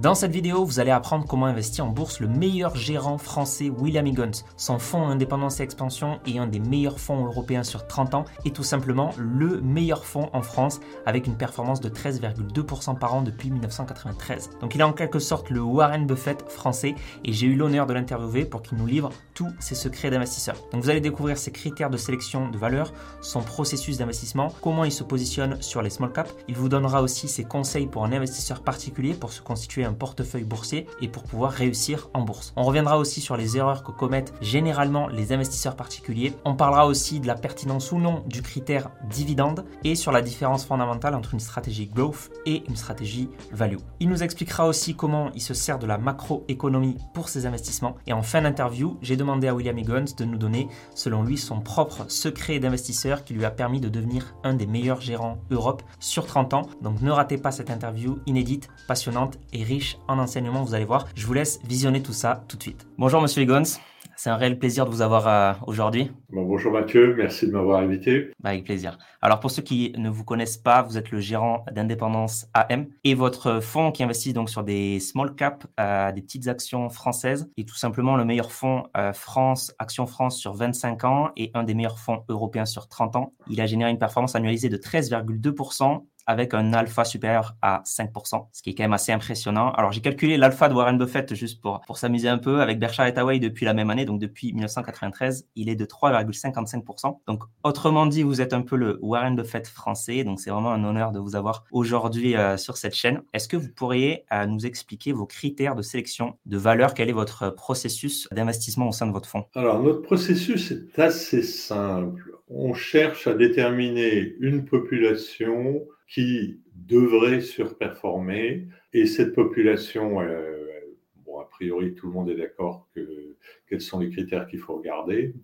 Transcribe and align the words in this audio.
Dans 0.00 0.14
cette 0.14 0.32
vidéo, 0.32 0.64
vous 0.64 0.80
allez 0.80 0.92
apprendre 0.92 1.26
comment 1.26 1.44
investir 1.44 1.84
en 1.84 1.90
bourse 1.90 2.20
le 2.20 2.26
meilleur 2.26 2.74
gérant 2.74 3.18
français 3.18 3.68
William 3.68 4.06
Higgins. 4.06 4.44
Son 4.56 4.78
fonds 4.78 5.06
Indépendance 5.06 5.60
et 5.60 5.62
Expansion 5.62 6.20
est 6.26 6.38
un 6.38 6.46
des 6.46 6.58
meilleurs 6.58 6.98
fonds 6.98 7.26
européens 7.26 7.64
sur 7.64 7.86
30 7.86 8.14
ans 8.14 8.24
et 8.46 8.50
tout 8.50 8.62
simplement 8.62 9.10
le 9.18 9.60
meilleur 9.60 10.06
fonds 10.06 10.30
en 10.32 10.40
France 10.40 10.80
avec 11.04 11.26
une 11.26 11.36
performance 11.36 11.82
de 11.82 11.90
13,2% 11.90 12.98
par 12.98 13.14
an 13.14 13.20
depuis 13.20 13.50
1993. 13.50 14.48
Donc 14.62 14.74
il 14.74 14.80
est 14.80 14.84
en 14.84 14.94
quelque 14.94 15.18
sorte 15.18 15.50
le 15.50 15.60
Warren 15.60 16.06
Buffett 16.06 16.50
français 16.50 16.94
et 17.22 17.34
j'ai 17.34 17.48
eu 17.48 17.54
l'honneur 17.54 17.84
de 17.84 17.92
l'interviewer 17.92 18.46
pour 18.46 18.62
qu'il 18.62 18.78
nous 18.78 18.86
livre 18.86 19.10
tous 19.34 19.52
ses 19.58 19.74
secrets 19.74 20.08
d'investisseur. 20.08 20.56
Donc 20.72 20.82
vous 20.82 20.88
allez 20.88 21.02
découvrir 21.02 21.36
ses 21.36 21.52
critères 21.52 21.90
de 21.90 21.98
sélection 21.98 22.48
de 22.48 22.56
valeur, 22.56 22.94
son 23.20 23.42
processus 23.42 23.98
d'investissement, 23.98 24.54
comment 24.62 24.84
il 24.84 24.92
se 24.92 25.04
positionne 25.04 25.60
sur 25.60 25.82
les 25.82 25.90
small 25.90 26.10
caps. 26.10 26.34
Il 26.48 26.56
vous 26.56 26.70
donnera 26.70 27.02
aussi 27.02 27.28
ses 27.28 27.44
conseils 27.44 27.86
pour 27.86 28.06
un 28.06 28.12
investisseur 28.12 28.62
particulier 28.62 29.12
pour 29.12 29.30
se 29.30 29.42
constituer 29.42 29.84
un 29.84 29.89
portefeuille 29.94 30.44
boursier 30.44 30.86
et 31.00 31.08
pour 31.08 31.24
pouvoir 31.24 31.52
réussir 31.52 32.08
en 32.14 32.22
bourse. 32.22 32.52
On 32.56 32.62
reviendra 32.62 32.98
aussi 32.98 33.20
sur 33.20 33.36
les 33.36 33.56
erreurs 33.56 33.82
que 33.82 33.92
commettent 33.92 34.32
généralement 34.40 35.08
les 35.08 35.32
investisseurs 35.32 35.76
particuliers. 35.76 36.32
On 36.44 36.54
parlera 36.54 36.86
aussi 36.86 37.20
de 37.20 37.26
la 37.26 37.34
pertinence 37.34 37.92
ou 37.92 37.98
non 37.98 38.22
du 38.26 38.42
critère 38.42 38.90
dividende 39.08 39.64
et 39.84 39.94
sur 39.94 40.12
la 40.12 40.22
différence 40.22 40.64
fondamentale 40.64 41.14
entre 41.14 41.34
une 41.34 41.40
stratégie 41.40 41.86
growth 41.86 42.30
et 42.46 42.62
une 42.68 42.76
stratégie 42.76 43.28
value. 43.52 43.78
Il 44.00 44.08
nous 44.08 44.22
expliquera 44.22 44.66
aussi 44.66 44.94
comment 44.94 45.30
il 45.34 45.42
se 45.42 45.54
sert 45.54 45.78
de 45.78 45.86
la 45.86 45.98
macroéconomie 45.98 46.96
pour 47.14 47.28
ses 47.28 47.46
investissements. 47.46 47.96
Et 48.06 48.12
en 48.12 48.22
fin 48.22 48.42
d'interview, 48.42 48.98
j'ai 49.02 49.16
demandé 49.16 49.48
à 49.48 49.54
William 49.54 49.78
Higgins 49.78 50.04
de 50.16 50.24
nous 50.24 50.38
donner, 50.38 50.68
selon 50.94 51.22
lui, 51.22 51.38
son 51.38 51.60
propre 51.60 52.04
secret 52.08 52.58
d'investisseur 52.58 53.24
qui 53.24 53.34
lui 53.34 53.44
a 53.44 53.50
permis 53.50 53.80
de 53.80 53.88
devenir 53.88 54.34
un 54.44 54.54
des 54.54 54.66
meilleurs 54.66 55.00
gérants 55.00 55.38
Europe 55.50 55.82
sur 55.98 56.26
30 56.26 56.54
ans. 56.54 56.68
Donc 56.82 57.00
ne 57.02 57.10
ratez 57.10 57.38
pas 57.38 57.50
cette 57.50 57.70
interview 57.70 58.18
inédite, 58.26 58.68
passionnante 58.88 59.38
et 59.52 59.62
riche 59.62 59.79
en 60.08 60.18
enseignement, 60.18 60.62
vous 60.62 60.74
allez 60.74 60.84
voir. 60.84 61.06
Je 61.14 61.26
vous 61.26 61.32
laisse 61.32 61.60
visionner 61.64 62.02
tout 62.02 62.12
ça 62.12 62.44
tout 62.48 62.56
de 62.56 62.62
suite. 62.62 62.86
Bonjour 62.98 63.20
Monsieur 63.20 63.42
Higgins, 63.42 63.78
c'est 64.22 64.28
un 64.28 64.36
réel 64.36 64.58
plaisir 64.58 64.84
de 64.84 64.90
vous 64.90 65.00
avoir 65.00 65.26
euh, 65.26 65.54
aujourd'hui. 65.66 66.10
bonjour 66.28 66.72
Mathieu, 66.72 67.14
merci 67.16 67.46
de 67.46 67.52
m'avoir 67.52 67.80
invité. 67.80 68.32
Bah, 68.40 68.50
avec 68.50 68.64
plaisir. 68.64 68.98
Alors 69.22 69.40
pour 69.40 69.50
ceux 69.50 69.62
qui 69.62 69.94
ne 69.96 70.10
vous 70.10 70.24
connaissent 70.24 70.58
pas, 70.58 70.82
vous 70.82 70.98
êtes 70.98 71.10
le 71.10 71.20
gérant 71.20 71.64
d'Indépendance 71.72 72.46
AM 72.52 72.88
et 73.02 73.14
votre 73.14 73.60
fonds 73.60 73.92
qui 73.92 74.02
investit 74.02 74.34
donc 74.34 74.50
sur 74.50 74.62
des 74.62 75.00
small 75.00 75.34
caps, 75.34 75.66
euh, 75.80 76.12
des 76.12 76.20
petites 76.20 76.48
actions 76.48 76.90
françaises 76.90 77.50
est 77.56 77.66
tout 77.66 77.76
simplement 77.76 78.16
le 78.16 78.26
meilleur 78.26 78.52
fonds 78.52 78.84
euh, 78.94 79.14
France, 79.14 79.72
Action 79.78 80.06
France 80.06 80.38
sur 80.38 80.52
25 80.52 81.04
ans 81.04 81.30
et 81.38 81.50
un 81.54 81.64
des 81.64 81.72
meilleurs 81.72 81.98
fonds 81.98 82.22
européens 82.28 82.66
sur 82.66 82.88
30 82.88 83.16
ans. 83.16 83.32
Il 83.48 83.60
a 83.62 83.66
généré 83.66 83.90
une 83.90 83.98
performance 83.98 84.34
annualisée 84.34 84.68
de 84.68 84.76
13,2% 84.76 86.04
avec 86.30 86.54
un 86.54 86.72
alpha 86.72 87.04
supérieur 87.04 87.56
à 87.60 87.82
5%, 87.84 88.46
ce 88.52 88.62
qui 88.62 88.70
est 88.70 88.74
quand 88.74 88.84
même 88.84 88.92
assez 88.92 89.10
impressionnant. 89.10 89.72
Alors 89.72 89.90
j'ai 89.90 90.00
calculé 90.00 90.36
l'alpha 90.36 90.68
de 90.68 90.74
Warren 90.74 90.96
Buffett 90.96 91.34
juste 91.34 91.60
pour, 91.60 91.80
pour 91.80 91.98
s'amuser 91.98 92.28
un 92.28 92.38
peu 92.38 92.60
avec 92.60 92.78
Berkshire 92.78 93.04
Hathaway 93.04 93.40
depuis 93.40 93.66
la 93.66 93.74
même 93.74 93.90
année, 93.90 94.04
donc 94.04 94.20
depuis 94.20 94.52
1993, 94.52 95.48
il 95.56 95.68
est 95.68 95.74
de 95.74 95.84
3,55%. 95.84 97.18
Donc 97.26 97.42
autrement 97.64 98.06
dit, 98.06 98.22
vous 98.22 98.40
êtes 98.40 98.52
un 98.52 98.62
peu 98.62 98.76
le 98.76 98.98
Warren 99.02 99.34
Buffett 99.34 99.66
français, 99.66 100.22
donc 100.22 100.38
c'est 100.38 100.50
vraiment 100.50 100.70
un 100.70 100.84
honneur 100.84 101.10
de 101.10 101.18
vous 101.18 101.34
avoir 101.34 101.64
aujourd'hui 101.72 102.36
euh, 102.36 102.56
sur 102.56 102.76
cette 102.76 102.94
chaîne. 102.94 103.22
Est-ce 103.34 103.48
que 103.48 103.56
vous 103.56 103.72
pourriez 103.74 104.24
euh, 104.32 104.46
nous 104.46 104.66
expliquer 104.66 105.10
vos 105.10 105.26
critères 105.26 105.74
de 105.74 105.82
sélection 105.82 106.38
de 106.46 106.58
valeur? 106.58 106.94
Quel 106.94 107.08
est 107.08 107.12
votre 107.12 107.50
processus 107.50 108.28
d'investissement 108.30 108.88
au 108.88 108.92
sein 108.92 109.08
de 109.08 109.12
votre 109.12 109.28
fonds? 109.28 109.46
Alors 109.56 109.82
notre 109.82 110.02
processus 110.02 110.70
est 110.70 110.96
assez 110.96 111.42
simple. 111.42 112.36
On 112.48 112.72
cherche 112.72 113.26
à 113.26 113.34
déterminer 113.34 114.34
une 114.40 114.64
population 114.64 115.82
qui 116.10 116.60
devrait 116.74 117.40
surperformer. 117.40 118.66
Et 118.92 119.06
cette 119.06 119.32
population, 119.34 120.20
euh, 120.20 120.80
bon, 121.24 121.38
a 121.38 121.44
priori, 121.44 121.94
tout 121.94 122.08
le 122.08 122.12
monde 122.12 122.28
est 122.28 122.36
d'accord 122.36 122.88
que 122.94 123.36
quels 123.68 123.80
sont 123.80 124.00
les 124.00 124.10
critères 124.10 124.46
qu'il 124.48 124.58
faut 124.58 124.76
regarder. 124.76 125.34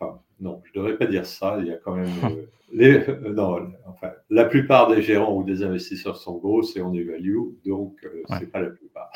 Enfin, 0.00 0.20
non, 0.40 0.62
je 0.64 0.78
ne 0.78 0.84
devrais 0.84 0.98
pas 0.98 1.06
dire 1.06 1.26
ça. 1.26 1.58
Il 1.60 1.66
y 1.66 1.72
a 1.72 1.76
quand 1.76 1.94
même. 1.94 2.10
Euh, 2.24 2.42
les, 2.72 3.08
euh, 3.08 3.32
non, 3.32 3.72
enfin, 3.86 4.12
la 4.30 4.44
plupart 4.44 4.88
des 4.88 5.02
gérants 5.02 5.36
ou 5.36 5.44
des 5.44 5.62
investisseurs 5.62 6.16
sont 6.16 6.36
gros 6.36 6.62
et 6.62 6.80
on 6.80 6.92
évalue, 6.92 7.38
donc 7.64 7.96
ce 8.28 8.40
n'est 8.40 8.46
pas 8.46 8.60
la 8.60 8.70
plupart. 8.70 9.10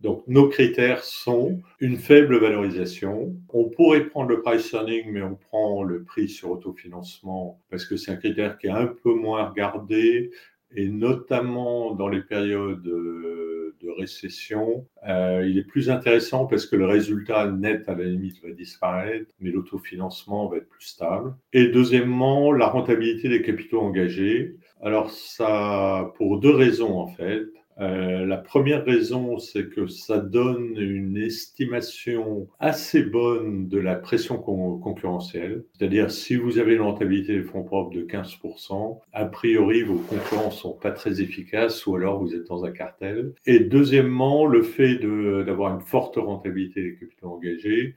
Donc, 0.00 0.22
nos 0.28 0.48
critères 0.48 1.02
sont 1.02 1.60
une 1.80 1.96
faible 1.96 2.38
valorisation. 2.38 3.34
On 3.48 3.68
pourrait 3.68 4.04
prendre 4.04 4.28
le 4.30 4.42
price 4.42 4.72
earning, 4.72 5.10
mais 5.10 5.22
on 5.22 5.34
prend 5.34 5.82
le 5.82 6.04
prix 6.04 6.28
sur 6.28 6.50
autofinancement 6.50 7.60
parce 7.70 7.84
que 7.84 7.96
c'est 7.96 8.12
un 8.12 8.16
critère 8.16 8.58
qui 8.58 8.68
est 8.68 8.70
un 8.70 8.86
peu 8.86 9.12
moins 9.12 9.48
regardé 9.48 10.30
et 10.74 10.88
notamment 10.88 11.94
dans 11.94 12.08
les 12.08 12.22
périodes 12.22 12.82
de 12.82 13.90
récession, 13.98 14.86
euh, 15.08 15.46
il 15.48 15.58
est 15.58 15.64
plus 15.64 15.90
intéressant 15.90 16.46
parce 16.46 16.66
que 16.66 16.76
le 16.76 16.86
résultat 16.86 17.50
net 17.50 17.88
à 17.88 17.94
la 17.94 18.04
limite 18.04 18.42
va 18.42 18.50
disparaître, 18.50 19.30
mais 19.40 19.50
l'autofinancement 19.50 20.48
va 20.48 20.58
être 20.58 20.68
plus 20.68 20.86
stable. 20.86 21.34
Et 21.52 21.68
deuxièmement, 21.68 22.52
la 22.52 22.68
rentabilité 22.68 23.28
des 23.28 23.42
capitaux 23.42 23.80
engagés. 23.80 24.56
Alors 24.82 25.10
ça, 25.10 26.12
pour 26.16 26.40
deux 26.40 26.54
raisons 26.54 26.98
en 26.98 27.08
fait. 27.08 27.46
Euh, 27.80 28.26
la 28.26 28.36
première 28.36 28.84
raison, 28.84 29.38
c'est 29.38 29.68
que 29.68 29.86
ça 29.86 30.18
donne 30.18 30.76
une 30.76 31.16
estimation 31.16 32.48
assez 32.58 33.02
bonne 33.02 33.68
de 33.68 33.78
la 33.78 33.94
pression 33.94 34.38
concurrentielle. 34.38 35.64
C'est-à-dire, 35.72 36.10
si 36.10 36.34
vous 36.34 36.58
avez 36.58 36.74
une 36.74 36.80
rentabilité 36.80 37.36
des 37.36 37.44
fonds 37.44 37.62
propres 37.62 37.94
de 37.94 38.02
15%, 38.02 39.00
a 39.12 39.24
priori, 39.26 39.82
vos 39.82 39.98
concurrents 39.98 40.50
sont 40.50 40.72
pas 40.72 40.90
très 40.90 41.20
efficaces 41.20 41.86
ou 41.86 41.94
alors 41.94 42.20
vous 42.20 42.34
êtes 42.34 42.46
dans 42.48 42.64
un 42.64 42.72
cartel. 42.72 43.32
Et 43.46 43.60
deuxièmement, 43.60 44.46
le 44.46 44.62
fait 44.62 44.96
d'avoir 44.96 45.74
une 45.74 45.84
forte 45.84 46.16
rentabilité 46.16 46.82
des 46.82 46.94
capitaux 46.96 47.28
engagés, 47.28 47.94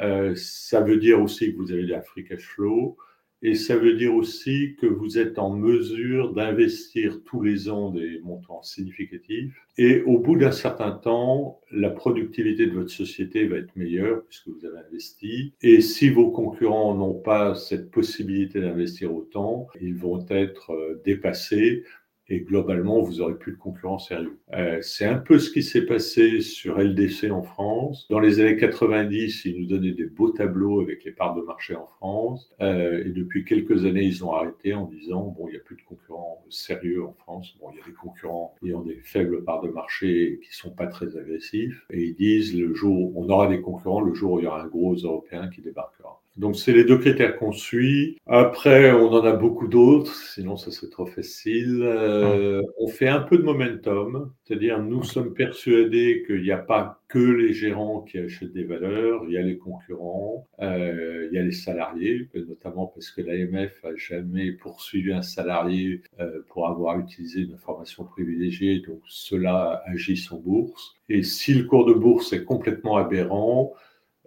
euh, 0.00 0.34
ça 0.34 0.80
veut 0.80 0.96
dire 0.96 1.20
aussi 1.20 1.52
que 1.52 1.58
vous 1.58 1.72
avez 1.72 1.82
de 1.82 1.90
la 1.90 2.00
free 2.00 2.24
cash 2.24 2.42
flow. 2.42 2.96
Et 3.42 3.54
ça 3.54 3.76
veut 3.76 3.94
dire 3.94 4.14
aussi 4.14 4.76
que 4.78 4.86
vous 4.86 5.18
êtes 5.18 5.38
en 5.38 5.56
mesure 5.56 6.34
d'investir 6.34 7.22
tous 7.24 7.40
les 7.40 7.70
ans 7.70 7.90
des 7.90 8.20
montants 8.22 8.62
significatifs. 8.62 9.54
Et 9.78 10.02
au 10.02 10.18
bout 10.18 10.36
d'un 10.36 10.52
certain 10.52 10.90
temps, 10.90 11.60
la 11.70 11.88
productivité 11.88 12.66
de 12.66 12.72
votre 12.72 12.90
société 12.90 13.46
va 13.46 13.56
être 13.56 13.74
meilleure 13.76 14.24
puisque 14.26 14.48
vous 14.48 14.66
avez 14.66 14.78
investi. 14.86 15.54
Et 15.62 15.80
si 15.80 16.10
vos 16.10 16.30
concurrents 16.30 16.94
n'ont 16.94 17.14
pas 17.14 17.54
cette 17.54 17.90
possibilité 17.90 18.60
d'investir 18.60 19.14
autant, 19.14 19.68
ils 19.80 19.94
vont 19.94 20.24
être 20.28 20.72
euh, 20.72 21.00
dépassés 21.04 21.84
et 22.30 22.40
globalement, 22.40 23.02
vous 23.02 23.20
aurez 23.20 23.36
plus 23.36 23.52
de 23.52 23.58
concurrents 23.58 23.98
sérieux. 23.98 24.38
C'est 24.82 25.04
un 25.04 25.18
peu 25.18 25.38
ce 25.38 25.50
qui 25.50 25.62
s'est 25.62 25.84
passé 25.84 26.40
sur 26.40 26.78
LDC 26.78 27.30
en 27.30 27.42
France. 27.42 28.06
Dans 28.08 28.20
les 28.20 28.40
années 28.40 28.56
90, 28.56 29.44
ils 29.44 29.60
nous 29.60 29.66
donnaient 29.66 29.92
des 29.92 30.06
beaux 30.06 30.30
tableaux 30.30 30.80
avec 30.80 31.04
les 31.04 31.12
parts 31.12 31.34
de 31.34 31.42
marché 31.42 31.74
en 31.74 31.86
France. 31.86 32.50
Euh, 32.60 33.04
et 33.04 33.10
depuis 33.10 33.44
quelques 33.44 33.84
années, 33.84 34.04
ils 34.04 34.24
ont 34.24 34.32
arrêté 34.32 34.74
en 34.74 34.86
disant, 34.86 35.34
bon, 35.36 35.48
il 35.48 35.52
n'y 35.52 35.56
a 35.56 35.60
plus 35.60 35.76
de 35.76 35.82
concurrents 35.82 36.44
sérieux 36.48 37.04
en 37.04 37.12
France. 37.12 37.56
Bon, 37.60 37.70
il 37.72 37.78
y 37.78 37.82
a 37.82 37.86
des 37.86 37.92
concurrents 37.92 38.54
ayant 38.64 38.82
des 38.82 39.00
faibles 39.02 39.44
parts 39.44 39.62
de 39.62 39.68
marché 39.68 40.40
qui 40.44 40.56
sont 40.56 40.70
pas 40.70 40.86
très 40.86 41.16
agressifs. 41.16 41.86
Et 41.90 42.04
ils 42.04 42.14
disent, 42.14 42.56
le 42.56 42.74
jour, 42.74 43.12
on 43.16 43.28
aura 43.28 43.48
des 43.48 43.60
concurrents 43.60 44.00
le 44.00 44.14
jour 44.14 44.32
où 44.32 44.40
il 44.40 44.44
y 44.44 44.46
aura 44.46 44.62
un 44.62 44.68
gros 44.68 44.94
Européen 44.94 45.48
qui 45.48 45.62
débarquera. 45.62 46.22
Donc, 46.40 46.56
c'est 46.56 46.72
les 46.72 46.84
deux 46.84 46.96
critères 46.96 47.36
qu'on 47.36 47.52
suit. 47.52 48.16
Après, 48.26 48.92
on 48.92 49.12
en 49.12 49.22
a 49.24 49.32
beaucoup 49.32 49.68
d'autres, 49.68 50.14
sinon 50.14 50.56
ça 50.56 50.70
serait 50.70 50.88
trop 50.88 51.04
facile. 51.04 51.82
Euh, 51.82 52.62
on 52.78 52.88
fait 52.88 53.08
un 53.08 53.20
peu 53.20 53.36
de 53.36 53.42
momentum, 53.42 54.32
c'est-à-dire 54.44 54.82
nous 54.82 55.02
sommes 55.02 55.34
persuadés 55.34 56.24
qu'il 56.26 56.40
n'y 56.40 56.50
a 56.50 56.56
pas 56.56 57.02
que 57.08 57.18
les 57.18 57.52
gérants 57.52 58.00
qui 58.00 58.16
achètent 58.16 58.54
des 58.54 58.64
valeurs, 58.64 59.24
il 59.28 59.34
y 59.34 59.36
a 59.36 59.42
les 59.42 59.58
concurrents, 59.58 60.48
euh, 60.62 61.28
il 61.30 61.36
y 61.36 61.38
a 61.38 61.42
les 61.42 61.52
salariés, 61.52 62.30
notamment 62.34 62.86
parce 62.86 63.10
que 63.10 63.20
l'AMF 63.20 63.84
a 63.84 63.94
jamais 63.96 64.52
poursuivi 64.52 65.12
un 65.12 65.20
salarié 65.20 66.00
euh, 66.20 66.40
pour 66.48 66.68
avoir 66.68 66.98
utilisé 66.98 67.40
une 67.40 67.52
information 67.52 68.04
privilégiée, 68.04 68.80
donc 68.80 69.00
cela 69.08 69.82
agit 69.84 70.26
en 70.30 70.36
bourse. 70.36 70.94
Et 71.10 71.22
si 71.22 71.52
le 71.52 71.64
cours 71.64 71.84
de 71.84 71.92
bourse 71.92 72.32
est 72.32 72.44
complètement 72.44 72.96
aberrant, 72.96 73.74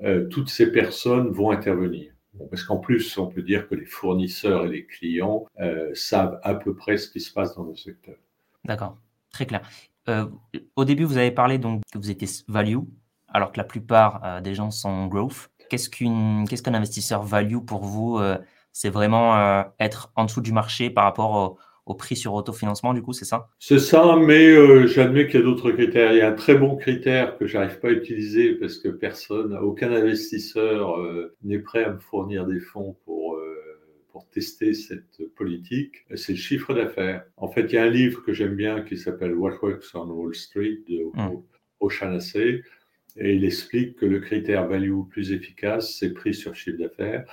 euh, 0.03 0.27
toutes 0.27 0.49
ces 0.49 0.71
personnes 0.71 1.29
vont 1.29 1.51
intervenir. 1.51 2.11
parce 2.49 2.63
qu'en 2.63 2.77
plus, 2.77 3.17
on 3.17 3.27
peut 3.27 3.43
dire 3.43 3.67
que 3.67 3.75
les 3.75 3.85
fournisseurs 3.85 4.65
et 4.65 4.69
les 4.69 4.85
clients 4.85 5.45
euh, 5.59 5.91
savent 5.93 6.39
à 6.43 6.55
peu 6.55 6.75
près 6.75 6.97
ce 6.97 7.09
qui 7.09 7.21
se 7.21 7.31
passe 7.31 7.55
dans 7.55 7.63
le 7.63 7.75
secteur. 7.75 8.15
D'accord, 8.65 8.97
très 9.31 9.45
clair. 9.45 9.61
Euh, 10.09 10.25
au 10.75 10.83
début, 10.83 11.03
vous 11.03 11.17
avez 11.17 11.31
parlé 11.31 11.57
donc 11.57 11.81
que 11.91 11.97
vous 11.97 12.09
étiez 12.09 12.27
value, 12.47 12.79
alors 13.27 13.51
que 13.51 13.57
la 13.57 13.63
plupart 13.63 14.41
des 14.41 14.55
gens 14.55 14.71
sont 14.71 15.07
growth. 15.07 15.49
Qu'est-ce 15.69 15.89
qu'un 15.89 16.73
investisseur 16.73 17.23
value 17.23 17.59
pour 17.59 17.83
vous 17.83 18.19
C'est 18.71 18.89
vraiment 18.89 19.63
être 19.79 20.11
en 20.15 20.25
dessous 20.25 20.41
du 20.41 20.51
marché 20.51 20.89
par 20.89 21.05
rapport 21.05 21.31
au, 21.31 21.57
au 21.85 21.95
prix 21.95 22.15
sur 22.15 22.33
autofinancement, 22.33 22.93
du 22.93 23.01
coup, 23.01 23.13
c'est 23.13 23.25
ça? 23.25 23.49
C'est 23.59 23.79
ça, 23.79 24.15
mais 24.17 24.49
euh, 24.49 24.87
j'admets 24.87 25.27
qu'il 25.27 25.39
y 25.39 25.43
a 25.43 25.45
d'autres 25.45 25.71
critères. 25.71 26.13
Il 26.13 26.19
y 26.19 26.21
a 26.21 26.29
un 26.29 26.33
très 26.33 26.55
bon 26.55 26.75
critère 26.75 27.37
que 27.37 27.45
j'arrive 27.45 27.79
pas 27.79 27.89
à 27.89 27.91
utiliser 27.91 28.53
parce 28.53 28.77
que 28.77 28.89
personne, 28.89 29.53
aucun 29.55 29.91
investisseur 29.91 30.99
euh, 30.99 31.35
n'est 31.43 31.59
prêt 31.59 31.83
à 31.83 31.91
me 31.91 31.99
fournir 31.99 32.45
des 32.45 32.59
fonds 32.59 32.95
pour, 33.05 33.35
euh, 33.35 33.79
pour 34.11 34.29
tester 34.29 34.73
cette 34.73 35.21
politique, 35.35 36.05
c'est 36.15 36.33
le 36.33 36.37
chiffre 36.37 36.73
d'affaires. 36.73 37.25
En 37.35 37.49
fait, 37.49 37.63
il 37.63 37.73
y 37.73 37.77
a 37.77 37.83
un 37.83 37.89
livre 37.89 38.23
que 38.23 38.31
j'aime 38.31 38.55
bien 38.55 38.81
qui 38.81 38.97
s'appelle 38.97 39.33
What 39.35 39.59
Works 39.61 39.95
on 39.95 40.07
Wall 40.09 40.35
Street 40.35 40.79
de 40.87 41.03
mm. 41.13 41.41
O'Shaughnessy, 41.81 42.61
et 43.17 43.35
il 43.35 43.45
explique 43.45 43.97
que 43.97 44.05
le 44.05 44.19
critère 44.19 44.67
value 44.67 45.01
plus 45.09 45.31
efficace, 45.31 45.97
c'est 45.99 46.13
prix 46.13 46.33
sur 46.33 46.55
chiffre 46.55 46.77
d'affaires. 46.77 47.25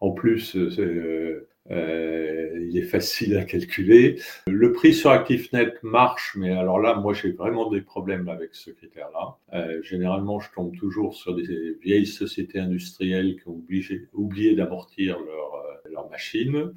En 0.00 0.12
plus, 0.12 0.56
euh, 0.56 0.70
euh, 0.78 1.48
il 1.70 2.78
est 2.78 2.82
facile 2.82 3.36
à 3.36 3.44
calculer. 3.44 4.20
Le 4.46 4.72
prix 4.72 4.94
sur 4.94 5.10
actif 5.10 5.52
net 5.52 5.82
marche, 5.82 6.34
mais 6.36 6.50
alors 6.50 6.78
là, 6.78 6.94
moi, 6.96 7.14
j'ai 7.14 7.32
vraiment 7.32 7.70
des 7.70 7.80
problèmes 7.80 8.28
avec 8.28 8.54
ce 8.54 8.70
critère-là. 8.70 9.36
Euh, 9.54 9.82
généralement, 9.82 10.40
je 10.40 10.50
tombe 10.52 10.76
toujours 10.76 11.14
sur 11.14 11.34
des 11.34 11.74
vieilles 11.82 12.06
sociétés 12.06 12.58
industrielles 12.58 13.36
qui 13.40 13.48
ont 13.48 13.54
obligé, 13.54 14.08
oublié 14.12 14.54
d'amortir 14.54 15.18
leur, 15.20 15.54
euh, 15.54 15.90
leur 15.90 16.10
machine. 16.10 16.72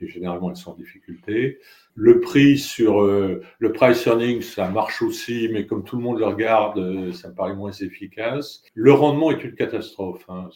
Et 0.00 0.08
généralement, 0.08 0.50
elles 0.50 0.56
sont 0.56 0.72
en 0.72 0.74
difficulté. 0.74 1.58
Le 1.94 2.18
prix 2.18 2.58
sur 2.58 3.02
le 3.02 3.72
price 3.72 4.04
earning, 4.06 4.40
ça 4.40 4.68
marche 4.68 5.00
aussi, 5.00 5.48
mais 5.52 5.64
comme 5.64 5.84
tout 5.84 5.96
le 5.96 6.02
monde 6.02 6.18
le 6.18 6.24
regarde, 6.24 7.12
ça 7.12 7.28
me 7.28 7.34
paraît 7.34 7.54
moins 7.54 7.70
efficace. 7.70 8.64
Le 8.74 8.92
rendement 8.92 9.30
est 9.30 9.44
une 9.44 9.54
catastrophe. 9.54 10.24
Hein. 10.28 10.48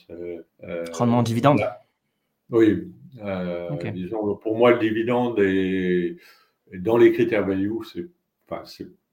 rendement 0.92 1.22
dividende. 1.22 1.60
Oui, 2.50 2.88
euh, 3.22 3.90
disons, 3.92 4.36
pour 4.36 4.56
moi, 4.56 4.72
le 4.72 4.78
dividende 4.78 5.38
est, 5.40 6.16
dans 6.78 6.96
les 6.96 7.12
critères 7.12 7.46
value, 7.46 7.72
c'est 7.92 8.06
enfin, 8.48 8.62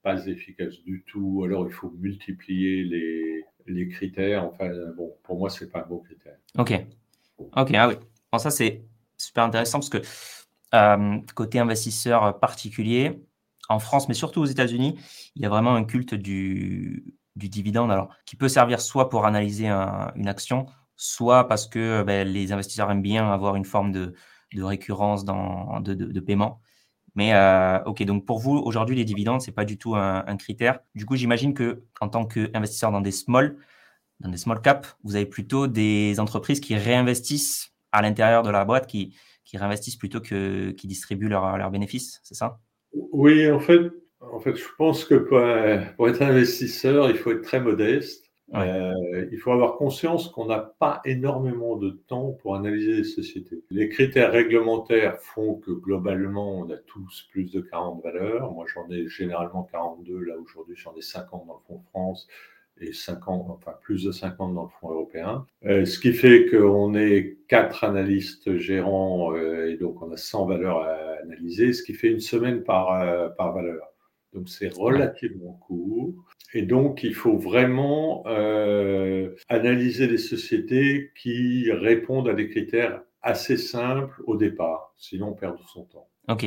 pas 0.01 0.25
efficace 0.27 0.79
du 0.83 1.03
tout. 1.07 1.43
Alors, 1.45 1.67
il 1.67 1.73
faut 1.73 1.91
multiplier 1.97 2.83
les, 2.83 3.45
les 3.67 3.87
critères. 3.87 4.45
Enfin, 4.45 4.69
bon, 4.97 5.13
pour 5.23 5.37
moi, 5.37 5.49
c'est 5.49 5.71
pas 5.71 5.83
un 5.83 5.87
bon 5.87 5.99
critère. 5.99 6.37
Ok. 6.57 6.73
Ok, 7.37 7.71
ah 7.73 7.87
oui. 7.87 7.95
Bon, 8.31 8.37
ça, 8.37 8.51
c'est 8.51 8.83
super 9.17 9.43
intéressant 9.43 9.79
parce 9.79 9.89
que 9.89 10.01
euh, 10.73 11.19
côté 11.35 11.59
investisseur 11.59 12.39
particulier, 12.39 13.21
en 13.69 13.79
France, 13.79 14.07
mais 14.07 14.13
surtout 14.13 14.41
aux 14.41 14.45
États-Unis, 14.45 14.99
il 15.35 15.41
y 15.41 15.45
a 15.45 15.49
vraiment 15.49 15.73
un 15.75 15.83
culte 15.83 16.15
du, 16.15 17.05
du 17.35 17.49
dividende, 17.49 17.91
alors 17.91 18.13
qui 18.25 18.35
peut 18.35 18.49
servir 18.49 18.81
soit 18.81 19.09
pour 19.09 19.25
analyser 19.25 19.67
une 19.67 20.27
action, 20.27 20.65
soit 21.03 21.47
parce 21.49 21.67
que 21.67 22.01
ben, 22.03 22.25
les 22.25 22.53
investisseurs 22.53 22.89
aiment 22.89 23.01
bien 23.01 23.29
avoir 23.29 23.55
une 23.57 23.65
forme 23.65 23.91
de, 23.91 24.13
récurrence 24.55 25.25
dans, 25.25 25.81
de, 25.81 26.19
paiement. 26.21 26.61
Mais 27.15 27.33
euh, 27.33 27.83
ok, 27.83 28.03
donc 28.03 28.25
pour 28.25 28.39
vous, 28.39 28.55
aujourd'hui, 28.57 28.95
les 28.95 29.03
dividendes, 29.03 29.41
ce 29.41 29.47
n'est 29.47 29.53
pas 29.53 29.65
du 29.65 29.77
tout 29.77 29.95
un, 29.95 30.37
critère. 30.37 30.79
Du 30.95 31.05
coup, 31.05 31.15
j'imagine 31.15 31.53
que 31.53 31.83
en 31.99 32.07
tant 32.07 32.25
qu'investisseur 32.25 32.91
dans 32.91 33.01
des 33.01 33.11
small, 33.11 33.57
dans 34.21 34.29
des 34.29 34.37
small 34.37 34.61
caps, 34.61 34.95
vous 35.03 35.15
avez 35.15 35.25
plutôt 35.25 35.67
des 35.67 36.19
entreprises 36.19 36.61
qui 36.61 36.75
réinvestissent 36.75 37.73
à 37.91 38.01
l'intérieur 38.01 38.41
de 38.43 38.49
la 38.49 38.63
boîte, 38.63 38.87
qui, 38.87 39.15
qui 39.43 39.57
réinvestissent 39.57 39.97
plutôt 39.97 40.21
que 40.21 40.71
qui 40.71 40.87
distribuent 40.87 41.29
leurs 41.29 41.69
bénéfices, 41.69 42.21
c'est 42.23 42.35
ça? 42.35 42.59
Oui, 42.93 43.51
en 43.51 43.59
fait, 43.59 43.91
en 44.21 44.39
fait, 44.39 44.55
je 44.55 44.67
pense 44.77 45.03
que 45.03 45.15
pour 45.97 46.07
être 46.07 46.21
investisseur, 46.21 47.09
il 47.09 47.17
faut 47.17 47.31
être 47.31 47.41
très 47.41 47.59
modeste 47.59 48.22
euh, 48.53 49.27
il 49.31 49.37
faut 49.37 49.51
avoir 49.51 49.77
conscience 49.77 50.29
qu'on 50.29 50.45
n'a 50.45 50.59
pas 50.59 51.01
énormément 51.05 51.75
de 51.75 51.89
temps 51.89 52.33
pour 52.41 52.55
analyser 52.55 52.93
les 52.93 53.03
sociétés. 53.03 53.63
Les 53.71 53.89
critères 53.89 54.31
réglementaires 54.31 55.17
font 55.19 55.55
que 55.55 55.71
globalement, 55.71 56.59
on 56.59 56.69
a 56.69 56.77
tous 56.77 57.27
plus 57.31 57.51
de 57.51 57.61
40 57.61 58.03
valeurs. 58.03 58.51
Moi, 58.51 58.65
j'en 58.73 58.89
ai 58.91 59.07
généralement 59.07 59.63
42. 59.63 60.19
Là, 60.19 60.35
aujourd'hui, 60.37 60.75
j'en 60.75 60.93
ai 60.95 61.01
50 61.01 61.47
dans 61.47 61.53
le 61.53 61.59
fonds 61.67 61.81
France 61.89 62.27
et 62.79 62.91
50, 62.91 63.49
enfin 63.49 63.73
plus 63.81 64.03
de 64.03 64.11
50 64.11 64.53
dans 64.53 64.63
le 64.63 64.69
fonds 64.81 64.91
européen. 64.91 65.45
Euh, 65.65 65.85
ce 65.85 65.99
qui 65.99 66.11
fait 66.11 66.47
qu'on 66.49 66.95
est 66.95 67.37
quatre 67.47 67.83
analystes 67.83 68.57
gérants 68.57 69.33
euh, 69.35 69.71
et 69.71 69.77
donc 69.77 70.01
on 70.01 70.11
a 70.11 70.17
100 70.17 70.47
valeurs 70.47 70.79
à 70.79 70.95
analyser, 71.23 71.73
ce 71.73 71.83
qui 71.83 71.93
fait 71.93 72.09
une 72.09 72.19
semaine 72.19 72.63
par, 72.63 73.35
par 73.35 73.53
valeur. 73.53 73.93
Donc 74.33 74.49
c'est 74.49 74.73
relativement 74.73 75.53
court. 75.53 76.13
Et 76.53 76.61
donc, 76.61 77.03
il 77.03 77.15
faut 77.15 77.37
vraiment 77.37 78.23
euh, 78.27 79.35
analyser 79.49 80.07
les 80.07 80.17
sociétés 80.17 81.11
qui 81.19 81.71
répondent 81.71 82.29
à 82.29 82.33
des 82.33 82.49
critères 82.49 83.01
assez 83.21 83.57
simples 83.57 84.21
au 84.25 84.35
départ, 84.35 84.93
sinon 84.97 85.29
on 85.29 85.33
perd 85.33 85.57
son 85.67 85.85
temps. 85.85 86.09
Ok. 86.27 86.45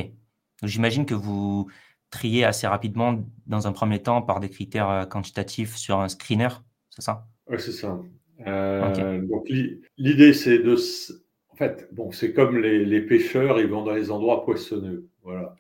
J'imagine 0.63 1.07
que 1.07 1.15
vous 1.15 1.69
triez 2.11 2.45
assez 2.45 2.67
rapidement, 2.67 3.25
dans 3.47 3.67
un 3.67 3.73
premier 3.73 4.01
temps, 4.01 4.23
par 4.23 4.41
des 4.41 4.49
critères 4.49 4.91
euh, 4.91 5.05
quantitatifs 5.05 5.75
sur 5.77 5.99
un 5.99 6.09
screener, 6.09 6.49
c'est 6.91 7.03
ça? 7.03 7.27
Oui, 7.49 7.57
c'est 7.59 7.73
ça. 7.73 7.99
Euh, 8.47 9.21
donc, 9.27 9.49
l'idée, 9.97 10.33
c'est 10.35 10.59
de. 10.59 10.77
En 11.49 11.57
fait, 11.57 11.89
bon, 11.93 12.13
c'est 12.13 12.33
comme 12.35 12.59
les, 12.59 12.85
les 12.85 13.01
pêcheurs, 13.01 13.59
ils 13.61 13.67
vont 13.67 13.83
dans 13.83 13.95
les 13.95 14.11
endroits 14.11 14.45
poissonneux. 14.45 15.09
Voilà. 15.23 15.57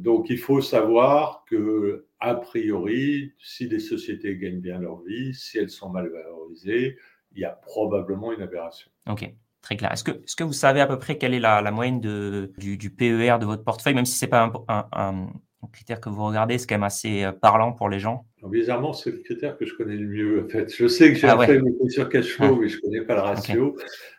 Donc, 0.00 0.30
il 0.30 0.38
faut 0.38 0.60
savoir 0.60 1.44
que, 1.50 2.06
a 2.20 2.34
priori, 2.34 3.32
si 3.38 3.66
des 3.66 3.78
sociétés 3.78 4.36
gagnent 4.36 4.60
bien 4.60 4.78
leur 4.78 5.00
vie, 5.02 5.34
si 5.34 5.58
elles 5.58 5.70
sont 5.70 5.88
mal 5.88 6.08
valorisées, 6.08 6.96
il 7.32 7.40
y 7.40 7.44
a 7.44 7.50
probablement 7.50 8.32
une 8.32 8.42
aberration. 8.42 8.90
Ok, 9.08 9.32
très 9.62 9.76
clair. 9.76 9.92
Est-ce 9.92 10.04
que, 10.04 10.10
est 10.10 10.36
que 10.36 10.44
vous 10.44 10.52
savez 10.52 10.80
à 10.80 10.86
peu 10.86 10.98
près 10.98 11.16
quelle 11.16 11.34
est 11.34 11.40
la, 11.40 11.68
moyenne 11.70 12.00
de, 12.00 12.52
du, 12.58 12.90
PER 12.90 13.38
de 13.40 13.46
votre 13.46 13.64
portefeuille, 13.64 13.94
même 13.94 14.04
si 14.04 14.18
ce 14.18 14.26
n'est 14.26 14.30
pas 14.30 14.52
un, 14.68 15.28
critère 15.72 16.00
que 16.00 16.08
vous 16.08 16.24
regardez, 16.24 16.58
c'est 16.58 16.66
quand 16.66 16.74
même 16.74 16.82
assez 16.82 17.22
euh, 17.22 17.32
parlant 17.32 17.72
pour 17.72 17.88
les 17.88 18.00
gens? 18.00 18.26
Bizarrement, 18.42 18.92
c'est 18.92 19.10
le 19.10 19.18
critère 19.18 19.56
que 19.56 19.64
je 19.64 19.74
connais 19.74 19.96
le 19.96 20.06
mieux. 20.06 20.44
En 20.44 20.48
fait, 20.48 20.74
je 20.74 20.88
sais 20.88 21.12
que 21.12 21.18
j'ai 21.18 21.28
ah 21.28 21.38
fait 21.38 21.56
une 21.56 21.90
sur 21.90 22.08
cash 22.08 22.34
flow, 22.34 22.56
mais 22.56 22.68
je 22.68 22.76
ne 22.76 22.80
connais 22.80 23.02
pas 23.02 23.14
le 23.14 23.20
ratio. 23.20 23.76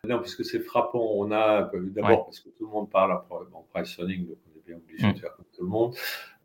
Non, 0.07 0.17
parce 0.17 0.35
que 0.35 0.43
c'est 0.43 0.59
frappant. 0.59 1.03
On 1.15 1.31
a 1.31 1.69
d'abord 1.73 2.25
parce 2.25 2.39
que 2.39 2.49
tout 2.49 2.65
le 2.65 2.71
monde 2.71 2.89
parle 2.89 3.11
en 3.11 3.67
price 3.73 3.97
earning, 3.97 4.27
obligé 4.73 5.07
de 5.07 5.11
mm. 5.11 5.15
faire 5.15 5.35
comme 5.35 5.45
tout 5.53 5.63
le 5.63 5.69
monde. 5.69 5.95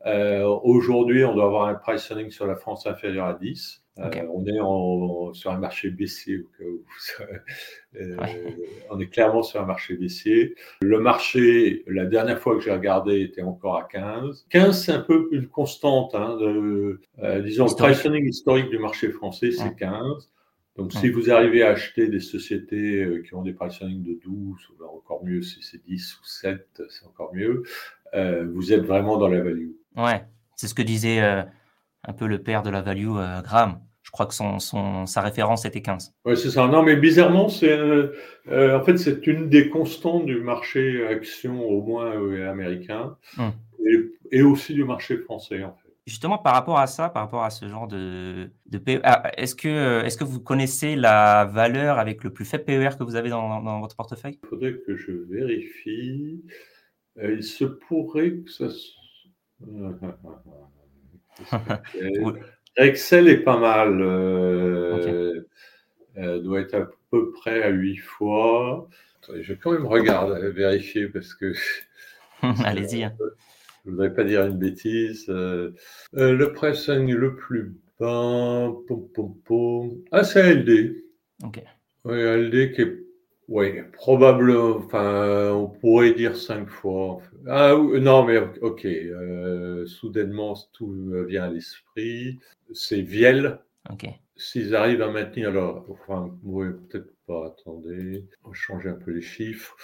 Euh, 0.05 0.45
aujourd'hui, 0.63 1.25
on 1.25 1.33
doit 1.33 1.45
avoir 1.45 1.67
un 1.67 1.75
pricing 1.75 2.29
sur 2.29 2.45
la 2.45 2.55
France 2.55 2.85
inférieur 2.85 3.25
à 3.25 3.33
10. 3.33 3.83
Euh, 3.99 4.11
on 4.31 4.45
est 4.45 5.35
sur 5.35 5.49
un 5.49 5.57
marché 5.57 5.89
baissier 5.89 6.45
euh, 7.95 8.15
On 8.91 8.99
est 8.99 9.07
clairement 9.07 9.41
sur 9.41 9.59
un 9.59 9.65
marché 9.65 9.95
baissier. 9.95 10.53
Le 10.81 10.99
marché, 10.99 11.83
la 11.87 12.05
dernière 12.05 12.39
fois 12.39 12.55
que 12.55 12.61
j'ai 12.61 12.71
regardé, 12.71 13.21
était 13.21 13.41
encore 13.41 13.75
à 13.75 13.87
15. 13.91 14.45
15, 14.51 14.85
c'est 14.85 14.91
un 14.91 14.99
peu 14.99 15.29
une 15.31 15.47
constante. 15.47 16.13
Hein, 16.13 16.37
de, 16.37 17.01
disons, 17.41 17.65
le 17.65 17.75
pricing 17.75 18.23
historique 18.23 18.69
du 18.69 18.77
marché 18.77 19.09
français, 19.09 19.51
c'est 19.51 19.75
15. 19.75 20.29
Donc, 20.75 20.93
si 20.93 21.09
vous 21.09 21.31
arrivez 21.31 21.63
à 21.63 21.69
acheter 21.69 22.07
des 22.07 22.19
sociétés 22.19 23.23
qui 23.27 23.33
ont 23.33 23.41
des 23.41 23.53
pricing 23.53 24.03
de 24.03 24.13
12, 24.23 24.59
ou 24.79 24.83
encore 24.83 25.25
mieux 25.25 25.41
si 25.41 25.63
c'est 25.63 25.83
10 25.83 26.19
ou 26.19 26.23
7, 26.23 26.83
c'est 26.87 27.07
encore 27.07 27.33
mieux. 27.33 27.63
Euh, 28.13 28.47
vous 28.53 28.73
êtes 28.73 28.85
vraiment 28.85 29.17
dans 29.17 29.27
la 29.27 29.41
value. 29.41 29.71
Ouais, 29.97 30.23
c'est 30.55 30.67
ce 30.67 30.75
que 30.75 30.83
disait 30.83 31.21
euh, 31.21 31.43
un 32.03 32.13
peu 32.13 32.27
le 32.27 32.41
père 32.41 32.63
de 32.63 32.69
la 32.69 32.81
value, 32.81 33.09
euh, 33.17 33.41
Graham. 33.41 33.79
Je 34.03 34.11
crois 34.11 34.25
que 34.25 34.33
son, 34.33 34.59
son, 34.59 35.05
sa 35.05 35.21
référence 35.21 35.65
était 35.65 35.81
15. 35.81 36.13
Oui, 36.25 36.37
c'est 36.37 36.51
ça. 36.51 36.67
Non, 36.67 36.81
mais 36.81 36.95
bizarrement, 36.95 37.49
c'est 37.49 37.77
en 38.49 38.81
fait 38.85 38.95
c'est 38.97 39.27
une 39.27 39.49
des 39.49 39.69
constantes 39.69 40.25
du 40.25 40.39
marché 40.39 41.05
action, 41.05 41.61
au 41.67 41.81
moins 41.81 42.13
américain, 42.49 43.17
hum. 43.37 43.51
et, 44.31 44.41
aussi 44.41 44.73
du 44.73 44.85
marché 44.85 45.17
français, 45.17 45.61
en 45.61 45.73
fait. 45.73 45.93
Justement, 46.05 46.37
par 46.37 46.53
rapport 46.53 46.79
à 46.79 46.87
ça, 46.87 47.09
par 47.09 47.23
rapport 47.23 47.43
à 47.43 47.49
ce 47.49 47.67
genre 47.67 47.85
de, 47.85 48.49
de 48.67 48.77
PER, 48.77 49.01
est-ce 49.35 49.55
que, 49.55 50.05
est 50.05 50.17
que 50.17 50.23
vous 50.23 50.39
connaissez 50.39 50.95
la 50.95 51.43
valeur 51.43 51.99
avec 51.99 52.23
le 52.23 52.31
plus 52.31 52.45
faible 52.45 52.63
PER 52.63 52.91
que 52.97 53.03
vous 53.03 53.15
avez 53.15 53.27
dans, 53.27 53.61
dans 53.61 53.81
votre 53.81 53.97
portefeuille? 53.97 54.39
Il 54.41 54.47
faudrait 54.47 54.75
que 54.87 54.95
je 54.95 55.11
vérifie. 55.11 56.45
Euh, 57.19 57.35
il 57.37 57.43
se 57.43 57.65
pourrait 57.65 58.31
que 58.31 58.51
ça. 58.51 58.67
Excel 62.77 63.27
est 63.27 63.43
pas 63.43 63.59
mal. 63.59 64.01
Euh, 64.01 65.41
euh, 66.17 66.39
doit 66.39 66.61
être 66.61 66.75
à 66.75 66.89
peu 67.11 67.31
près 67.31 67.63
à 67.63 67.69
8 67.69 67.97
fois. 67.97 68.89
je 69.27 69.53
vais 69.53 69.59
quand 69.61 69.71
même 69.71 69.85
regarder, 69.85 70.49
vérifier 70.51 71.07
parce 71.07 71.33
que. 71.33 71.53
Allez-y. 72.63 73.03
Hein. 73.03 73.13
Je 73.85 73.91
ne 73.91 73.95
voudrais 73.95 74.13
pas 74.13 74.25
dire 74.25 74.45
une 74.45 74.57
bêtise. 74.57 75.27
le 75.29 76.47
pressing 76.47 77.09
le 77.09 77.37
plus 77.37 77.73
bas. 78.01 78.69
Ah, 80.11 80.25
c'est 80.25 80.55
LD. 80.55 81.05
Ok. 81.41 81.63
Oui, 82.03 82.17
LD 82.17 82.73
qui 82.73 82.81
est 82.81 83.06
oui, 83.47 83.81
probablement. 83.93 84.77
Enfin, 84.77 85.51
on 85.53 85.67
pourrait 85.67 86.13
dire 86.13 86.35
cinq 86.35 86.67
fois. 86.67 87.21
Ah 87.47 87.75
non, 87.75 88.25
mais 88.25 88.39
ok. 88.61 88.85
Euh, 88.85 89.85
soudainement, 89.85 90.55
tout 90.73 90.93
vient 91.27 91.43
à 91.43 91.49
l'esprit. 91.49 92.39
C'est 92.73 93.01
Viel. 93.01 93.59
Ok. 93.89 94.05
S'ils 94.35 94.75
arrivent 94.75 95.01
à 95.01 95.09
maintenir 95.09 95.51
leur, 95.51 95.89
enfin, 95.89 96.37
oui, 96.43 96.67
peut-être 96.89 97.13
pas. 97.25 97.47
Attendez, 97.47 98.25
on 98.43 98.49
va 98.49 98.53
changer 98.53 98.89
un 98.89 98.93
peu 98.93 99.11
les 99.11 99.21
chiffres. 99.21 99.75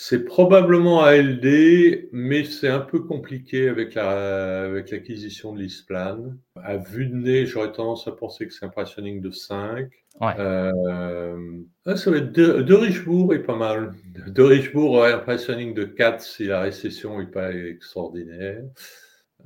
C'est 0.00 0.24
probablement 0.24 1.02
ALD, 1.02 2.08
mais 2.12 2.44
c'est 2.44 2.68
un 2.68 2.80
peu 2.80 3.00
compliqué 3.00 3.68
avec 3.68 3.94
la, 3.94 4.62
avec 4.64 4.90
l'acquisition 4.90 5.52
de 5.52 5.60
l'Isplan. 5.60 6.34
À 6.54 6.76
vue 6.76 7.06
de 7.06 7.16
nez, 7.16 7.46
j'aurais 7.46 7.72
tendance 7.72 8.06
à 8.06 8.12
penser 8.12 8.46
que 8.46 8.54
c'est 8.54 8.64
un 8.64 8.68
price 8.68 8.94
de 8.96 9.30
5. 9.30 9.90
Ouais. 10.20 10.34
Euh, 10.38 11.62
ça 11.94 12.10
va 12.10 12.16
être 12.16 12.32
de, 12.32 12.62
de, 12.62 12.74
Richebourg 12.74 13.34
est 13.34 13.42
pas 13.42 13.56
mal. 13.56 13.94
De 14.26 14.42
Richebourg, 14.42 14.98
ouais, 14.98 15.12
impressionning 15.12 15.74
de 15.74 15.84
4 15.84 16.20
si 16.20 16.44
la 16.46 16.60
récession 16.60 17.18
n'est 17.18 17.26
pas 17.26 17.52
extraordinaire. 17.52 18.64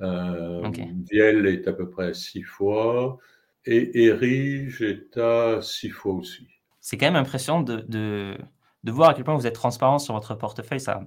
Euh, 0.01 0.67
Viel 1.11 1.45
est 1.45 1.67
à 1.67 1.73
peu 1.73 1.89
près 1.89 2.07
à 2.07 2.13
6 2.13 2.41
fois. 2.41 3.17
Et 3.65 4.05
Erige 4.05 4.81
est 4.81 5.17
à 5.17 5.61
6 5.61 5.89
fois 5.89 6.13
aussi. 6.15 6.47
C'est 6.81 6.97
quand 6.97 7.05
même 7.05 7.15
impressionnant 7.15 7.61
de, 7.61 7.85
de, 7.87 8.35
de, 8.83 8.91
voir 8.91 9.09
à 9.09 9.13
quel 9.13 9.23
point 9.23 9.35
vous 9.35 9.47
êtes 9.47 9.55
transparent 9.55 9.99
sur 9.99 10.15
votre 10.15 10.35
portefeuille 10.35 10.81
ça, 10.81 11.01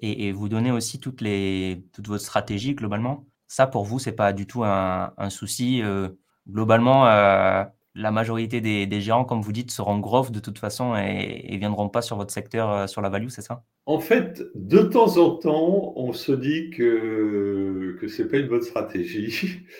et, 0.00 0.32
vous 0.32 0.48
donnez 0.48 0.72
aussi 0.72 0.98
toutes, 0.98 1.20
les, 1.20 1.84
toutes 1.92 2.08
votre 2.08 2.24
stratégie 2.24 2.74
globalement. 2.74 3.26
Ça, 3.46 3.66
pour 3.66 3.84
vous, 3.84 3.98
c'est 3.98 4.12
pas 4.12 4.32
du 4.32 4.46
tout 4.46 4.64
un, 4.64 5.12
un 5.16 5.30
souci. 5.30 5.82
Euh, 5.82 6.08
globalement, 6.48 7.06
euh, 7.06 7.64
la 7.94 8.10
majorité 8.10 8.60
des, 8.60 8.86
des, 8.86 9.00
gérants, 9.00 9.24
comme 9.24 9.42
vous 9.42 9.52
dites, 9.52 9.70
seront 9.70 9.98
growth 9.98 10.32
de 10.32 10.40
toute 10.40 10.58
façon 10.58 10.96
et, 10.96 11.44
et 11.48 11.56
viendront 11.58 11.88
pas 11.88 12.02
sur 12.02 12.16
votre 12.16 12.32
secteur, 12.32 12.70
euh, 12.70 12.86
sur 12.86 13.02
la 13.02 13.10
value, 13.10 13.28
c'est 13.28 13.42
ça? 13.42 13.64
En 13.86 13.98
fait, 13.98 14.42
de 14.54 14.78
temps 14.78 15.18
en 15.18 15.36
temps, 15.36 15.92
on 15.96 16.12
se 16.12 16.32
dit 16.32 16.70
que 16.70 17.96
que 18.00 18.08
c'est 18.08 18.28
pas 18.28 18.38
une 18.38 18.48
bonne 18.48 18.62
stratégie. 18.62 19.60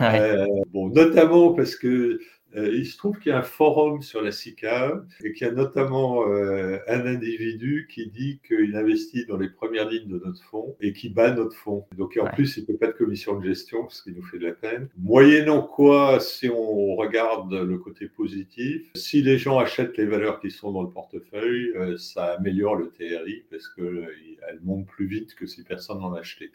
Euh, 0.00 0.46
bon, 0.72 0.88
notamment 0.88 1.52
parce 1.52 1.76
que 1.76 2.18
il 2.54 2.86
se 2.86 2.96
trouve 2.96 3.18
qu'il 3.18 3.30
y 3.30 3.34
a 3.34 3.38
un 3.38 3.42
forum 3.42 4.02
sur 4.02 4.22
la 4.22 4.32
SICA 4.32 5.02
et 5.24 5.32
qu'il 5.32 5.46
y 5.46 5.50
a 5.50 5.52
notamment 5.52 6.28
euh, 6.28 6.78
un 6.88 7.06
individu 7.06 7.88
qui 7.90 8.08
dit 8.08 8.40
qu'il 8.46 8.76
investit 8.76 9.26
dans 9.26 9.36
les 9.36 9.48
premières 9.48 9.88
lignes 9.88 10.08
de 10.08 10.20
notre 10.24 10.42
fonds 10.44 10.76
et 10.80 10.92
qui 10.92 11.08
bat 11.08 11.32
notre 11.32 11.56
fonds. 11.56 11.86
Donc 11.96 12.18
en 12.20 12.26
plus, 12.26 12.56
il 12.56 12.60
ne 12.62 12.66
peut 12.66 12.76
pas 12.76 12.88
de 12.88 12.92
commission 12.92 13.38
de 13.38 13.44
gestion, 13.44 13.88
ce 13.88 14.02
qui 14.02 14.12
nous 14.12 14.22
fait 14.22 14.38
de 14.38 14.46
la 14.46 14.52
peine. 14.52 14.88
Moyennant 14.98 15.62
quoi, 15.62 16.20
si 16.20 16.48
on 16.48 16.96
regarde 16.96 17.52
le 17.54 17.78
côté 17.78 18.06
positif, 18.06 18.82
si 18.94 19.22
les 19.22 19.38
gens 19.38 19.58
achètent 19.58 19.96
les 19.96 20.06
valeurs 20.06 20.40
qui 20.40 20.50
sont 20.50 20.72
dans 20.72 20.82
le 20.82 20.90
portefeuille, 20.90 21.72
euh, 21.76 21.96
ça 21.96 22.34
améliore 22.34 22.76
le 22.76 22.90
TRI 22.90 23.44
parce 23.50 23.68
qu'elles 23.68 24.60
montent 24.62 24.86
plus 24.86 25.06
vite 25.06 25.34
que 25.34 25.46
si 25.46 25.62
personne 25.62 26.00
n'en 26.00 26.14
achetait. 26.14 26.50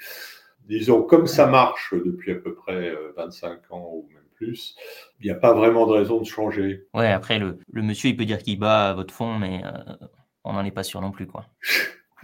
Disons, 0.68 1.04
comme 1.04 1.28
ça 1.28 1.48
marche 1.48 1.94
depuis 1.94 2.32
à 2.34 2.36
peu 2.36 2.54
près 2.54 2.94
25 3.16 3.72
ans 3.72 3.90
ou 3.94 4.10
même 4.14 4.27
plus, 4.38 4.76
il 5.20 5.26
n'y 5.26 5.32
a 5.32 5.36
pas 5.36 5.54
vraiment 5.54 5.86
de 5.86 5.92
raison 5.92 6.20
de 6.20 6.26
changer. 6.26 6.86
Ouais, 6.94 7.12
après, 7.12 7.40
le, 7.40 7.60
le 7.72 7.82
monsieur, 7.82 8.10
il 8.10 8.18
peut 8.18 8.26
dire 8.26 8.38
qu'il 8.38 8.60
bat 8.60 8.94
votre 8.94 9.14
fond, 9.14 9.38
mais 9.38 9.62
euh, 9.66 9.96
on 10.44 10.54
n'en 10.54 10.64
est 10.64 10.72
pas 10.72 10.84
sûr 10.84 11.02
non 11.02 11.12
plus, 11.12 11.28
quoi. 11.28 11.46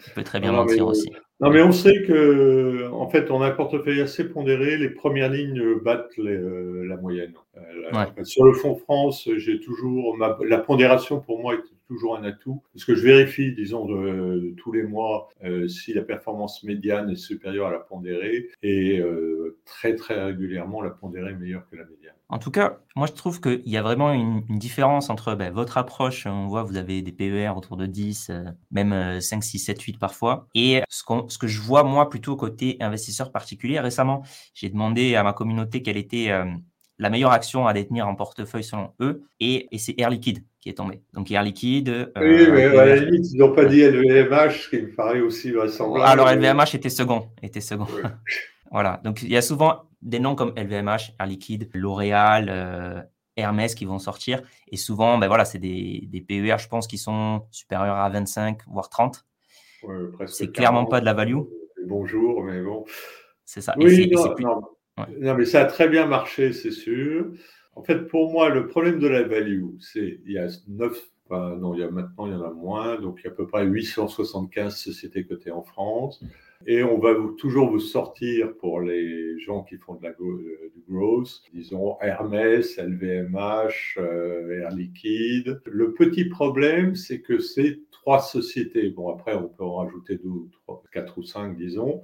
Il 0.07 0.13
peut 0.13 0.23
très 0.23 0.39
bien 0.39 0.51
mentir 0.51 0.87
aussi. 0.87 1.11
Non, 1.39 1.49
mais 1.49 1.61
on 1.61 1.71
sait 1.71 2.03
que, 2.03 2.89
en 2.91 3.09
fait, 3.09 3.29
on 3.29 3.41
a 3.41 3.47
un 3.47 3.51
portefeuille 3.51 4.01
assez 4.01 4.23
pondéré. 4.23 4.77
Les 4.77 4.89
premières 4.89 5.29
lignes 5.29 5.79
battent 5.83 6.17
euh, 6.19 6.85
la 6.87 6.97
moyenne. 6.97 7.33
Euh, 7.57 8.23
sur 8.23 8.45
le 8.45 8.53
fonds 8.53 8.75
France, 8.75 9.27
j'ai 9.37 9.59
toujours 9.59 10.17
la 10.17 10.57
pondération 10.59 11.19
pour 11.19 11.41
moi 11.41 11.55
est 11.55 11.72
toujours 11.93 12.17
un 12.17 12.23
atout 12.23 12.61
parce 12.73 12.85
que 12.85 12.95
je 12.95 13.03
vérifie, 13.03 13.53
disons, 13.53 13.87
tous 14.57 14.71
les 14.71 14.83
mois 14.83 15.29
si 15.67 15.93
la 15.93 16.01
performance 16.01 16.63
médiane 16.63 17.09
est 17.09 17.15
supérieure 17.15 17.67
à 17.67 17.71
la 17.71 17.79
pondérée 17.79 18.49
et 18.61 19.01
très 19.65 19.95
très 19.95 20.23
régulièrement 20.23 20.81
la 20.81 20.89
pondérée 20.89 21.31
est 21.31 21.35
meilleure 21.35 21.67
que 21.69 21.75
la 21.75 21.85
médiane. 21.85 22.13
En 22.33 22.39
tout 22.39 22.49
cas, 22.49 22.79
moi 22.95 23.05
je 23.05 23.13
trouve 23.13 23.39
qu'il 23.41 23.69
y 23.69 23.77
a 23.77 23.83
vraiment 23.83 24.11
une, 24.11 24.41
différence 24.57 25.11
entre 25.11 25.35
ben, 25.35 25.53
votre 25.53 25.77
approche, 25.77 26.25
on 26.25 26.47
voit 26.47 26.63
vous 26.63 26.77
avez 26.77 27.03
des 27.03 27.11
PER 27.11 27.49
autour 27.55 27.77
de 27.77 27.85
10, 27.85 28.29
euh, 28.29 28.43
même 28.71 29.21
5, 29.21 29.43
6, 29.43 29.59
7, 29.59 29.79
8 29.79 29.99
parfois, 29.99 30.47
et 30.55 30.81
ce, 30.89 31.03
que 31.37 31.47
je 31.47 31.61
vois 31.61 31.83
moi 31.83 32.09
plutôt 32.09 32.35
côté 32.35 32.77
investisseur 32.79 33.31
particulier. 33.31 33.79
Récemment, 33.79 34.23
j'ai 34.55 34.69
demandé 34.69 35.13
à 35.15 35.23
ma 35.23 35.33
communauté 35.33 35.83
quelle 35.83 35.97
était 35.97 36.31
euh, 36.31 36.45
la 36.97 37.11
meilleure 37.11 37.31
action 37.31 37.67
à 37.67 37.73
détenir 37.73 38.07
en 38.07 38.15
portefeuille 38.15 38.63
selon 38.63 38.93
eux, 38.99 39.23
et 39.39 39.67
c'est 39.77 39.99
Air 39.99 40.09
Liquide 40.09 40.43
qui 40.63 40.69
est 40.69 40.75
tombé. 40.75 41.01
Donc 41.11 41.29
Air 41.29 41.43
Liquide. 41.43 41.89
Euh, 41.89 42.07
oui, 42.17 42.49
mais 42.49 42.63
à 42.63 42.85
la 42.85 42.95
limite, 42.95 43.29
ils 43.33 43.37
n'ont 43.37 43.51
pas 43.51 43.65
dit 43.65 43.81
LVMH, 43.81 44.51
ce 44.51 44.69
qui 44.69 44.81
me 44.81 44.95
paraît 44.95 45.19
aussi 45.19 45.51
vraisemblable. 45.51 46.05
Alors 46.05 46.31
LVMH 46.31 46.75
était 46.75 46.89
second, 46.89 47.27
était 47.41 47.59
second. 47.59 47.85
voilà. 48.71 49.01
Donc 49.03 49.23
il 49.23 49.29
y 49.29 49.35
a 49.35 49.41
souvent 49.41 49.81
des 50.01 50.19
noms 50.19 50.35
comme 50.35 50.53
LVMH, 50.55 51.15
Air 51.19 51.25
Liquide, 51.25 51.69
L'Oréal, 51.73 52.47
euh, 52.49 53.01
Hermès 53.35 53.75
qui 53.75 53.83
vont 53.83 53.99
sortir. 53.99 54.41
Et 54.71 54.77
souvent, 54.77 55.17
ben 55.17 55.27
voilà, 55.27 55.43
c'est 55.43 55.59
des, 55.59 56.07
des, 56.09 56.21
PER, 56.21 56.57
je 56.57 56.69
pense, 56.69 56.87
qui 56.87 56.97
sont 56.97 57.41
supérieurs 57.51 57.97
à 57.97 58.09
25, 58.09 58.59
voire 58.67 58.87
30. 58.87 59.25
c'est 60.27 60.53
clairement 60.53 60.85
pas 60.85 61.01
de 61.01 61.05
la 61.05 61.13
value. 61.13 61.39
Bonjour, 61.85 62.41
mais 62.41 62.61
bon. 62.61 62.85
C'est 63.43 63.59
ça. 63.59 63.73
Oui, 63.77 64.09
non, 64.09 64.61
non, 65.19 65.35
mais 65.35 65.43
ça 65.43 65.59
a 65.59 65.65
très 65.65 65.89
bien 65.89 66.05
marché, 66.05 66.53
c'est 66.53 66.71
sûr. 66.71 67.33
En 67.75 67.83
fait, 67.83 68.07
pour 68.07 68.31
moi, 68.31 68.49
le 68.49 68.67
problème 68.67 68.99
de 68.99 69.07
la 69.07 69.23
value, 69.23 69.65
c'est 69.79 70.19
il 70.25 70.31
y 70.31 70.37
a 70.37 70.47
9, 70.67 71.13
non, 71.31 71.73
il 71.73 71.79
y 71.79 71.83
a 71.83 71.89
maintenant, 71.89 72.27
il 72.27 72.33
y 72.33 72.35
en 72.35 72.43
a 72.43 72.51
moins, 72.51 72.99
donc 72.99 73.19
il 73.19 73.25
y 73.25 73.27
a 73.27 73.31
à 73.31 73.33
peu 73.33 73.47
près 73.47 73.65
875 73.65 74.75
sociétés 74.75 75.25
cotées 75.25 75.51
en 75.51 75.63
France. 75.63 76.23
Et 76.65 76.81
on 76.83 76.97
va 76.97 77.13
toujours 77.37 77.69
vous 77.69 77.79
sortir 77.79 78.55
pour 78.55 78.79
les 78.79 79.37
gens 79.39 79.63
qui 79.63 79.75
font 79.75 79.95
de 79.95 80.03
la 80.03 80.11
euh, 80.11 80.71
du 80.73 80.83
growth, 80.87 81.41
disons 81.53 81.97
Hermès, 81.99 82.77
LVMH, 82.77 83.97
euh, 83.97 84.61
Air 84.61 84.71
Liquide. 84.71 85.61
Le 85.65 85.93
petit 85.93 86.25
problème, 86.25 86.95
c'est 86.95 87.19
que 87.19 87.39
ces 87.39 87.81
trois 87.91 88.21
sociétés, 88.21 88.89
bon 88.91 89.09
après 89.09 89.33
on 89.35 89.49
peut 89.49 89.63
en 89.63 89.75
rajouter 89.75 90.15
deux 90.15 90.29
ou 90.29 90.49
trois, 90.63 90.81
quatre 90.93 91.17
ou 91.17 91.23
cinq, 91.23 91.57
disons, 91.57 92.01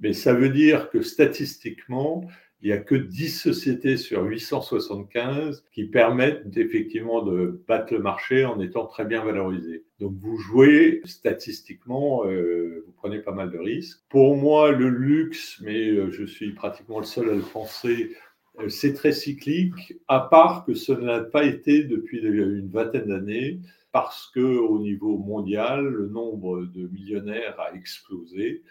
mais 0.00 0.14
ça 0.14 0.32
veut 0.32 0.50
dire 0.50 0.88
que 0.88 1.02
statistiquement, 1.02 2.24
il 2.60 2.68
n'y 2.68 2.72
a 2.72 2.78
que 2.78 2.96
10 2.96 3.28
sociétés 3.40 3.96
sur 3.96 4.24
875 4.24 5.64
qui 5.72 5.84
permettent 5.84 6.56
effectivement 6.56 7.22
de 7.22 7.62
battre 7.68 7.94
le 7.94 8.00
marché 8.00 8.44
en 8.44 8.58
étant 8.58 8.86
très 8.86 9.04
bien 9.04 9.24
valorisées. 9.24 9.84
Donc 10.00 10.14
vous 10.16 10.36
jouez 10.38 11.00
statistiquement, 11.04 12.24
euh, 12.26 12.82
vous 12.84 12.92
prenez 12.92 13.20
pas 13.20 13.32
mal 13.32 13.52
de 13.52 13.58
risques. 13.58 14.00
Pour 14.08 14.36
moi, 14.36 14.72
le 14.72 14.88
luxe, 14.88 15.60
mais 15.62 15.88
euh, 15.88 16.10
je 16.10 16.24
suis 16.24 16.52
pratiquement 16.52 16.98
le 16.98 17.04
seul 17.04 17.30
à 17.30 17.34
le 17.34 17.42
penser, 17.42 18.16
euh, 18.58 18.68
c'est 18.68 18.94
très 18.94 19.12
cyclique, 19.12 19.94
à 20.08 20.18
part 20.20 20.64
que 20.64 20.74
ce 20.74 20.92
n'a 20.92 21.20
pas 21.20 21.44
été 21.44 21.84
depuis 21.84 22.18
une 22.18 22.70
vingtaine 22.70 23.06
d'années, 23.06 23.60
parce 23.92 24.30
que 24.34 24.40
au 24.40 24.80
niveau 24.80 25.16
mondial, 25.16 25.86
le 25.86 26.08
nombre 26.08 26.64
de 26.64 26.88
millionnaires 26.88 27.58
a 27.60 27.72
explosé, 27.74 28.62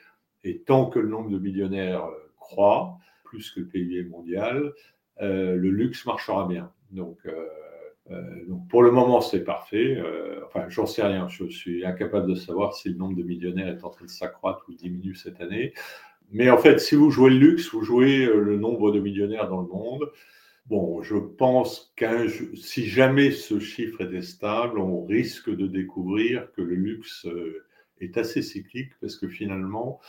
et 0.44 0.60
tant 0.60 0.90
que 0.90 1.00
le 1.00 1.08
nombre 1.08 1.30
de 1.30 1.40
millionnaires 1.40 2.10
croît, 2.38 2.98
plus 3.28 3.52
que 3.52 3.60
le 3.60 3.68
PIB 3.68 4.06
mondial, 4.06 4.74
euh, 5.22 5.56
le 5.56 5.70
luxe 5.70 6.06
marchera 6.06 6.48
bien. 6.48 6.72
Donc, 6.92 7.18
euh, 7.26 7.32
euh, 8.12 8.46
donc 8.48 8.68
pour 8.70 8.84
le 8.84 8.92
moment, 8.92 9.22
c'est 9.22 9.44
parfait. 9.44 10.02
enfin, 10.46 10.66
j'en 10.70 10.86
sais 10.86 11.04
rien. 11.04 11.28
Je 11.28 11.46
suis 11.46 11.86
incapable 11.86 12.28
de 12.28 12.36
savoir 12.36 12.74
si 12.74 12.90
le 12.90 12.96
nombre 12.96 13.16
de 13.16 13.24
millionnaires 13.24 13.68
est 13.68 13.84
en 13.84 13.90
train 13.90 14.06
de 14.06 14.10
s'accroître 14.10 14.66
ou 14.70 14.74
diminue 14.74 15.16
cette 15.16 15.42
année. 15.42 15.74
Mais 16.32 16.50
en 16.50 16.58
fait, 16.58 16.80
si 16.80 16.96
vous 16.96 17.10
jouez 17.10 17.30
le 17.30 17.38
luxe, 17.38 17.72
vous 17.72 17.84
jouez 17.84 18.26
le 18.26 18.58
nombre 18.58 18.92
de 18.92 19.00
millionnaires 19.00 19.48
dans 19.50 19.62
le 19.62 19.68
monde. 19.68 20.10
Bon, 20.66 21.02
je 21.02 21.16
pense 21.16 21.94
qu'un 21.96 22.28
si 22.56 22.86
jamais 22.86 23.32
ce 23.32 23.60
chiffre 23.60 24.02
était 24.02 24.22
stable, 24.22 24.80
on 24.80 25.06
risque 25.06 25.50
de 25.50 25.66
découvrir 25.66 26.52
que 26.52 26.62
le 26.62 26.76
luxe 26.76 27.26
est 28.02 28.18
assez 28.18 28.42
cyclique 28.42 28.92
parce 29.00 29.16
que 29.16 29.30
finalement, 29.30 30.02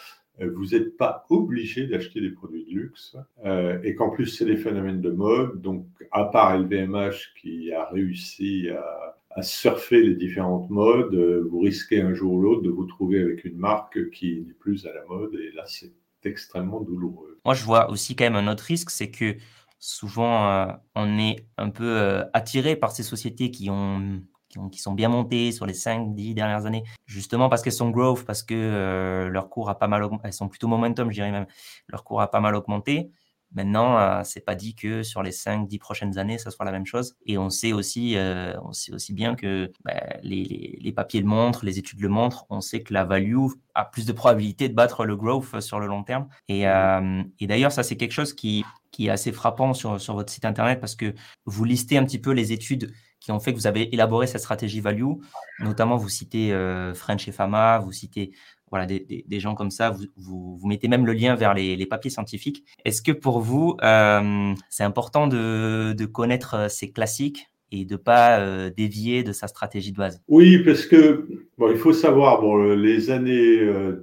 vous 0.46 0.66
n'êtes 0.66 0.96
pas 0.96 1.26
obligé 1.30 1.86
d'acheter 1.86 2.20
des 2.20 2.30
produits 2.30 2.64
de 2.64 2.70
luxe 2.70 3.16
euh, 3.44 3.80
et 3.82 3.94
qu'en 3.94 4.10
plus 4.10 4.26
c'est 4.26 4.44
des 4.44 4.56
phénomènes 4.56 5.00
de 5.00 5.10
mode. 5.10 5.60
Donc 5.60 5.86
à 6.12 6.24
part 6.24 6.58
LVMH 6.58 7.34
qui 7.40 7.72
a 7.72 7.86
réussi 7.86 8.68
à, 8.70 9.14
surfer 9.40 10.02
les 10.02 10.16
différentes 10.16 10.68
modes, 10.68 11.14
euh, 11.14 11.46
vous 11.48 11.60
risquez 11.60 12.00
un 12.00 12.12
jour 12.12 12.32
ou 12.32 12.40
l'autre 12.40 12.62
de 12.62 12.70
vous 12.70 12.86
trouver 12.86 13.20
avec 13.20 13.44
une 13.44 13.56
marque 13.56 14.10
qui 14.10 14.40
n'est 14.44 14.52
plus 14.52 14.84
à 14.84 14.92
la 14.92 15.04
mode 15.04 15.32
et 15.34 15.52
là 15.54 15.62
c'est 15.66 15.92
extrêmement 16.24 16.80
douloureux. 16.80 17.38
Moi 17.44 17.54
je 17.54 17.64
vois 17.64 17.88
aussi 17.88 18.16
quand 18.16 18.24
même 18.24 18.34
un 18.34 18.50
autre 18.50 18.64
risque, 18.64 18.90
c'est 18.90 19.12
que 19.12 19.36
souvent 19.78 20.66
on 20.96 21.18
est 21.18 21.46
un 21.56 21.70
peu 21.70 22.24
attiré 22.32 22.74
par 22.74 22.90
ces 22.90 23.04
sociétés 23.04 23.52
qui 23.52 23.70
ont 23.70 24.20
qui, 24.48 24.78
sont 24.78 24.92
bien 24.92 25.08
montées 25.08 25.52
sur 25.52 25.66
les 25.66 25.74
5-10 25.74 26.34
dernières 26.34 26.66
années, 26.66 26.84
justement 27.06 27.48
parce 27.48 27.62
qu'elles 27.62 27.72
sont 27.72 27.90
growth, 27.90 28.24
parce 28.24 28.42
que 28.42 28.54
euh, 28.54 29.28
leur 29.28 29.48
cours 29.48 29.68
a 29.70 29.78
pas 29.78 29.88
mal 29.88 30.08
elles 30.24 30.32
sont 30.32 30.48
plutôt 30.48 30.68
momentum, 30.68 31.10
je 31.10 31.14
dirais 31.14 31.30
même, 31.30 31.46
leur 31.88 32.04
cours 32.04 32.20
a 32.20 32.30
pas 32.30 32.40
mal 32.40 32.54
augmenté. 32.54 33.10
Maintenant, 33.52 33.98
euh, 33.98 34.20
c'est 34.24 34.44
pas 34.44 34.54
dit 34.54 34.74
que 34.74 35.02
sur 35.02 35.22
les 35.22 35.30
5-10 35.30 35.78
prochaines 35.78 36.18
années, 36.18 36.36
ça 36.36 36.50
soit 36.50 36.66
la 36.66 36.72
même 36.72 36.84
chose. 36.84 37.16
Et 37.24 37.38
on 37.38 37.48
sait 37.48 37.72
aussi, 37.72 38.14
euh, 38.18 38.52
on 38.62 38.74
sait 38.74 38.92
aussi 38.92 39.14
bien 39.14 39.36
que 39.36 39.72
bah, 39.86 39.94
les, 40.22 40.78
les, 40.82 40.92
papiers 40.92 41.20
le 41.20 41.26
montrent, 41.26 41.64
les 41.64 41.78
études 41.78 42.00
le 42.00 42.10
montrent. 42.10 42.44
On 42.50 42.60
sait 42.60 42.82
que 42.82 42.92
la 42.92 43.04
value 43.04 43.38
a 43.74 43.86
plus 43.86 44.04
de 44.04 44.12
probabilité 44.12 44.68
de 44.68 44.74
battre 44.74 45.06
le 45.06 45.16
growth 45.16 45.60
sur 45.60 45.80
le 45.80 45.86
long 45.86 46.04
terme. 46.04 46.28
Et, 46.48 46.64
et 46.64 47.46
d'ailleurs, 47.46 47.72
ça, 47.72 47.82
c'est 47.82 47.96
quelque 47.96 48.12
chose 48.12 48.34
qui, 48.34 48.66
qui 48.90 49.06
est 49.06 49.10
assez 49.10 49.32
frappant 49.32 49.72
sur, 49.72 50.00
sur 50.00 50.14
votre 50.14 50.30
site 50.30 50.44
internet 50.44 50.80
parce 50.80 50.94
que 50.94 51.14
vous 51.46 51.64
listez 51.64 51.96
un 51.96 52.04
petit 52.04 52.18
peu 52.18 52.32
les 52.32 52.52
études 52.52 52.92
qui 53.36 53.44
fait 53.44 53.52
que 53.52 53.58
vous 53.58 53.66
avez 53.66 53.92
élaboré 53.94 54.26
cette 54.26 54.40
stratégie 54.40 54.80
value. 54.80 55.12
Notamment, 55.60 55.96
vous 55.96 56.08
citez 56.08 56.52
euh, 56.52 56.94
French 56.94 57.28
et 57.28 57.32
Fama, 57.32 57.78
vous 57.78 57.92
citez 57.92 58.32
voilà, 58.70 58.84
des, 58.84 59.40
gens 59.40 59.54
comme 59.54 59.70
ça, 59.70 59.96
vous, 60.16 60.60
mettez 60.62 60.88
même 60.88 61.06
le 61.06 61.14
lien 61.14 61.34
vers 61.34 61.54
les, 61.54 61.86
papiers 61.86 62.10
scientifiques. 62.10 62.64
Est-ce 62.84 63.00
que 63.00 63.12
pour 63.12 63.40
vous, 63.40 63.76
euh, 63.82 64.52
c'est 64.68 64.84
important 64.84 65.26
de, 65.26 66.04
connaître 66.04 66.54
euh, 66.54 66.68
ces 66.68 66.90
classiques 66.90 67.48
et 67.72 67.86
de 67.86 67.96
pas 67.96 68.70
dévier 68.70 69.22
de 69.22 69.32
sa 69.32 69.46
stratégie 69.46 69.92
de 69.92 69.96
base? 69.98 70.22
Oui, 70.28 70.58
parce 70.64 70.86
que 70.86 71.28
il 71.70 71.76
faut 71.76 71.92
savoir, 71.92 72.40
bon, 72.40 72.74
les 72.74 73.10
années 73.10 73.58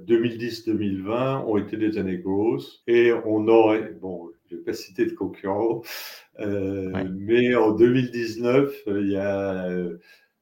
2010-2020 0.06 1.44
ont 1.46 1.56
été 1.56 1.76
des 1.76 1.98
années 1.98 2.18
grosses 2.18 2.82
et 2.86 3.12
on 3.24 3.48
aurait, 3.48 3.92
bon, 4.00 4.30
je 4.48 4.54
ne 4.54 4.60
vais 4.60 4.64
pas 4.64 4.72
citer 4.72 5.06
de 5.06 5.12
concurrents, 5.12 5.82
mais 6.38 7.54
en 7.54 7.72
2019, 7.72 8.82
il 8.86 9.10
y 9.10 9.16
a 9.16 9.68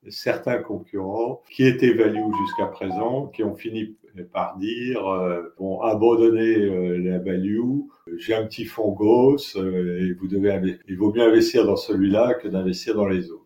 certains 0.09 0.59
concurrents 0.59 1.43
qui 1.51 1.65
étaient 1.65 1.93
value 1.93 2.31
jusqu'à 2.43 2.67
présent, 2.67 3.27
qui 3.29 3.43
ont 3.43 3.55
fini 3.55 3.97
par 4.33 4.57
dire 4.59 5.07
euh, 5.07 5.55
bon 5.59 5.81
abandonner 5.81 6.57
euh, 6.57 6.99
la 6.99 7.19
value, 7.19 7.81
j'ai 8.17 8.35
un 8.35 8.47
petit 8.47 8.65
fonds 8.65 8.93
grosse 8.93 9.57
euh, 9.57 10.01
et 10.01 10.13
vous 10.13 10.29
devez 10.29 10.79
il 10.89 10.97
vaut 10.97 11.13
mieux 11.13 11.23
investir 11.23 11.67
dans 11.67 11.77
celui-là 11.77 12.35
que 12.35 12.49
d'investir 12.49 12.95
dans 12.95 13.09
les 13.09 13.31
autres. 13.31 13.45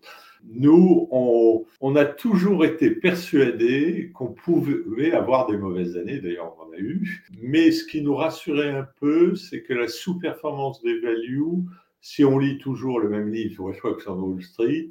Nous, 0.50 1.09
on, 1.11 1.64
on 1.81 1.97
a 1.97 2.05
toujours 2.05 2.64
été 2.64 2.90
persuadés 2.90 4.12
qu'on 4.14 4.28
pouvait 4.28 5.12
avoir 5.12 5.47
des 5.47 5.57
mauvaises 5.57 5.97
années, 5.97 6.21
d'ailleurs 6.21 6.55
on 6.59 6.69
en 6.69 6.73
a 6.73 6.78
eu, 6.78 7.25
mais 7.43 7.71
ce 7.71 7.85
qui 7.85 8.02
nous 8.02 8.14
rassurait 8.14 8.71
un 8.71 8.87
peu, 9.00 9.35
c'est 9.35 9.62
que 9.62 9.75
la 9.75 9.88
sous-performance 9.88 10.83
des 10.83 11.00
values, 11.00 11.64
si 12.00 12.25
on 12.25 12.38
lit 12.38 12.59
toujours 12.59 13.00
le 13.00 13.09
même 13.09 13.31
livre, 13.31 13.73
Fox 13.73 14.07
on 14.07 14.19
Wall 14.19 14.43
Street, 14.43 14.88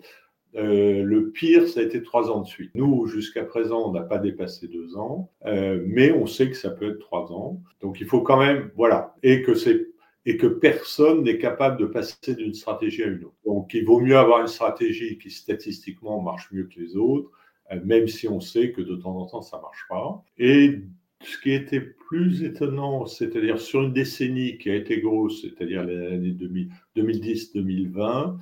euh, 0.55 1.03
le 1.03 1.29
pire, 1.31 1.67
ça 1.67 1.81
a 1.81 1.83
été 1.83 2.01
trois 2.01 2.31
ans 2.31 2.41
de 2.41 2.47
suite. 2.47 2.71
Nous, 2.73 3.05
jusqu'à 3.07 3.43
présent, 3.43 3.89
on 3.89 3.91
n'a 3.91 4.01
pas 4.01 4.17
dépassé 4.17 4.67
deux 4.67 4.97
ans, 4.97 5.29
euh, 5.45 5.83
mais 5.85 6.11
on 6.11 6.25
sait 6.25 6.49
que 6.49 6.55
ça 6.55 6.71
peut 6.71 6.91
être 6.91 6.99
trois 6.99 7.31
ans. 7.31 7.61
Donc, 7.81 7.99
il 7.99 8.07
faut 8.07 8.21
quand 8.21 8.39
même, 8.39 8.71
voilà, 8.75 9.15
et 9.23 9.41
que 9.41 9.53
c'est 9.53 9.87
et 10.25 10.35
que 10.35 10.47
personne 10.47 11.23
n'est 11.23 11.37
capable 11.37 11.79
de 11.79 11.85
passer 11.85 12.35
d'une 12.35 12.53
stratégie 12.53 13.01
à 13.01 13.07
une 13.07 13.23
autre. 13.23 13.37
Donc, 13.45 13.73
il 13.73 13.85
vaut 13.85 14.01
mieux 14.01 14.17
avoir 14.17 14.41
une 14.41 14.47
stratégie 14.47 15.17
qui 15.17 15.29
statistiquement 15.31 16.21
marche 16.21 16.51
mieux 16.51 16.65
que 16.65 16.77
les 16.81 16.97
autres, 16.97 17.31
euh, 17.71 17.79
même 17.85 18.09
si 18.09 18.27
on 18.27 18.41
sait 18.41 18.73
que 18.73 18.81
de 18.81 18.97
temps 18.97 19.15
en 19.15 19.25
temps 19.25 19.41
ça 19.41 19.57
marche 19.61 19.85
pas. 19.87 20.21
Et 20.37 20.81
ce 21.23 21.37
qui 21.39 21.51
était 21.51 21.81
plus 21.81 22.43
étonnant, 22.43 23.05
c'est-à-dire 23.05 23.59
sur 23.59 23.83
une 23.83 23.93
décennie 23.93 24.57
qui 24.57 24.69
a 24.69 24.75
été 24.75 25.01
grosse, 25.01 25.41
c'est-à-dire 25.41 25.83
l'année 25.83 26.35
2010-2020, 26.95 28.37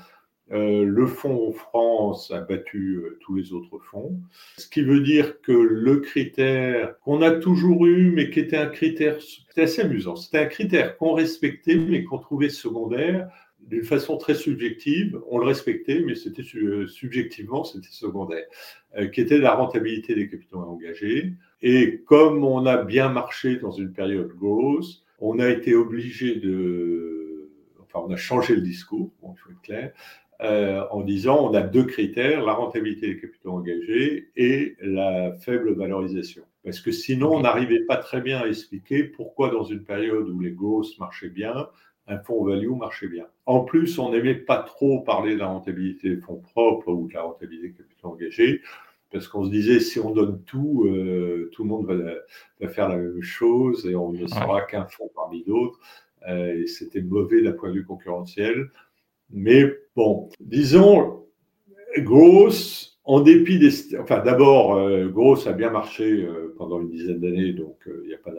euh, 0.52 0.84
le 0.86 1.08
fonds 1.08 1.54
France 1.54 2.30
a 2.30 2.40
battu 2.42 2.98
euh, 2.98 3.18
tous 3.22 3.34
les 3.34 3.52
autres 3.52 3.80
fonds, 3.80 4.20
ce 4.58 4.70
qui 4.70 4.84
veut 4.84 5.00
dire 5.00 5.42
que 5.42 5.52
le 5.52 6.02
critère 6.02 7.00
qu'on 7.00 7.24
a 7.24 7.32
toujours 7.32 7.88
eu, 7.88 8.12
mais 8.12 8.30
qui 8.30 8.42
était 8.42 8.58
un 8.58 8.68
critère, 8.68 9.18
c'était 9.22 9.64
assez 9.64 9.82
amusant, 9.82 10.16
c'était 10.16 10.38
un 10.38 10.46
critère 10.46 10.98
qu'on 10.98 11.14
respectait, 11.14 11.78
mais 11.78 12.04
qu'on 12.04 12.20
trouvait 12.20 12.50
secondaire 12.50 13.28
d'une 13.66 13.84
façon 13.84 14.18
très 14.18 14.36
subjective. 14.36 15.20
On 15.30 15.38
le 15.38 15.46
respectait, 15.46 16.02
mais 16.06 16.16
c'était 16.16 16.44
euh, 16.56 16.88
subjectivement, 16.88 17.64
c'était 17.64 17.88
secondaire, 17.90 18.46
qui 19.14 19.22
était 19.22 19.40
la 19.40 19.54
rentabilité 19.54 20.16
des 20.16 20.30
capitaux 20.30 20.60
engagés. 20.60 21.34
Et 21.62 22.02
comme 22.06 22.44
on 22.44 22.66
a 22.66 22.84
bien 22.84 23.10
marché 23.10 23.58
dans 23.58 23.72
une 23.72 23.92
période 23.92 24.32
grosse, 24.36 25.04
on 25.20 25.40
a 25.40 25.50
été 25.50 25.76
obligé 25.76 26.36
de, 26.36 27.50
enfin, 27.84 28.06
on 28.08 28.12
a 28.12 28.18
changé 28.18 28.56
le 28.56 28.62
discours, 28.62 29.12
bon, 29.22 29.34
il 29.34 29.40
faut 29.40 29.52
être 29.52 29.62
clair, 29.62 29.92
euh, 30.42 30.84
en 30.92 31.02
disant 31.02 31.50
on 31.50 31.54
a 31.54 31.62
deux 31.62 31.86
critères, 31.86 32.44
la 32.44 32.54
rentabilité 32.54 33.08
des 33.08 33.20
capitaux 33.22 33.52
engagés 33.52 34.32
et 34.36 34.76
la 34.82 35.34
faible 35.34 35.74
valorisation. 35.74 36.44
Parce 36.64 36.82
que 36.82 36.92
sinon, 36.92 37.36
on 37.36 37.42
n'arrivait 37.42 37.86
pas 37.86 37.98
très 37.98 38.22
bien 38.22 38.40
à 38.40 38.48
expliquer 38.48 39.04
pourquoi 39.06 39.50
dans 39.50 39.64
une 39.64 39.84
période 39.84 40.28
où 40.30 40.40
les 40.40 40.52
grosses 40.52 40.98
marchaient 41.00 41.30
bien, 41.30 41.70
un 42.08 42.20
fonds 42.20 42.44
value 42.44 42.70
marchait 42.70 43.08
bien. 43.08 43.26
En 43.46 43.62
plus, 43.62 43.98
on 44.00 44.12
n'aimait 44.12 44.36
pas 44.36 44.62
trop 44.64 45.02
parler 45.02 45.34
de 45.34 45.40
la 45.40 45.48
rentabilité 45.48 46.10
des 46.10 46.22
fonds 46.22 46.40
propres 46.40 46.92
ou 46.92 47.08
de 47.08 47.14
la 47.14 47.24
rentabilité 47.24 47.70
des 47.70 47.74
capitaux 47.74 48.10
engagés, 48.10 48.62
parce 49.12 49.28
qu'on 49.28 49.46
se 49.46 49.50
disait 49.50 49.80
si 49.80 50.00
on 50.00 50.12
donne 50.12 50.42
tout, 50.44 50.86
euh, 50.86 51.50
tout 51.54 51.64
le 51.64 51.70
monde 51.70 51.88
va, 51.88 52.68
faire 52.70 52.90
la 52.90 52.98
même 52.98 53.22
chose 53.22 53.86
et 53.86 53.96
on 53.96 54.12
ne 54.12 54.28
sera 54.28 54.62
qu'un 54.64 54.86
fonds 54.86 55.10
parmi 55.16 55.44
d'autres. 55.44 55.80
Euh, 56.28 56.62
et 56.62 56.68
c'était 56.68 57.02
mauvais 57.02 57.42
d'un 57.42 57.52
point 57.52 57.70
de 57.70 57.76
vue 57.76 57.86
concurrentiel. 57.86 58.70
Mais 59.30 59.66
bon, 59.96 60.30
disons, 60.40 61.24
Gross, 61.98 63.00
en 63.04 63.22
dépit 63.22 63.60
des... 63.60 63.98
Enfin, 63.98 64.20
d'abord, 64.20 64.76
euh, 64.76 65.08
Gross 65.08 65.48
a 65.48 65.54
bien 65.54 65.70
marché 65.70 66.24
euh, 66.24 66.54
pendant 66.58 66.82
une 66.82 66.90
dizaine 66.90 67.20
d'années, 67.20 67.54
donc 67.54 67.88
il 67.88 68.08
n'y 68.08 68.14
a 68.14 68.18
pas... 68.18 68.32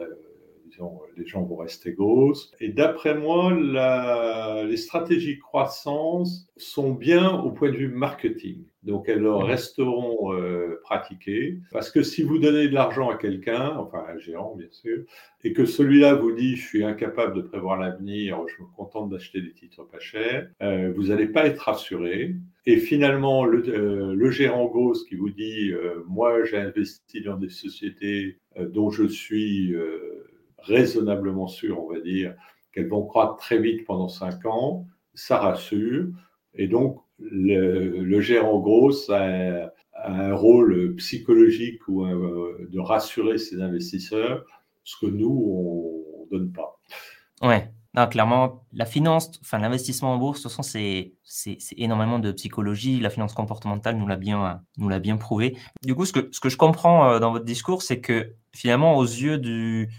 disons, 0.69 0.99
les 1.15 1.25
gens 1.25 1.43
vont 1.43 1.57
rester 1.57 1.93
grosses. 1.93 2.51
Et 2.59 2.69
d'après 2.69 3.15
moi, 3.15 3.53
la... 3.53 4.63
les 4.65 4.77
stratégies 4.77 5.35
de 5.35 5.41
croissance 5.41 6.47
sont 6.57 6.91
bien 6.91 7.31
au 7.31 7.51
point 7.51 7.71
de 7.71 7.77
vue 7.77 7.89
marketing. 7.89 8.63
Donc 8.83 9.09
elles 9.09 9.27
resteront 9.27 10.33
euh, 10.33 10.79
pratiquées. 10.81 11.57
Parce 11.71 11.91
que 11.91 12.03
si 12.03 12.23
vous 12.23 12.39
donnez 12.39 12.69
de 12.69 12.73
l'argent 12.73 13.09
à 13.09 13.17
quelqu'un, 13.17 13.75
enfin 13.77 14.03
à 14.07 14.13
un 14.13 14.17
gérant 14.17 14.55
bien 14.55 14.69
sûr, 14.71 15.03
et 15.43 15.51
que 15.51 15.65
celui-là 15.65 16.13
vous 16.15 16.31
dit 16.31 16.55
je 16.55 16.65
suis 16.65 16.83
incapable 16.83 17.35
de 17.35 17.41
prévoir 17.41 17.77
l'avenir, 17.77 18.39
je 18.47 18.63
me 18.63 18.67
contente 18.75 19.09
d'acheter 19.09 19.41
des 19.41 19.51
titres 19.51 19.83
pas 19.83 19.99
chers, 19.99 20.49
euh, 20.61 20.93
vous 20.95 21.07
n'allez 21.07 21.27
pas 21.27 21.45
être 21.45 21.59
rassuré. 21.59 22.35
Et 22.65 22.77
finalement, 22.77 23.45
le, 23.45 23.63
euh, 23.67 24.13
le 24.13 24.31
gérant 24.31 24.65
gros 24.65 24.93
qui 24.93 25.15
vous 25.15 25.29
dit 25.29 25.71
moi 26.07 26.45
j'ai 26.45 26.57
investi 26.57 27.21
dans 27.21 27.37
des 27.37 27.49
sociétés 27.49 28.37
dont 28.57 28.89
je 28.89 29.05
suis 29.05 29.75
raisonnablement 30.59 31.47
sûr, 31.47 31.83
on 31.83 31.91
va 31.91 31.99
dire, 31.99 32.35
qu'elles 32.71 32.89
vont 32.89 33.05
croître 33.05 33.37
très 33.37 33.59
vite 33.59 33.85
pendant 33.85 34.09
cinq 34.09 34.45
ans, 34.45 34.85
ça 35.13 35.37
rassure. 35.37 36.07
Et 36.53 36.67
donc, 36.67 37.01
le, 37.19 38.19
gérant 38.21 38.59
gros 38.59 38.91
a, 39.11 39.71
un 40.05 40.33
rôle 40.33 40.95
psychologique 40.95 41.87
ou 41.87 42.05
de 42.05 42.79
rassurer 42.79 43.37
ses 43.37 43.61
investisseurs, 43.61 44.45
ce 44.83 44.95
que 45.01 45.11
nous, 45.11 45.43
on 45.47 46.25
ne 46.25 46.37
donne 46.37 46.51
pas. 46.51 46.79
Ouais. 47.41 47.71
Non, 47.97 48.05
clairement, 48.05 48.63
la 48.73 48.85
finance, 48.85 49.31
enfin 49.41 49.57
l'investissement 49.57 50.13
en 50.13 50.17
bourse, 50.17 50.39
de 50.39 50.43
toute 50.43 50.51
façon, 50.51 50.61
c'est, 50.61 51.15
c'est, 51.23 51.57
énormément 51.77 52.19
de 52.19 52.31
psychologie. 52.31 52.99
La 52.99 53.09
finance 53.09 53.33
comportementale 53.33 53.97
nous 53.97 54.05
l'a 54.05 54.17
bien, 54.17 54.61
nous 54.77 54.87
l'a 54.87 54.99
bien 54.99 55.17
prouvé. 55.17 55.57
Du 55.83 55.95
coup, 55.95 56.05
ce 56.05 56.13
que, 56.13 56.29
ce 56.31 56.39
que 56.39 56.49
je 56.49 56.57
comprends 56.57 57.09
euh, 57.09 57.19
dans 57.19 57.31
votre 57.31 57.45
discours, 57.45 57.81
c'est 57.81 57.99
que 57.99 58.35
finalement, 58.53 58.97
aux 58.97 59.03
yeux 59.03 59.39
du, 59.39 59.89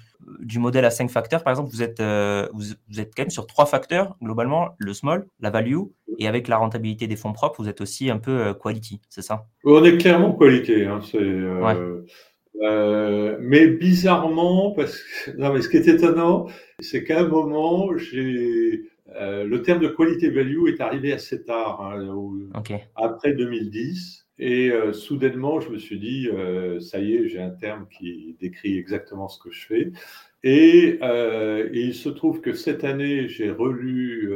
du 0.41 0.59
modèle 0.59 0.85
à 0.85 0.91
5 0.91 1.11
facteurs, 1.11 1.43
par 1.43 1.53
exemple, 1.53 1.71
vous 1.71 1.83
êtes, 1.83 2.01
euh, 2.01 2.49
vous, 2.53 2.73
êtes 3.01 3.13
quand 3.17 3.23
même 3.23 3.31
sur 3.31 3.47
trois 3.47 3.67
facteurs, 3.67 4.17
globalement, 4.23 4.71
le 4.79 4.93
small, 4.93 5.27
la 5.41 5.51
value, 5.51 5.79
et 6.19 6.29
avec 6.29 6.49
la 6.49 6.57
rentabilité 6.57 7.07
des 7.07 7.17
fonds 7.17 7.33
propres, 7.33 7.63
vous 7.63 7.69
êtes 7.69 7.81
aussi 7.81 8.11
un 8.11 8.19
peu 8.19 8.31
euh, 8.31 8.55
quality, 8.55 9.01
c'est 9.09 9.23
ça? 9.23 9.47
On 9.65 9.85
est 9.85 9.99
clairement 9.99 10.33
qualité. 10.33 10.87
Hein, 10.87 11.01
euh, 12.61 13.37
mais 13.41 13.69
bizarrement, 13.69 14.73
parce 14.73 14.99
que 14.99 15.31
non, 15.37 15.53
mais 15.53 15.63
ce 15.63 15.69
qui 15.69 15.77
est 15.77 15.87
étonnant, 15.87 16.47
c'est 16.81 17.05
qu'à 17.05 17.21
un 17.21 17.29
moment, 17.29 17.97
j'ai 17.97 18.83
le 19.15 19.57
terme 19.59 19.81
de 19.81 19.89
qualité 19.89 20.31
value 20.31 20.69
est 20.69 20.81
arrivé 20.81 21.13
assez 21.13 21.45
tard, 21.45 21.81
hein, 21.83 22.01
après 22.97 23.33
2010. 23.33 24.29
Et 24.39 24.71
euh, 24.71 24.93
soudainement, 24.93 25.61
je 25.61 25.71
me 25.71 25.79
suis 25.79 25.99
dit, 25.99 26.29
euh, 26.33 26.79
ça 26.81 27.01
y 27.01 27.15
est, 27.15 27.29
j'ai 27.29 27.41
un 27.41 27.51
terme 27.51 27.87
qui 27.89 28.37
décrit 28.41 28.79
exactement 28.79 29.29
ce 29.29 29.39
que 29.41 29.51
je 29.51 29.67
fais. 29.67 29.93
Et, 30.45 30.99
euh, 31.03 31.69
il 31.73 31.95
se 31.95 32.09
trouve 32.09 32.41
que 32.41 32.53
cette 32.53 32.85
année, 32.85 33.29
j'ai 33.29 33.51
relu 33.51 34.33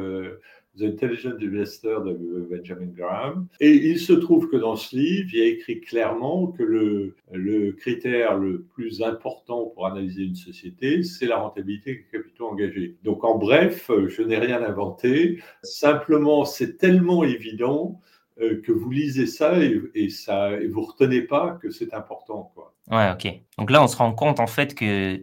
The 0.78 0.84
Intelligent 0.84 1.36
Investor 1.40 2.02
de 2.02 2.48
Benjamin 2.50 2.86
Graham. 2.86 3.46
Et 3.60 3.72
il 3.72 3.98
se 3.98 4.12
trouve 4.12 4.48
que 4.48 4.56
dans 4.56 4.76
ce 4.76 4.96
livre, 4.96 5.28
il 5.32 5.38
y 5.38 5.42
a 5.42 5.46
écrit 5.46 5.80
clairement 5.80 6.46
que 6.46 6.62
le, 6.62 7.72
critère 7.72 8.38
le 8.38 8.62
plus 8.74 9.02
important 9.02 9.66
pour 9.66 9.86
analyser 9.86 10.24
une 10.24 10.34
société, 10.34 11.02
c'est 11.02 11.26
la 11.26 11.38
rentabilité 11.38 11.94
des 11.94 12.18
capitaux 12.18 12.48
engagés. 12.48 12.96
Donc 13.04 13.24
en 13.24 13.36
bref, 13.36 13.90
je 14.08 14.22
n'ai 14.22 14.38
rien 14.38 14.62
inventé. 14.62 15.42
Simplement, 15.62 16.44
c'est 16.44 16.78
tellement 16.78 17.24
évident 17.24 18.00
euh, 18.40 18.62
que 18.62 18.72
vous 18.72 18.90
lisez 18.90 19.26
ça 19.26 19.58
et, 19.94 20.08
ça 20.08 20.52
et 20.52 20.66
vous 20.66 20.80
retenez 20.82 21.20
pas 21.20 21.58
que 21.60 21.70
c'est 21.70 21.92
important 21.92 22.50
quoi. 22.54 22.74
Ouais, 22.90 23.10
ok. 23.12 23.40
Donc 23.58 23.70
là, 23.70 23.82
on 23.82 23.88
se 23.88 23.96
rend 23.96 24.12
compte 24.14 24.40
en 24.40 24.46
fait 24.46 24.74
que 24.74 25.16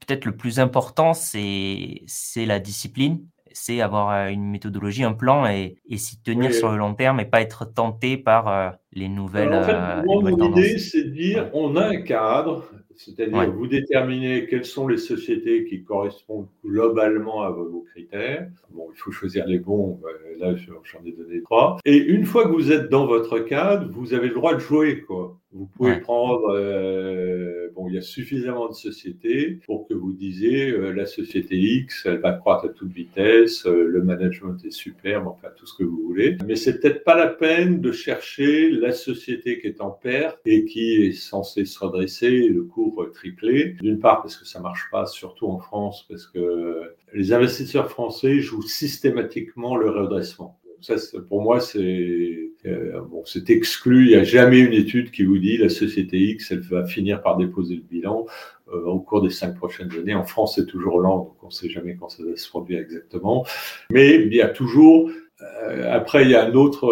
peut-être 0.00 0.24
le 0.24 0.36
plus 0.36 0.58
important 0.58 1.14
c'est 1.14 2.00
la 2.36 2.58
discipline, 2.58 3.24
c'est 3.54 3.80
avoir 3.80 4.10
euh, 4.10 4.28
une 4.28 4.50
méthodologie, 4.50 5.04
un 5.04 5.14
plan 5.14 5.46
et, 5.46 5.76
et 5.88 5.96
s'y 5.96 6.20
tenir 6.20 6.52
sur 6.52 6.70
le 6.70 6.76
long 6.76 6.94
terme 6.94 7.20
et 7.20 7.24
pas 7.24 7.40
être 7.40 7.64
tenté 7.64 8.18
par 8.18 8.48
euh, 8.48 8.70
les 8.94 9.08
nouvelles. 9.08 9.52
en 9.52 9.62
fait, 9.62 10.06
mon 10.06 10.52
idée, 10.52 10.78
c'est 10.78 11.04
de 11.04 11.10
dire 11.10 11.50
on 11.52 11.76
a 11.76 11.84
un 11.86 12.00
cadre, 12.02 12.70
C'est-à-dire, 12.96 13.52
vous 13.52 13.66
déterminez 13.66 14.46
quelles 14.46 14.64
sont 14.64 14.86
les 14.86 14.98
sociétés 14.98 15.64
qui 15.64 15.82
correspondent 15.82 16.48
globalement 16.64 17.42
à 17.42 17.50
vos 17.50 17.84
critères. 17.90 18.48
Bon, 18.70 18.88
il 18.94 18.98
faut 18.98 19.10
choisir 19.10 19.46
les 19.46 19.58
bons. 19.58 20.00
Euh, 20.04 20.38
là, 20.38 20.54
j'en 20.56 21.04
ai 21.04 21.12
donné 21.12 21.42
trois. 21.42 21.78
Et 21.84 21.96
une 21.96 22.24
fois 22.24 22.44
que 22.44 22.52
vous 22.52 22.70
êtes 22.70 22.88
dans 22.88 23.06
votre 23.06 23.40
cadre, 23.40 23.90
vous 23.92 24.14
avez 24.14 24.28
le 24.28 24.34
droit 24.34 24.54
de 24.54 24.60
jouer, 24.60 25.02
quoi. 25.02 25.38
Vous 25.54 25.66
pouvez 25.66 26.00
prendre, 26.00 26.52
euh, 26.52 27.68
bon, 27.76 27.86
il 27.86 27.94
y 27.94 27.98
a 27.98 28.02
suffisamment 28.02 28.68
de 28.68 28.74
sociétés 28.74 29.60
pour 29.64 29.86
que 29.86 29.94
vous 29.94 30.12
disiez 30.12 30.72
euh, 30.72 30.90
la 30.90 31.06
société 31.06 31.56
X, 31.56 32.06
elle 32.06 32.18
va 32.18 32.32
croître 32.32 32.64
à 32.64 32.70
toute 32.70 32.90
vitesse, 32.90 33.64
euh, 33.64 33.86
le 33.86 34.02
management 34.02 34.56
est 34.64 34.72
superbe, 34.72 35.28
enfin 35.28 35.50
tout 35.56 35.64
ce 35.64 35.78
que 35.78 35.84
vous 35.84 36.02
voulez. 36.02 36.36
Mais 36.44 36.56
c'est 36.56 36.80
peut-être 36.80 37.04
pas 37.04 37.16
la 37.16 37.28
peine 37.28 37.80
de 37.80 37.92
chercher 37.92 38.68
la 38.84 38.92
société 38.92 39.60
qui 39.60 39.66
est 39.66 39.80
en 39.80 39.90
perte 39.90 40.38
et 40.44 40.64
qui 40.64 40.94
est 40.96 41.12
censée 41.12 41.64
se 41.64 41.78
redresser, 41.78 42.48
le 42.48 42.62
cours 42.62 43.06
triplé. 43.12 43.76
D'une 43.80 43.98
part 43.98 44.22
parce 44.22 44.36
que 44.36 44.46
ça 44.46 44.60
marche 44.60 44.88
pas, 44.90 45.06
surtout 45.06 45.46
en 45.46 45.58
France, 45.58 46.06
parce 46.08 46.26
que 46.26 46.94
les 47.12 47.32
investisseurs 47.32 47.90
français 47.90 48.40
jouent 48.40 48.62
systématiquement 48.62 49.76
le 49.76 49.90
redressement. 49.90 50.60
Ça, 50.80 50.96
pour 51.28 51.40
moi, 51.40 51.60
c'est 51.60 52.50
euh, 52.66 53.00
bon, 53.02 53.22
c'est 53.24 53.50
exclu. 53.50 54.06
Il 54.06 54.08
n'y 54.08 54.14
a 54.16 54.24
jamais 54.24 54.58
une 54.60 54.72
étude 54.72 55.10
qui 55.10 55.24
vous 55.24 55.38
dit 55.38 55.56
la 55.56 55.68
société 55.68 56.18
X, 56.18 56.50
elle 56.50 56.60
va 56.60 56.84
finir 56.84 57.22
par 57.22 57.36
déposer 57.36 57.76
le 57.76 57.82
bilan 57.82 58.26
euh, 58.68 58.84
au 58.84 59.00
cours 59.00 59.22
des 59.22 59.30
cinq 59.30 59.56
prochaines 59.56 59.92
années. 59.92 60.14
En 60.14 60.24
France, 60.24 60.56
c'est 60.56 60.66
toujours 60.66 61.00
lent, 61.00 61.18
donc 61.18 61.36
on 61.42 61.46
ne 61.46 61.52
sait 61.52 61.68
jamais 61.68 61.96
quand 61.96 62.08
ça 62.08 62.22
va 62.22 62.36
se 62.36 62.48
produire 62.48 62.80
exactement. 62.80 63.46
Mais 63.90 64.14
il 64.14 64.34
y 64.34 64.42
a 64.42 64.48
toujours. 64.48 65.10
Euh, 65.40 65.92
après, 65.92 66.24
il 66.24 66.30
y 66.30 66.34
a 66.34 66.44
un 66.44 66.54
autre 66.54 66.88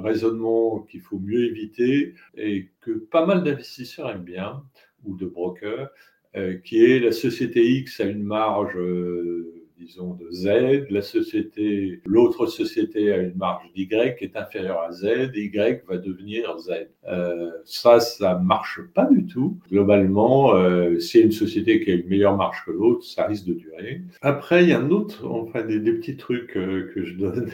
raisonnement 0.00 0.80
qu'il 0.80 1.00
faut 1.00 1.18
mieux 1.18 1.44
éviter 1.44 2.14
et 2.36 2.68
que 2.80 2.92
pas 2.92 3.26
mal 3.26 3.42
d'investisseurs 3.42 4.10
aiment 4.10 4.24
bien 4.24 4.62
ou 5.04 5.16
de 5.16 5.26
brokers, 5.26 5.90
qui 6.64 6.84
est 6.84 7.00
la 7.00 7.12
société 7.12 7.66
X 7.66 8.00
a 8.00 8.04
une 8.04 8.22
marge 8.22 8.76
disons, 9.78 10.14
de 10.14 10.30
Z, 10.30 10.86
la 10.90 11.02
société, 11.02 12.00
l'autre 12.06 12.46
société 12.46 13.12
a 13.12 13.18
une 13.18 13.36
marge 13.36 13.70
d'Y 13.74 13.88
qui 13.88 13.94
est 14.24 14.36
inférieure 14.36 14.80
à 14.80 14.92
Z, 14.92 15.32
Y 15.34 15.84
va 15.86 15.98
devenir 15.98 16.56
Z. 16.58 16.88
Euh, 17.08 17.50
ça, 17.64 18.00
ça 18.00 18.38
marche 18.38 18.80
pas 18.94 19.04
du 19.04 19.26
tout. 19.26 19.58
Globalement, 19.70 20.54
euh, 20.54 20.98
si 20.98 21.20
une 21.20 21.32
société 21.32 21.80
qui 21.80 21.90
a 21.90 21.94
une 21.94 22.08
meilleure 22.08 22.36
marge 22.36 22.64
que 22.64 22.70
l'autre, 22.70 23.04
ça 23.04 23.26
risque 23.26 23.46
de 23.46 23.54
durer. 23.54 24.02
Après, 24.22 24.62
il 24.64 24.70
y 24.70 24.72
a 24.72 24.80
un 24.80 24.90
autre, 24.90 25.26
enfin 25.28 25.62
des, 25.62 25.80
petits 25.80 26.16
trucs 26.16 26.56
euh, 26.56 26.90
que 26.94 27.04
je 27.04 27.14
donne. 27.14 27.50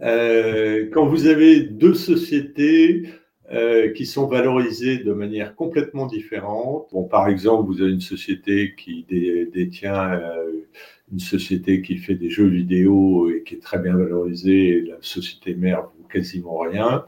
Euh, 0.00 0.88
quand 0.92 1.06
vous 1.06 1.26
avez 1.26 1.60
deux 1.60 1.94
sociétés, 1.94 3.04
euh, 3.52 3.92
qui 3.92 4.06
sont 4.06 4.26
valorisées 4.26 5.04
de 5.04 5.12
manière 5.12 5.54
complètement 5.54 6.06
différente. 6.06 6.88
Bon, 6.92 7.04
par 7.04 7.28
exemple, 7.28 7.66
vous 7.66 7.82
avez 7.82 7.92
une 7.92 8.00
société 8.00 8.74
qui 8.74 9.04
détient 9.52 10.14
euh, 10.14 10.50
une 11.12 11.18
société 11.18 11.82
qui 11.82 11.98
fait 11.98 12.14
des 12.14 12.30
jeux 12.30 12.46
vidéo 12.46 13.30
et 13.30 13.42
qui 13.42 13.54
est 13.54 13.62
très 13.62 13.78
bien 13.78 13.96
valorisée, 13.96 14.82
la 14.82 14.96
société 15.00 15.54
mère 15.54 15.82
vaut 15.82 16.08
quasiment 16.10 16.58
rien. 16.58 17.04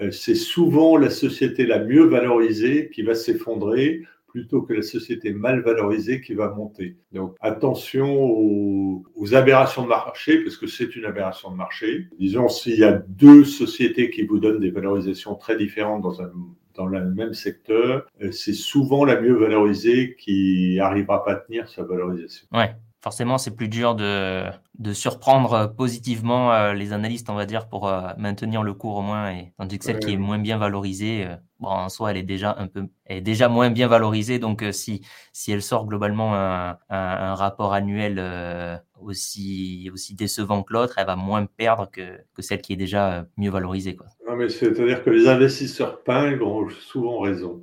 Euh, 0.00 0.10
c'est 0.10 0.34
souvent 0.34 0.96
la 0.96 1.10
société 1.10 1.66
la 1.66 1.82
mieux 1.84 2.04
valorisée 2.04 2.90
qui 2.92 3.02
va 3.02 3.14
s'effondrer 3.14 4.02
plutôt 4.28 4.62
que 4.62 4.72
la 4.72 4.82
société 4.82 5.32
mal 5.32 5.60
valorisée 5.60 6.20
qui 6.20 6.34
va 6.34 6.50
monter. 6.50 6.96
Donc 7.12 7.36
attention 7.40 8.20
aux, 8.20 9.04
aberrations 9.32 9.84
de 9.84 9.88
marché, 9.88 10.42
parce 10.42 10.56
que 10.56 10.66
c'est 10.66 10.96
une 10.96 11.04
aberration 11.04 11.50
de 11.52 11.56
marché. 11.56 12.08
Disons, 12.18 12.48
s'il 12.48 12.78
y 12.78 12.84
a 12.84 12.92
deux 12.92 13.44
sociétés 13.44 14.10
qui 14.10 14.22
vous 14.22 14.38
donnent 14.38 14.60
des 14.60 14.70
valorisations 14.70 15.34
très 15.36 15.56
différentes 15.56 16.02
dans 16.02 16.20
un 16.20 16.30
dans 16.74 16.86
le 16.86 17.08
même 17.08 17.34
secteur, 17.34 18.04
euh, 18.20 18.32
c'est 18.32 18.52
souvent 18.52 19.04
la 19.04 19.20
mieux 19.20 19.34
valorisée 19.34 20.16
qui 20.18 20.74
n'arrivera 20.76 21.24
pas 21.24 21.32
à 21.32 21.36
tenir 21.36 21.68
sa 21.68 21.84
valorisation. 21.84 22.48
Ouais 22.52 22.74
forcément, 23.04 23.36
c'est 23.36 23.54
plus 23.54 23.68
dur 23.68 23.94
de, 23.94 24.44
de, 24.78 24.94
surprendre 24.94 25.66
positivement 25.76 26.54
euh, 26.54 26.72
les 26.72 26.94
analystes, 26.94 27.28
on 27.28 27.34
va 27.34 27.44
dire, 27.44 27.68
pour 27.68 27.86
euh, 27.86 28.08
maintenir 28.16 28.62
le 28.62 28.72
cours 28.72 28.96
au 28.96 29.02
moins. 29.02 29.30
Et, 29.30 29.52
tandis 29.58 29.78
que 29.78 29.84
celle 29.84 29.98
qui 29.98 30.14
est 30.14 30.16
moins 30.16 30.38
bien 30.38 30.56
valorisée, 30.56 31.26
euh, 31.26 31.36
bon, 31.60 31.68
en 31.68 31.90
soi, 31.90 32.12
elle 32.12 32.16
est 32.16 32.22
déjà 32.22 32.56
un 32.58 32.66
peu, 32.66 32.86
est 33.04 33.20
déjà 33.20 33.50
moins 33.50 33.68
bien 33.68 33.88
valorisée. 33.88 34.38
Donc, 34.38 34.64
si, 34.72 35.02
si 35.34 35.52
elle 35.52 35.60
sort 35.60 35.84
globalement 35.86 36.34
un, 36.34 36.78
un, 36.88 37.34
rapport 37.34 37.74
annuel 37.74 38.80
aussi, 38.98 39.90
aussi 39.92 40.14
décevant 40.14 40.62
que 40.62 40.72
l'autre, 40.72 40.94
elle 40.96 41.06
va 41.06 41.16
moins 41.16 41.44
perdre 41.44 41.90
que, 41.90 42.22
que 42.34 42.40
celle 42.40 42.62
qui 42.62 42.72
est 42.72 42.76
déjà 42.76 43.26
mieux 43.36 43.50
valorisée. 43.50 43.96
Quoi. 43.96 44.06
Non, 44.26 44.34
mais 44.34 44.48
c'est-à-dire 44.48 45.04
que 45.04 45.10
les 45.10 45.28
investisseurs 45.28 46.02
pingres 46.04 46.46
ont 46.46 46.70
souvent 46.70 47.20
raison. 47.20 47.62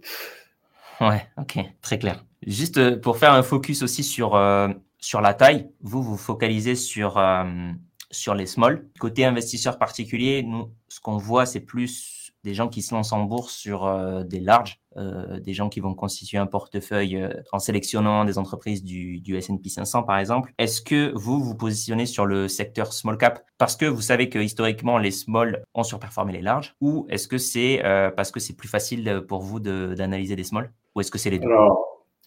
Ouais, 1.00 1.26
ok, 1.40 1.58
très 1.82 1.98
clair. 1.98 2.24
Juste 2.46 3.02
pour 3.02 3.18
faire 3.18 3.34
un 3.34 3.42
focus 3.42 3.82
aussi 3.82 4.04
sur 4.04 4.36
sur 5.02 5.20
la 5.20 5.34
taille, 5.34 5.70
vous 5.82 6.02
vous 6.02 6.16
focalisez 6.16 6.76
sur 6.76 7.18
euh, 7.18 7.72
sur 8.12 8.36
les 8.36 8.46
small. 8.46 8.88
Côté 9.00 9.26
investisseur 9.26 9.80
particulier, 9.80 10.44
nous, 10.44 10.72
ce 10.88 11.00
qu'on 11.00 11.18
voit, 11.18 11.46
c'est 11.46 11.62
plus 11.62 12.32
des 12.44 12.54
gens 12.54 12.70
qui 12.70 12.82
se 12.82 12.94
lancent 12.94 13.14
en 13.14 13.24
bourse 13.24 13.54
sur 13.54 13.86
euh, 13.86 14.24
des 14.24 14.40
larges, 14.40 14.80
euh, 14.98 15.40
des 15.40 15.54
gens 15.54 15.70
qui 15.70 15.80
vont 15.80 15.94
constituer 15.94 16.38
un 16.38 16.48
portefeuille 16.48 17.24
en 17.52 17.60
sélectionnant 17.60 18.26
des 18.26 18.38
entreprises 18.38 18.84
du, 18.84 19.20
du 19.22 19.38
S&P 19.38 19.70
500 19.70 20.04
par 20.04 20.18
exemple. 20.18 20.54
Est-ce 20.58 20.82
que 20.82 21.12
vous 21.16 21.44
vous 21.44 21.56
positionnez 21.56 22.06
sur 22.06 22.26
le 22.26 22.48
secteur 22.48 22.94
small 22.94 23.18
cap 23.18 23.44
parce 23.58 23.76
que 23.76 23.86
vous 23.86 24.02
savez 24.02 24.30
que 24.30 24.40
historiquement 24.40 24.98
les 24.98 25.12
small 25.12 25.64
ont 25.76 25.84
surperformé 25.84 26.34
les 26.34 26.42
larges, 26.42 26.76
ou 26.82 27.06
est-ce 27.10 27.28
que 27.28 27.38
c'est 27.38 27.82
parce 28.16 28.32
que 28.32 28.40
c'est 28.40 28.56
plus 28.56 28.70
facile 28.70 29.24
pour 29.28 29.42
vous 29.42 29.60
d'analyser 29.60 30.36
des 30.36 30.44
small, 30.44 30.72
ou 30.96 31.02
est-ce 31.02 31.12
que 31.12 31.20
c'est 31.20 31.30
les 31.30 31.40
deux? 31.40 31.48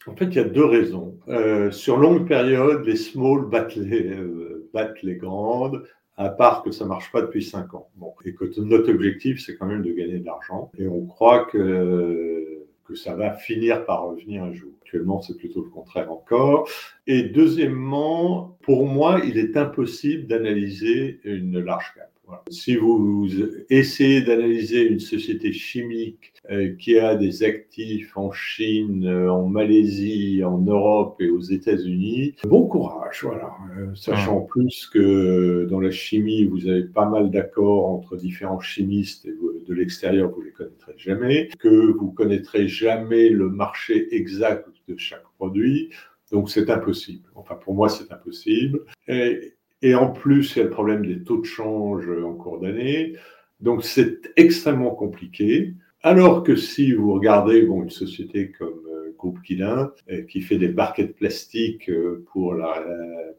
En 0.07 0.17
fait, 0.17 0.27
il 0.27 0.35
y 0.35 0.38
a 0.38 0.45
deux 0.45 0.64
raisons. 0.64 1.19
Euh, 1.29 1.71
sur 1.71 1.97
longue 1.97 2.27
période, 2.27 2.85
les 2.85 2.97
small 2.97 3.47
battent 3.47 3.77
les, 3.77 4.11
euh, 4.11 4.69
battent 4.73 5.03
les 5.03 5.17
grandes, 5.17 5.85
à 6.17 6.29
part 6.29 6.62
que 6.62 6.71
ça 6.71 6.85
marche 6.85 7.11
pas 7.11 7.23
depuis 7.23 7.43
cinq 7.43 7.75
ans. 7.75 7.88
Bon, 7.97 8.14
et 8.25 8.35
que 8.35 8.45
notre 8.61 8.90
objectif, 8.90 9.43
c'est 9.45 9.57
quand 9.57 9.67
même 9.67 9.83
de 9.83 9.93
gagner 9.93 10.19
de 10.19 10.27
l'argent. 10.27 10.71
Et 10.79 10.87
on 10.87 11.07
croit 11.07 11.47
que, 11.47 12.64
que 12.85 12.95
ça 12.95 13.14
va 13.14 13.33
finir 13.33 13.85
par 13.85 14.05
revenir 14.05 14.45
un 14.45 14.53
jour. 14.53 14.71
Actuellement, 14.83 15.21
c'est 15.23 15.37
plutôt 15.37 15.62
le 15.62 15.71
contraire 15.71 16.12
encore. 16.12 16.69
Et 17.07 17.23
deuxièmement, 17.23 18.57
pour 18.62 18.87
moi, 18.87 19.21
il 19.25 19.38
est 19.38 19.57
impossible 19.57 20.27
d'analyser 20.27 21.21
une 21.25 21.59
large 21.61 21.93
cap. 21.95 22.11
Si 22.50 22.76
vous 22.76 23.28
essayez 23.70 24.22
d'analyser 24.22 24.87
une 24.87 25.00
société 25.00 25.52
chimique 25.52 26.32
euh, 26.50 26.74
qui 26.76 26.98
a 26.98 27.14
des 27.14 27.42
actifs 27.42 28.16
en 28.16 28.32
Chine, 28.32 29.06
euh, 29.06 29.32
en 29.32 29.46
Malaisie, 29.48 30.42
en 30.44 30.58
Europe 30.58 31.20
et 31.20 31.30
aux 31.30 31.40
États-Unis, 31.40 32.37
bon 32.44 32.66
courage, 32.66 33.20
voilà. 33.22 33.52
Euh, 33.78 33.94
sachant 33.94 34.40
plus 34.40 34.87
que 34.87 35.66
dans 35.70 35.80
la 35.80 35.90
chimie, 35.90 36.44
vous 36.44 36.68
avez 36.68 36.84
pas 36.84 37.08
mal 37.08 37.30
d'accords 37.30 37.87
entre 37.87 38.16
différents 38.16 38.60
chimistes 38.60 39.26
et 39.26 39.34
de 39.66 39.74
l'extérieur, 39.74 40.30
vous 40.30 40.42
les 40.42 40.52
connaîtrez 40.52 40.94
jamais, 40.96 41.48
que 41.58 41.92
vous 41.92 42.12
connaîtrez 42.12 42.68
jamais 42.68 43.28
le 43.28 43.48
marché 43.48 44.14
exact 44.14 44.68
de 44.88 44.96
chaque 44.96 45.24
produit. 45.37 45.90
Donc 46.32 46.50
c'est 46.50 46.68
impossible. 46.70 47.28
Enfin, 47.34 47.54
pour 47.54 47.74
moi, 47.74 47.88
c'est 47.88 48.10
impossible. 48.12 48.80
Et, 49.08 49.54
et 49.85 49.94
en 49.94 50.09
plus, 50.09 50.57
il 50.57 50.61
y 50.61 50.62
a 50.62 50.64
le 50.64 50.70
problème 50.70 51.05
des 51.05 51.23
taux 51.23 51.37
de 51.37 51.44
change 51.44 52.09
en 52.09 52.33
cours 52.33 52.59
d'année. 52.59 53.16
Donc, 53.61 53.85
c'est 53.85 54.33
extrêmement 54.35 54.94
compliqué. 54.94 55.75
Alors 56.03 56.42
que 56.42 56.57
si 56.57 56.94
vous 56.94 57.12
regardez 57.12 57.59
une 57.59 57.90
société 57.90 58.51
comme 58.51 58.81
euh, 58.90 59.14
Groupe 59.18 59.42
Quilin, 59.42 59.92
euh, 60.11 60.23
qui 60.23 60.40
fait 60.40 60.57
des 60.57 60.68
barquettes 60.68 61.16
plastiques 61.16 61.90
euh, 61.90 62.25
pour, 62.33 62.57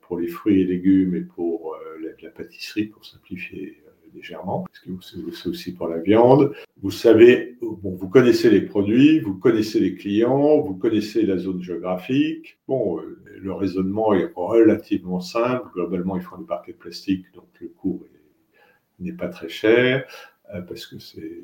pour 0.01 0.19
les 0.19 0.27
fruits 0.27 0.61
et 0.61 0.65
légumes 0.65 1.15
et 1.15 1.21
pour 1.21 1.75
la, 2.21 2.29
pâtisserie, 2.29 2.85
pour 2.85 3.03
simplifier 3.03 3.81
légèrement, 4.15 4.63
parce 4.63 4.79
que 4.79 5.31
c'est 5.31 5.49
aussi 5.49 5.73
pour 5.73 5.87
la 5.87 5.99
viande. 5.99 6.53
Vous 6.81 6.91
savez, 6.91 7.57
bon, 7.61 7.95
vous 7.95 8.09
connaissez 8.09 8.49
les 8.49 8.61
produits, 8.61 9.19
vous 9.19 9.35
connaissez 9.35 9.79
les 9.79 9.95
clients, 9.95 10.59
vous 10.61 10.75
connaissez 10.75 11.23
la 11.23 11.37
zone 11.37 11.61
géographique. 11.61 12.57
Bon, 12.67 12.99
le 13.25 13.53
raisonnement 13.53 14.13
est 14.13 14.31
relativement 14.35 15.19
simple. 15.19 15.69
Globalement, 15.73 16.15
ils 16.17 16.23
font 16.23 16.37
des 16.37 16.45
parquets 16.45 16.73
plastiques, 16.73 17.25
donc 17.33 17.47
le 17.59 17.67
coût 17.67 18.03
n'est 18.99 19.13
pas 19.13 19.27
très 19.27 19.49
cher, 19.49 20.05
euh, 20.53 20.61
parce 20.61 20.85
que 20.85 20.95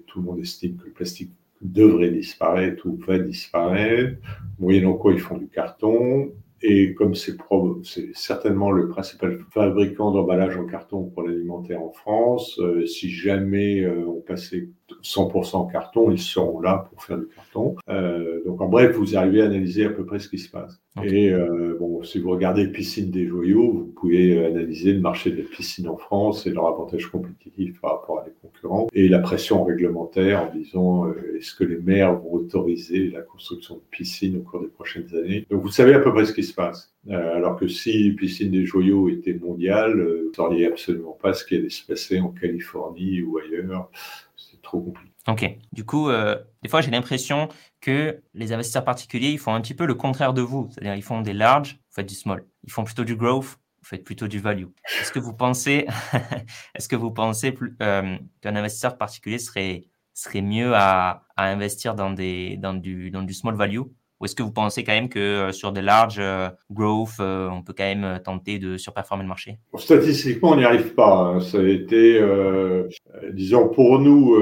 tout 0.07 0.19
le 0.19 0.25
monde 0.25 0.39
estime 0.39 0.77
que 0.77 0.85
le 0.85 0.91
plastique 0.91 1.31
devrait 1.61 2.09
disparaître 2.09 2.87
ou 2.87 2.97
va 2.97 3.19
disparaître, 3.19 4.17
moyennant 4.59 4.93
quoi 4.93 5.13
ils 5.13 5.19
font 5.19 5.37
du 5.37 5.47
carton. 5.47 6.31
Et 6.63 6.93
comme 6.93 7.15
c'est 7.15 7.35
certainement 8.13 8.71
le 8.71 8.87
principal 8.87 9.37
fabricant 9.51 10.11
d'emballage 10.11 10.57
en 10.57 10.65
carton 10.65 11.05
pour 11.05 11.23
l'alimentaire 11.23 11.81
en 11.81 11.91
France, 11.91 12.59
euh, 12.59 12.85
si 12.85 13.09
jamais 13.09 13.81
euh, 13.81 14.05
on 14.07 14.21
passait 14.21 14.69
100% 15.03 15.71
carton, 15.71 16.11
ils 16.11 16.19
seront 16.19 16.59
là 16.59 16.89
pour 16.89 17.03
faire 17.03 17.17
du 17.17 17.27
carton. 17.27 17.75
Euh, 17.89 18.41
donc 18.45 18.61
en 18.61 18.67
bref, 18.67 18.95
vous 18.95 19.17
arrivez 19.17 19.41
à 19.41 19.45
analyser 19.45 19.85
à 19.85 19.89
peu 19.89 20.05
près 20.05 20.19
ce 20.19 20.29
qui 20.29 20.39
se 20.39 20.49
passe. 20.49 20.79
Et 21.03 21.31
euh, 21.31 21.77
bon, 21.79 22.03
si 22.03 22.19
vous 22.19 22.31
regardez 22.31 22.67
Piscine 22.67 23.11
des 23.11 23.25
Joyaux, 23.25 23.71
vous 23.71 23.93
pouvez 23.95 24.45
analyser 24.45 24.91
le 24.91 24.99
marché 24.99 25.31
des 25.31 25.43
piscines 25.43 25.87
en 25.87 25.95
France 25.95 26.45
et 26.47 26.49
leur 26.49 26.67
avantage 26.67 27.07
compétitif 27.07 27.79
par 27.79 27.91
rapport 27.91 28.19
à 28.19 28.25
des 28.25 28.33
concurrents 28.41 28.87
et 28.93 29.07
la 29.07 29.19
pression 29.19 29.63
réglementaire 29.63 30.43
en 30.43 30.55
disant 30.55 31.07
euh, 31.07 31.37
est-ce 31.37 31.55
que 31.55 31.63
les 31.63 31.77
maires 31.77 32.19
vont 32.19 32.33
autoriser 32.33 33.09
la 33.09 33.21
construction 33.21 33.75
de 33.75 33.81
piscines 33.89 34.37
au 34.37 34.41
cours 34.41 34.61
des 34.61 34.67
prochaines 34.67 35.07
années? 35.15 35.45
Donc 35.49 35.61
vous 35.61 35.71
savez 35.71 35.93
à 35.93 35.99
peu 35.99 36.11
près 36.11 36.25
ce 36.25 36.33
qui 36.33 36.43
se 36.43 36.53
passe. 36.53 36.93
Euh, 37.09 37.35
alors 37.35 37.55
que 37.55 37.67
si 37.67 38.11
Piscine 38.11 38.51
des 38.51 38.65
Joyaux 38.65 39.09
était 39.09 39.33
mondiale, 39.33 39.99
euh, 39.99 40.21
vous 40.23 40.29
ne 40.29 40.35
sauriez 40.35 40.67
absolument 40.67 41.17
pas 41.19 41.33
ce 41.33 41.43
qui 41.45 41.55
allait 41.55 41.69
se 41.69 41.85
passer 41.85 42.19
en 42.19 42.29
Californie 42.29 43.23
ou 43.23 43.39
ailleurs. 43.39 43.89
Trop. 44.61 44.93
Ok. 45.27 45.45
Du 45.71 45.85
coup, 45.85 46.09
euh, 46.09 46.37
des 46.63 46.69
fois, 46.69 46.81
j'ai 46.81 46.91
l'impression 46.91 47.49
que 47.79 48.21
les 48.33 48.53
investisseurs 48.53 48.83
particuliers, 48.83 49.29
ils 49.29 49.39
font 49.39 49.53
un 49.53 49.61
petit 49.61 49.73
peu 49.73 49.85
le 49.85 49.95
contraire 49.95 50.33
de 50.33 50.41
vous. 50.41 50.69
C'est-à-dire, 50.71 50.95
ils 50.95 51.03
font 51.03 51.21
des 51.21 51.33
large, 51.33 51.73
vous 51.73 51.95
faites 51.95 52.09
du 52.09 52.15
small. 52.15 52.45
Ils 52.63 52.71
font 52.71 52.83
plutôt 52.83 53.03
du 53.03 53.15
growth, 53.15 53.45
vous 53.45 53.87
faites 53.87 54.03
plutôt 54.03 54.27
du 54.27 54.39
value. 54.39 54.67
Est-ce 54.99 55.11
que 55.11 55.19
vous 55.19 55.33
pensez, 55.33 55.87
est-ce 56.75 56.87
que 56.87 56.95
vous 56.95 57.11
pensez 57.11 57.55
euh, 57.81 58.17
qu'un 58.41 58.55
investisseur 58.55 58.97
particulier 58.97 59.39
serait, 59.39 59.85
serait 60.13 60.41
mieux 60.41 60.73
à, 60.75 61.25
à 61.35 61.45
investir 61.45 61.95
dans, 61.95 62.11
des, 62.11 62.57
dans, 62.57 62.73
du, 62.73 63.11
dans 63.11 63.23
du 63.23 63.33
small 63.33 63.55
value? 63.55 63.81
Ou 64.21 64.25
est-ce 64.25 64.35
que 64.35 64.43
vous 64.43 64.51
pensez 64.51 64.83
quand 64.83 64.93
même 64.93 65.09
que 65.09 65.19
euh, 65.19 65.51
sur 65.51 65.71
des 65.71 65.81
larges 65.81 66.19
euh, 66.19 66.49
growth, 66.69 67.19
euh, 67.19 67.49
on 67.49 67.63
peut 67.63 67.73
quand 67.75 67.83
même 67.83 68.19
tenter 68.23 68.59
de 68.59 68.77
surperformer 68.77 69.23
le 69.23 69.29
marché? 69.29 69.57
Statistiquement, 69.75 70.51
on 70.51 70.57
n'y 70.57 70.63
arrive 70.63 70.93
pas. 70.93 71.15
Hein. 71.15 71.39
Ça 71.39 71.57
a 71.57 71.63
été, 71.63 72.21
disons, 73.33 73.69
pour 73.69 73.99
nous, 73.99 74.35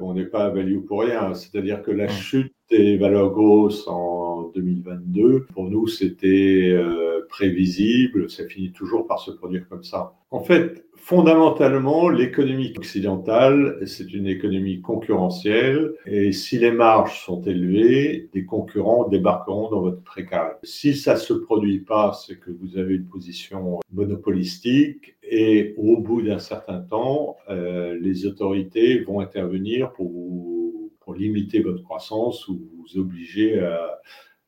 on 0.00 0.14
n'est 0.14 0.26
pas 0.26 0.44
à 0.44 0.50
value 0.50 0.78
pour 0.86 1.02
rien. 1.02 1.34
C'est-à-dire 1.34 1.82
que 1.82 1.90
la 1.90 2.06
mmh. 2.06 2.10
chute 2.10 2.54
valeurs 2.98 3.30
grosses 3.30 3.86
en 3.88 4.50
2022, 4.54 5.46
pour 5.52 5.70
nous, 5.70 5.86
c'était 5.86 6.76
prévisible. 7.28 8.30
Ça 8.30 8.46
finit 8.46 8.72
toujours 8.72 9.06
par 9.06 9.18
se 9.18 9.30
produire 9.30 9.68
comme 9.68 9.82
ça. 9.82 10.14
En 10.30 10.40
fait, 10.40 10.86
fondamentalement, 10.96 12.08
l'économie 12.08 12.72
occidentale, 12.76 13.80
c'est 13.86 14.14
une 14.14 14.26
économie 14.26 14.80
concurrentielle 14.80 15.92
et 16.06 16.32
si 16.32 16.58
les 16.58 16.70
marges 16.70 17.24
sont 17.24 17.42
élevées, 17.42 18.30
des 18.32 18.44
concurrents 18.44 19.08
débarqueront 19.08 19.68
dans 19.70 19.80
votre 19.80 20.02
précarité. 20.02 20.58
Si 20.62 20.94
ça 20.94 21.16
se 21.16 21.32
produit 21.34 21.80
pas, 21.80 22.12
c'est 22.12 22.38
que 22.38 22.50
vous 22.50 22.78
avez 22.78 22.94
une 22.94 23.06
position 23.06 23.80
monopolistique 23.92 25.16
et 25.22 25.74
au 25.76 25.98
bout 25.98 26.22
d'un 26.22 26.38
certain 26.38 26.80
temps, 26.80 27.36
euh, 27.50 27.98
les 28.00 28.26
autorités 28.26 29.00
vont 29.00 29.20
intervenir 29.20 29.92
pour 29.92 30.08
vous, 30.10 30.61
pour 31.04 31.14
limiter 31.14 31.60
votre 31.60 31.82
croissance 31.82 32.48
ou 32.48 32.60
vous 32.76 32.98
obliger 32.98 33.60
à 33.60 34.00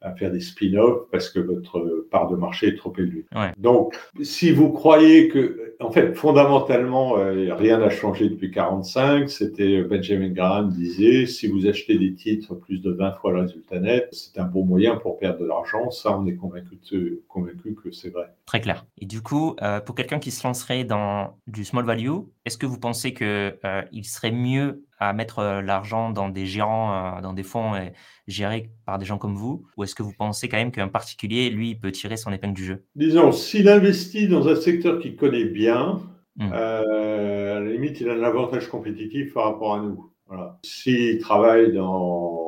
à 0.05 0.15
faire 0.15 0.31
des 0.31 0.41
spin-offs 0.41 1.09
parce 1.11 1.31
que 1.31 1.41
votre 1.41 2.07
part 2.11 2.29
de 2.29 2.37
marché 2.37 2.69
est 2.69 2.77
trop 2.77 2.93
élevée. 2.97 3.25
Donc, 3.59 3.97
si 4.23 4.53
vous 4.53 4.71
croyez 4.71 5.29
que, 5.29 5.75
en 5.81 5.91
fait, 5.91 6.15
fondamentalement, 6.15 7.19
euh, 7.19 7.55
rien 7.55 7.79
n'a 7.79 7.89
changé 7.89 8.29
depuis 8.29 8.51
45, 8.51 9.31
c'était 9.31 9.83
Benjamin 9.83 10.29
Graham 10.29 10.71
disait, 10.71 11.27
si 11.27 11.49
vous 11.49 11.67
achetez 11.67 11.99
des 11.99 12.15
titres 12.15 12.55
plus 12.55 12.83
de 12.83 12.93
20 12.93 13.13
fois 13.13 13.33
le 13.33 13.41
résultat 13.41 13.81
net, 13.81 14.09
c'est 14.13 14.39
un 14.39 14.45
bon 14.45 14.65
moyen 14.65 14.97
pour 14.97 15.17
perdre 15.19 15.41
de 15.41 15.47
l'argent. 15.47 15.91
Ça, 15.91 16.17
on 16.17 16.27
est 16.27 16.37
convaincu, 16.37 16.79
de, 16.93 17.23
convaincu 17.27 17.75
que 17.75 17.91
c'est 17.91 18.11
vrai. 18.11 18.27
Très 18.45 18.61
clair. 18.61 18.85
Et 18.99 19.07
du 19.07 19.23
coup, 19.23 19.57
euh, 19.63 19.81
pour 19.81 19.95
quelqu'un 19.95 20.19
qui 20.19 20.31
se 20.31 20.47
lancerait 20.47 20.85
dans 20.85 21.39
du 21.47 21.65
small 21.65 21.87
value, 21.87 22.19
est-ce 22.45 22.59
que 22.59 22.67
vous 22.67 22.79
pensez 22.79 23.15
qu'il 23.15 23.27
euh, 23.27 23.83
serait 24.03 24.31
mieux 24.31 24.85
à 24.99 25.15
mettre 25.15 25.39
euh, 25.39 25.63
l'argent 25.63 26.11
dans 26.11 26.29
des 26.29 26.45
gérants, 26.45 27.17
euh, 27.17 27.21
dans 27.23 27.33
des 27.33 27.43
fonds 27.43 27.73
gérés 28.27 28.71
par 28.85 28.99
des 28.99 29.07
gens 29.07 29.17
comme 29.17 29.35
vous? 29.35 29.67
Ou 29.77 29.85
est-ce 29.85 29.95
que 29.95 30.03
vous 30.03 30.13
pensez 30.13 30.49
quand 30.49 30.59
même 30.59 30.71
qu'un 30.71 30.89
particulier, 30.89 31.49
lui, 31.49 31.75
peut 31.75 31.91
tirer 31.91 32.17
son 32.17 32.33
épingle 32.33 32.55
du 32.55 32.65
jeu? 32.65 32.85
Disons, 32.97 33.33
s'il 33.33 33.69
investit 33.69 34.29
dans 34.29 34.47
un 34.49 34.57
secteur 34.57 34.99
qu'il 34.99 35.17
connaît 35.17 35.47
bien, 35.47 36.03
mmh. 36.37 36.53
à 36.53 36.83
la 37.61 37.71
limite, 37.71 38.01
il 38.01 38.11
a 38.11 38.13
un 38.13 38.23
avantage 38.23 38.69
compétitif 38.69 39.33
par 39.33 39.45
rapport 39.45 39.75
à 39.75 39.81
nous. 39.81 40.11
Voilà. 40.27 40.59
S'il 40.65 41.19
travaille 41.19 41.73
dans, 41.73 42.44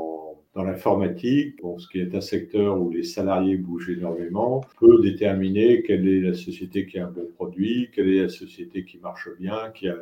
dans 0.57 0.65
l'informatique, 0.65 1.61
ce 1.79 1.87
qui 1.87 2.01
est 2.01 2.15
un 2.15 2.23
secteur 2.23 2.81
où 2.81 2.91
les 2.91 3.03
salariés 3.03 3.59
bougent 3.59 3.91
énormément, 3.91 4.63
peut 4.81 5.03
déterminer 5.03 5.83
quelle 5.83 6.09
est 6.09 6.23
la 6.23 6.33
société 6.33 6.87
qui 6.87 6.99
a 6.99 7.07
un 7.07 7.11
bon 7.11 7.27
produit, 7.35 7.91
quelle 7.95 8.09
est 8.09 8.23
la 8.23 8.31
société 8.31 8.83
qui 8.87 8.97
marche 8.97 9.29
bien, 9.39 9.71
qui 9.75 9.87
a, 9.87 9.99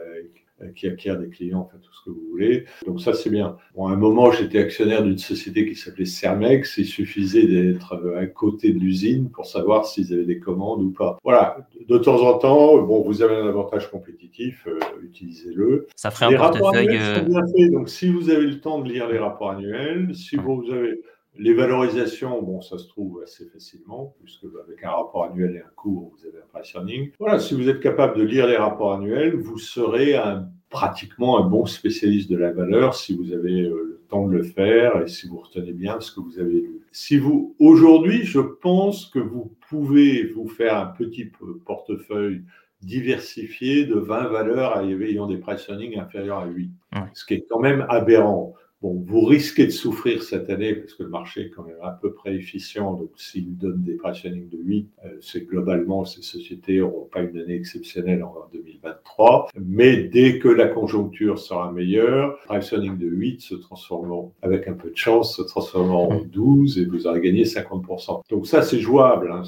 qui 0.75 0.87
acquiert 0.87 1.19
des 1.19 1.29
clients, 1.29 1.61
enfin 1.61 1.79
tout 1.83 1.93
ce 1.93 2.05
que 2.05 2.11
vous 2.11 2.27
voulez. 2.31 2.65
Donc 2.87 3.01
ça, 3.01 3.13
c'est 3.13 3.31
bien. 3.31 3.57
Bon, 3.75 3.89
à 3.89 3.93
un 3.93 3.97
moment, 3.97 4.31
j'étais 4.31 4.59
actionnaire 4.59 5.03
d'une 5.03 5.19
société 5.19 5.67
qui 5.67 5.75
s'appelait 5.75 6.05
Cermex. 6.05 6.79
Il 6.79 6.87
suffisait 6.87 7.47
d'être 7.47 7.95
euh, 7.95 8.21
à 8.21 8.27
côté 8.27 8.73
de 8.73 8.79
l'usine 8.79 9.31
pour 9.31 9.47
savoir 9.47 9.85
s'ils 9.85 10.13
avaient 10.13 10.25
des 10.25 10.39
commandes 10.39 10.83
ou 10.83 10.91
pas. 10.91 11.19
Voilà. 11.25 11.67
De 11.89 11.99
temps 11.99 12.23
en 12.23 12.39
temps, 12.39 12.79
bon, 12.83 13.03
vous 13.03 13.23
avez 13.23 13.37
un 13.37 13.49
avantage 13.49 13.91
compétitif, 13.91 14.67
euh, 14.67 14.79
utilisez-le. 15.03 15.87
Ça 15.97 16.11
ferait 16.11 16.35
un 16.35 16.39
portefeuille. 16.39 17.71
Donc, 17.71 17.89
si 17.89 18.09
vous 18.09 18.31
avez 18.31 18.47
le 18.47 18.61
temps 18.61 18.81
de 18.81 18.89
lire 18.89 19.09
les 19.09 19.19
rapports 19.19 19.51
annuels, 19.51 20.15
si 20.15 20.37
vous 20.37 20.65
avez 20.71 21.01
les 21.37 21.55
valorisations, 21.55 22.41
bon, 22.43 22.61
ça 22.61 22.79
se 22.79 22.89
trouve 22.89 23.21
assez 23.23 23.47
facilement, 23.47 24.15
puisque 24.23 24.45
avec 24.63 24.83
un 24.85 24.91
rapport 24.91 25.25
annuel 25.25 25.57
et 25.57 25.61
un 25.61 25.73
cours, 25.75 26.13
vous 26.17 26.27
avez 26.27 26.39
un 26.39 26.47
price 26.53 26.75
earning. 26.75 27.11
Voilà, 27.19 27.39
si 27.39 27.55
vous 27.55 27.69
êtes 27.69 27.81
capable 27.81 28.17
de 28.19 28.23
lire 28.23 28.47
les 28.47 28.57
rapports 28.57 28.95
annuels, 28.95 29.35
vous 29.35 29.59
serez 29.59 30.15
un, 30.15 30.49
pratiquement 30.75 31.39
un 31.39 31.49
bon 31.49 31.67
spécialiste 31.67 32.31
de 32.31 32.37
la 32.37 32.53
valeur 32.53 32.97
si 32.97 33.17
vous 33.17 33.33
avez 33.33 33.63
euh, 33.63 33.83
le 33.91 34.03
temps 34.09 34.27
de 34.27 34.33
le 34.33 34.43
faire 34.43 35.01
et 35.03 35.09
si 35.09 35.29
vous 35.29 35.39
retenez 35.39 35.73
bien 35.73 36.01
ce 36.01 36.13
que 36.13 36.21
vous 36.21 36.39
avez 36.41 36.61
lu. 36.61 36.81
Si 36.91 37.17
vous, 37.17 37.55
aujourd'hui, 37.59 38.25
je 38.25 38.41
pense 38.41 39.07
que 39.07 39.19
vous 39.19 39.53
pouvez 39.69 40.27
vous 40.33 40.49
faire 40.49 40.77
un 40.77 40.87
petit 40.87 41.31
portefeuille 41.65 42.43
diversifié 42.83 43.87
de 43.87 43.95
20 43.95 44.29
valeurs 44.29 44.79
ayant 44.81 45.27
des 45.27 45.39
price 45.39 45.69
earnings 45.69 45.99
inférieurs 45.99 46.39
à 46.39 46.47
8, 46.47 46.71
ce 47.15 47.25
qui 47.25 47.35
est 47.35 47.47
quand 47.49 47.61
même 47.61 47.87
aberrant. 47.89 48.55
Bon, 48.85 49.03
vous 49.07 49.25
risquez 49.25 49.65
de 49.65 49.71
souffrir 49.71 50.23
cette 50.23 50.51
année 50.51 50.75
parce 50.75 50.93
que 50.93 51.05
le 51.05 51.09
marché 51.09 51.47
est 51.47 51.49
quand 51.49 51.65
même 51.65 51.79
à 51.83 51.99
peu 52.03 52.13
près 52.13 52.35
efficient. 52.35 52.93
Donc, 52.93 53.13
s'il 53.17 53.57
donne 53.57 53.83
des 53.83 53.95
pricing 53.95 54.47
de 54.51 54.59
8, 54.59 54.91
euh, 55.07 55.09
c'est 55.23 55.47
globalement 55.47 56.05
ces 56.05 56.21
sociétés 56.21 56.81
n'auront 56.81 57.09
pas 57.11 57.23
une 57.23 57.39
année 57.39 57.55
exceptionnelle 57.55 58.23
en 58.23 58.35
2023. 58.53 59.49
Mais 59.59 59.97
dès 59.97 60.39
que 60.39 60.49
la 60.49 60.67
conjoncture 60.67 61.39
sera 61.39 61.73
meilleure, 61.73 62.39
pricing 62.45 62.99
de 62.99 63.07
8 63.07 63.41
se 63.41 63.55
transformeront, 63.55 64.33
avec 64.43 64.69
un 64.69 64.75
peu 64.75 64.91
de 64.91 64.97
chance, 64.99 65.35
se 65.35 65.43
transformeront 65.43 66.13
en 66.13 66.21
12 66.21 66.79
et 66.79 66.85
vous 66.85 67.07
aurez 67.07 67.23
gagné 67.23 67.45
50%. 67.45 68.21
Donc 68.29 68.47
ça, 68.47 68.61
c'est 68.61 68.81
jouable. 68.81 69.33
Hein. 69.33 69.45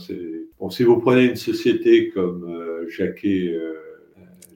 Bon, 0.59 0.71
si 0.71 0.83
vous 0.83 0.99
prenez 0.99 1.27
une 1.27 1.37
société 1.37 2.09
comme 2.09 2.49
euh, 2.49 2.89
Jacquet, 2.89 3.49
euh, 3.49 3.75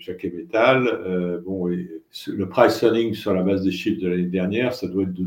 Jacquet 0.00 0.32
Metal, 0.34 0.86
euh, 0.86 1.40
bon, 1.40 1.66
le 1.66 2.48
price 2.48 2.82
earning 2.82 3.14
sur 3.14 3.34
la 3.34 3.42
base 3.42 3.62
des 3.62 3.70
chiffres 3.70 4.02
de 4.02 4.08
l'année 4.08 4.24
dernière, 4.24 4.74
ça 4.74 4.88
doit 4.88 5.04
être 5.04 5.12
de 5.12 5.24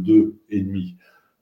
2,5. 0.50 0.96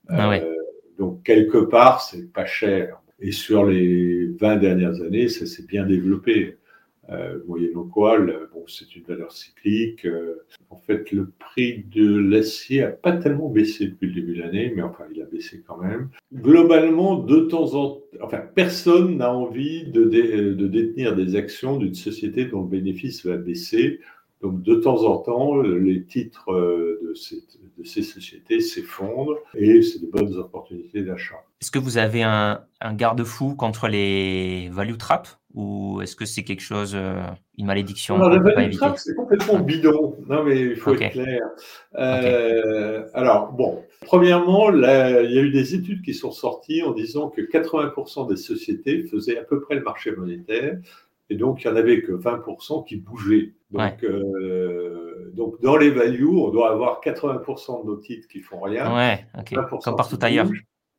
Ah 0.10 0.32
euh, 0.34 0.56
Donc, 1.00 1.24
quelque 1.24 1.58
part, 1.58 2.02
c'est 2.02 2.32
pas 2.32 2.46
cher. 2.46 3.02
Et 3.20 3.32
sur 3.32 3.66
les 3.66 4.28
20 4.40 4.58
dernières 4.58 5.02
années, 5.02 5.30
ça 5.30 5.46
s'est 5.46 5.66
bien 5.66 5.86
développé. 5.86 6.58
Euh, 7.10 7.40
moyennant 7.46 7.84
quoi, 7.84 8.20
bon, 8.20 8.64
c'est 8.68 8.96
une 8.96 9.04
valeur 9.04 9.32
cyclique. 9.32 10.06
Euh, 10.06 10.46
en 10.70 10.78
fait, 10.78 11.12
le 11.12 11.30
prix 11.40 11.84
de 11.94 12.18
l'acier 12.18 12.84
a 12.84 12.88
pas 12.90 13.12
tellement 13.14 13.50
baissé 13.50 13.88
depuis 13.88 14.08
le 14.08 14.14
début 14.14 14.36
de 14.36 14.42
l'année, 14.42 14.72
mais 14.76 14.82
enfin, 14.82 15.06
il 15.14 15.22
a 15.22 15.26
baissé 15.26 15.62
quand 15.68 15.78
même. 15.78 16.10
Globalement, 16.34 17.18
de 17.18 17.42
temps 17.42 17.74
en 17.74 17.90
temps, 17.90 18.01
enfin, 18.24 18.40
personne 18.56 19.18
n'a 19.18 19.34
envie 19.34 19.86
de, 19.86 20.04
de 20.04 20.68
détenir 20.68 21.16
des 21.16 21.36
actions 21.36 21.78
d'une 21.78 21.96
société 21.96 22.46
dont 22.46 22.62
le 22.62 22.68
bénéfice 22.68 23.26
va 23.26 23.38
baisser 23.38 24.00
donc 24.42 24.64
de 24.64 24.76
temps 24.76 25.04
en 25.04 25.18
temps, 25.18 25.62
les 25.62 26.04
titres 26.04 26.52
euh, 26.52 27.00
de 27.78 27.84
ces, 27.84 28.02
sociétés 28.02 28.60
s'effondrent 28.60 29.38
et 29.54 29.82
c'est 29.82 30.00
de 30.00 30.08
bonnes 30.08 30.36
opportunités 30.36 31.04
d'achat. 31.04 31.36
Est-ce 31.62 31.70
que 31.70 31.78
vous 31.78 32.00
avez 32.00 32.24
un, 32.24 32.64
garde-fou 32.94 33.56
contre 33.56 33.88
les 33.88 34.70
value 34.70 34.98
traps 34.98 35.38
ou 35.54 36.02
est-ce 36.02 36.16
que 36.16 36.26
c'est 36.26 36.44
quelque 36.44 36.62
chose, 36.62 36.94
euh, 36.96 37.22
une 37.58 37.66
malédiction 37.66 38.18
non, 38.18 38.30
La 38.30 38.40
value 38.40 38.72
trap, 38.72 38.98
c'est 38.98 39.16
complètement 39.16 39.60
bidon. 39.60 40.16
Non, 40.28 40.44
mais 40.44 40.60
il 40.62 40.76
faut 40.76 40.94
être 40.94 41.12
clair. 41.12 41.42
Euh, 41.96 43.04
alors, 43.14 43.52
bon, 43.52 43.84
premièrement, 44.02 44.72
il 44.72 44.82
y 44.82 45.40
a 45.40 45.42
eu 45.42 45.52
des 45.52 45.76
études 45.76 46.02
qui 46.02 46.14
sont 46.14 46.32
sorties 46.32 46.84
en 46.84 46.92
disant 46.92 47.30
que 47.30 47.42
80% 47.42 48.30
des 48.30 48.38
sociétés 48.38 49.04
faisaient 49.04 49.38
à 49.38 49.44
peu 49.44 49.62
près 49.62 49.76
le 49.76 49.84
marché 49.84 50.12
monétaire 50.16 50.78
et 51.32 51.36
donc, 51.36 51.64
il 51.64 51.72
n'y 51.72 51.74
en 51.74 51.78
avait 51.78 52.02
que 52.02 52.12
20% 52.12 52.86
qui 52.86 52.98
bougeaient. 52.98 53.54
Donc, 53.72 54.04
euh, 54.04 55.32
donc, 55.34 55.62
dans 55.62 55.78
les 55.78 55.90
values, 55.90 56.28
on 56.28 56.50
doit 56.50 56.70
avoir 56.70 57.00
80% 57.00 57.84
de 57.84 57.88
nos 57.88 57.96
titres 57.96 58.28
qui 58.28 58.42
font 58.42 58.60
rien. 58.60 58.94
Ouais, 58.94 59.26
comme 59.82 59.96
partout 59.96 60.20
ailleurs. 60.22 60.50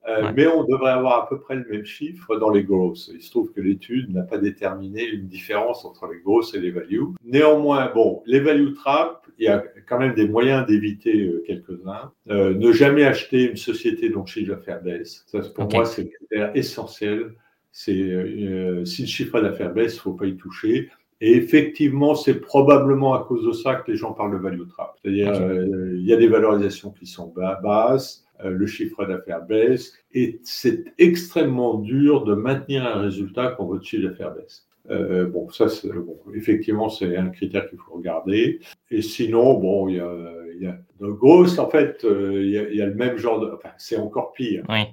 Euh, 0.08 0.32
mais 0.34 0.46
on 0.46 0.64
devrait 0.64 0.92
avoir 0.92 1.24
à 1.24 1.28
peu 1.28 1.38
près 1.38 1.54
le 1.54 1.66
même 1.70 1.84
chiffre 1.84 2.36
dans 2.36 2.48
les 2.48 2.64
grosses. 2.64 3.10
Il 3.14 3.20
se 3.20 3.30
trouve 3.30 3.52
que 3.52 3.60
l'étude 3.60 4.10
n'a 4.10 4.22
pas 4.22 4.38
déterminé 4.38 5.04
une 5.04 5.26
différence 5.26 5.84
entre 5.84 6.06
les 6.10 6.18
grosses 6.20 6.54
et 6.54 6.60
les 6.60 6.70
values. 6.70 7.08
Néanmoins, 7.22 7.92
bon, 7.92 8.22
les 8.24 8.40
value 8.40 8.72
traps, 8.72 9.21
il 9.42 9.46
y 9.46 9.48
a 9.48 9.64
quand 9.88 9.98
même 9.98 10.14
des 10.14 10.28
moyens 10.28 10.64
d'éviter 10.66 11.20
euh, 11.20 11.42
quelques-uns. 11.44 12.12
Euh, 12.30 12.54
ne 12.54 12.70
jamais 12.70 13.04
acheter 13.04 13.50
une 13.50 13.56
société 13.56 14.08
dont 14.08 14.20
le 14.20 14.26
chiffre 14.26 14.54
d'affaires 14.54 14.80
baisse. 14.80 15.24
Ça, 15.26 15.40
pour 15.40 15.68
moi, 15.68 15.84
c'est 15.84 16.10
essentiel. 16.54 17.34
C'est 17.72 17.92
euh, 17.92 18.84
si 18.84 19.02
le 19.02 19.08
chiffre 19.08 19.40
d'affaires 19.40 19.72
baisse, 19.72 19.94
il 19.94 19.96
ne 19.96 20.02
faut 20.02 20.12
pas 20.12 20.26
y 20.26 20.36
toucher. 20.36 20.90
Et 21.20 21.36
effectivement, 21.36 22.14
c'est 22.14 22.40
probablement 22.40 23.14
à 23.14 23.24
cause 23.24 23.46
de 23.46 23.52
ça 23.52 23.76
que 23.76 23.90
les 23.90 23.96
gens 23.96 24.12
parlent 24.12 24.32
de 24.32 24.42
value 24.42 24.66
trap. 24.68 24.96
C'est-à-dire, 25.00 25.32
euh, 25.32 25.94
il 25.96 26.04
y 26.04 26.12
a 26.12 26.16
des 26.16 26.28
valorisations 26.28 26.90
qui 26.90 27.06
sont 27.06 27.32
basses, 27.62 28.24
euh, 28.44 28.50
le 28.50 28.66
chiffre 28.66 29.04
d'affaires 29.06 29.44
baisse, 29.46 29.92
et 30.12 30.40
c'est 30.42 30.84
extrêmement 30.98 31.74
dur 31.74 32.24
de 32.24 32.34
maintenir 32.34 32.84
un 32.84 33.00
résultat 33.00 33.54
quand 33.56 33.66
votre 33.66 33.84
chiffre 33.84 34.08
d'affaires 34.08 34.34
baisse. 34.34 34.66
Euh, 34.90 35.26
bon, 35.26 35.48
ça, 35.50 35.66
bon, 35.84 36.18
effectivement, 36.34 36.88
c'est 36.88 37.16
un 37.16 37.28
critère 37.28 37.68
qu'il 37.68 37.78
faut 37.78 37.94
regarder. 37.94 38.60
Et 38.90 39.02
sinon, 39.02 39.54
bon, 39.58 39.88
il 39.88 39.96
y 39.96 40.00
a, 40.00 40.14
y 40.60 40.66
a 40.66 40.78
de 41.00 41.06
grosses, 41.06 41.58
en 41.58 41.68
fait, 41.68 42.04
il 42.04 42.50
y, 42.50 42.58
a, 42.58 42.68
il 42.68 42.76
y 42.76 42.82
a 42.82 42.86
le 42.86 42.94
même 42.94 43.16
genre 43.16 43.40
de, 43.40 43.50
enfin, 43.52 43.70
c'est 43.78 43.96
encore 43.96 44.32
pire. 44.32 44.64
Oui. 44.68 44.86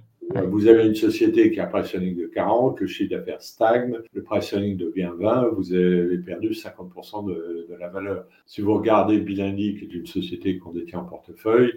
Vous 0.47 0.67
avez 0.67 0.86
une 0.86 0.95
société 0.95 1.49
qui 1.52 1.60
a 1.60 1.63
un 1.63 1.67
price 1.67 1.95
de 1.95 2.28
40, 2.28 2.80
le 2.82 2.88
chiffre 2.88 3.10
d'affaires 3.10 3.41
stagne, 3.41 3.97
le 4.13 4.21
price 4.21 4.54
devient 4.54 5.12
20, 5.17 5.49
vous 5.56 5.73
avez 5.73 6.19
perdu 6.19 6.49
50% 6.49 7.28
de, 7.28 7.65
de, 7.67 7.75
la 7.75 7.88
valeur. 7.88 8.25
Si 8.45 8.62
vous 8.62 8.75
regardez 8.75 9.17
Bilandi, 9.19 9.75
qui 9.75 9.86
est 9.86 9.97
une 9.97 10.06
société 10.06 10.60
qu'on 10.60 10.71
détient 10.71 10.99
en 10.99 11.06
portefeuille, 11.06 11.73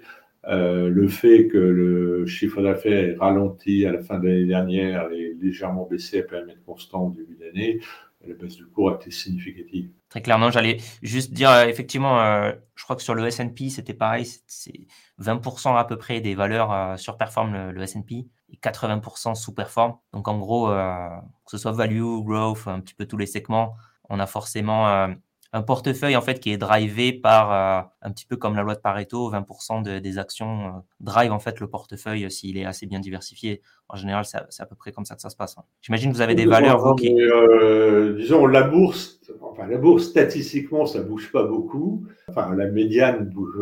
euh, 0.49 0.89
le 0.89 1.09
fait 1.09 1.47
que 1.47 1.59
le 1.59 2.27
chiffre 2.27 2.63
d'affaires 2.63 3.11
est 3.11 3.17
ralenti 3.17 3.87
à 3.87 3.93
la 3.93 4.01
fin 4.01 4.19
de 4.19 4.27
l'année 4.27 4.47
dernière 4.47 5.11
et 5.13 5.35
légèrement 5.41 5.87
baissé 5.87 6.21
à 6.21 6.23
périmètre 6.23 6.65
constant 6.65 7.07
au 7.07 7.11
début 7.11 7.37
d'année, 7.37 7.81
la 8.27 8.35
baisse 8.35 8.57
du 8.57 8.67
cours 8.67 8.91
a 8.91 8.95
été 8.97 9.11
significative. 9.11 9.91
Très 10.09 10.21
clairement, 10.21 10.51
j'allais 10.51 10.79
juste 11.03 11.33
dire, 11.33 11.51
euh, 11.51 11.67
effectivement, 11.67 12.21
euh, 12.21 12.53
je 12.75 12.85
crois 12.85 12.97
que 12.97 13.03
sur 13.03 13.15
le 13.15 13.25
S&P, 13.27 13.69
c'était 13.71 13.95
pareil, 13.95 14.27
c'est 14.47 14.87
20% 15.21 15.77
à 15.77 15.85
peu 15.85 15.97
près 15.97 16.21
des 16.21 16.35
valeurs 16.35 16.99
surperforment 16.99 17.53
le, 17.53 17.73
le 17.73 17.83
S&P 17.83 18.27
et 18.51 18.57
80% 18.57 19.35
sous-performent. 19.35 19.99
Donc 20.13 20.27
en 20.29 20.39
gros, 20.39 20.69
que 20.69 21.51
ce 21.51 21.59
soit 21.59 21.73
value, 21.73 22.03
growth, 22.23 22.67
un 22.67 22.81
petit 22.81 22.95
peu 22.95 23.07
tous 23.07 23.17
les 23.17 23.27
segments, 23.27 23.75
on 24.09 24.19
a 24.19 24.27
forcément 24.27 25.09
un 25.53 25.63
portefeuille 25.63 26.17
en 26.17 26.23
fait 26.23 26.41
qui 26.41 26.51
est 26.51 26.57
drivé 26.57 27.13
par 27.13 27.53
euh, 27.53 27.87
un 28.01 28.11
petit 28.11 28.25
peu 28.25 28.37
comme 28.37 28.57
la 28.57 28.63
loi 28.63 28.75
de 28.75 28.81
Pareto, 28.81 29.31
20% 29.31 29.83
de, 29.83 29.99
des 29.99 30.19
actions 30.19 30.67
euh, 30.67 30.71
drive 31.01 31.31
en 31.31 31.39
fait 31.39 31.61
le 31.61 31.69
portefeuille 31.69 32.31
s'il 32.31 32.57
est 32.57 32.65
assez 32.65 32.87
bien 32.87 33.01
diversifié. 33.01 33.61
En 33.89 33.97
général, 33.97 34.25
c'est 34.25 34.63
à, 34.63 34.67
peu 34.67 34.75
près 34.75 34.93
comme 34.93 35.05
ça 35.05 35.15
que 35.15 35.21
ça 35.21 35.29
se 35.29 35.37
passe. 35.37 35.59
Hein. 35.59 35.65
J'imagine 35.83 36.11
que 36.11 36.17
vous 36.17 36.23
avez 36.23 36.35
des 36.35 36.47
valeurs 36.47 36.79
vous 36.79 36.95
qui. 36.95 37.15
Euh, 37.21 38.15
disons 38.17 38.47
la 38.47 38.63
bourse, 38.63 39.21
enfin 39.43 39.67
la 39.67 39.77
bourse 39.77 40.05
statistiquement 40.05 40.87
ça 40.87 41.03
bouge 41.03 41.31
pas 41.31 41.45
beaucoup. 41.45 42.07
Enfin 42.29 42.55
la 42.55 42.67
médiane 42.67 43.29
bouge, 43.29 43.55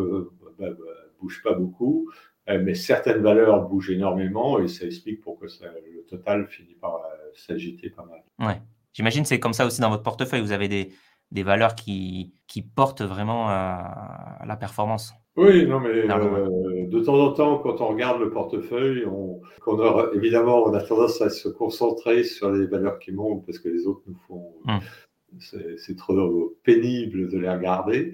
bah, 0.59 0.66
bah, 0.70 0.76
bouge 1.20 1.42
pas 1.42 1.55
beaucoup, 1.55 2.09
mais 2.46 2.74
certaines 2.74 3.22
valeurs 3.22 3.68
bougent 3.68 3.90
énormément 3.90 4.61
et 4.61 4.68
ça 4.68 4.87
explique 4.87 5.20
pourquoi 5.22 5.48
ça, 5.48 5.66
le 5.66 6.03
total 6.03 6.46
finit 6.46 6.76
par 6.81 7.00
s'agiter 7.35 7.90
pas 7.90 8.05
mal. 8.05 8.22
Ouais. 8.48 8.61
J'imagine 8.92 9.24
c'est 9.24 9.38
comme 9.38 9.53
ça 9.53 9.66
aussi 9.66 9.81
dans 9.81 9.90
votre 9.90 10.03
portefeuille. 10.03 10.40
Vous 10.40 10.53
avez 10.53 10.68
des 10.68 10.90
des 11.30 11.42
valeurs 11.42 11.74
qui, 11.74 12.32
qui 12.46 12.62
portent 12.62 13.02
vraiment 13.02 13.48
à, 13.48 14.36
à 14.40 14.46
la 14.46 14.56
performance. 14.56 15.14
Oui, 15.36 15.66
non, 15.66 15.80
mais 15.80 15.90
euh, 15.90 16.86
de 16.86 17.00
temps 17.00 17.18
en 17.18 17.32
temps, 17.32 17.58
quand 17.58 17.80
on 17.80 17.88
regarde 17.88 18.20
le 18.20 18.30
portefeuille, 18.30 19.06
on, 19.06 19.40
on 19.66 19.80
a, 19.80 20.10
évidemment, 20.12 20.64
on 20.64 20.74
a 20.74 20.82
tendance 20.82 21.22
à 21.22 21.30
se 21.30 21.48
concentrer 21.48 22.24
sur 22.24 22.50
les 22.50 22.66
valeurs 22.66 22.98
qui 22.98 23.12
montent 23.12 23.46
parce 23.46 23.58
que 23.58 23.68
les 23.68 23.86
autres 23.86 24.02
nous 24.06 24.18
font. 24.26 24.54
Hum. 24.66 24.80
C'est 25.38 25.96
trop 25.96 26.56
pénible 26.64 27.28
de 27.28 27.38
les 27.38 27.48
regarder. 27.48 28.12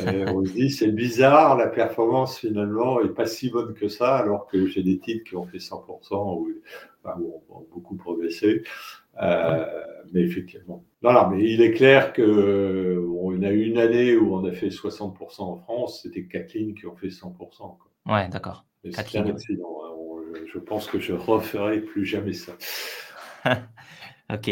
Euh, 0.00 0.26
on 0.34 0.44
se 0.44 0.50
dit, 0.50 0.68
c'est 0.68 0.90
bizarre, 0.90 1.56
la 1.56 1.68
performance 1.68 2.40
finalement 2.40 3.00
est 3.00 3.14
pas 3.14 3.26
si 3.26 3.50
bonne 3.50 3.72
que 3.72 3.86
ça, 3.86 4.16
alors 4.16 4.48
que 4.48 4.66
j'ai 4.66 4.82
des 4.82 4.98
titres 4.98 5.22
qui 5.30 5.36
ont 5.36 5.46
fait 5.46 5.58
100% 5.58 6.40
ou, 6.40 6.50
enfin, 7.04 7.16
ou 7.20 7.40
ont 7.50 7.66
beaucoup 7.72 7.94
progressé. 7.94 8.64
Euh, 9.22 9.64
mais 10.12 10.20
effectivement. 10.20 10.84
Non, 11.02 11.12
non, 11.12 11.28
mais 11.28 11.42
il 11.42 11.62
est 11.62 11.72
clair 11.72 12.12
que 12.12 13.06
on 13.20 13.42
a 13.42 13.50
eu 13.50 13.64
une 13.64 13.78
année 13.78 14.16
où 14.16 14.34
on 14.34 14.44
a 14.44 14.52
fait 14.52 14.68
60% 14.68 15.42
en 15.42 15.56
France, 15.56 16.02
c'était 16.02 16.24
Kathleen 16.24 16.74
qui 16.74 16.86
ont 16.86 16.96
fait 16.96 17.08
100%. 17.08 17.36
Quoi. 17.36 17.78
Ouais, 18.06 18.28
d'accord. 18.28 18.64
C'était 18.84 19.18
un 19.18 19.26
accident. 19.26 19.78
Hein. 19.84 19.86
Je 20.52 20.58
pense 20.58 20.86
que 20.86 20.98
je 20.98 21.12
referai 21.12 21.80
plus 21.80 22.04
jamais 22.04 22.32
ça. 22.32 22.52
ok. 24.32 24.48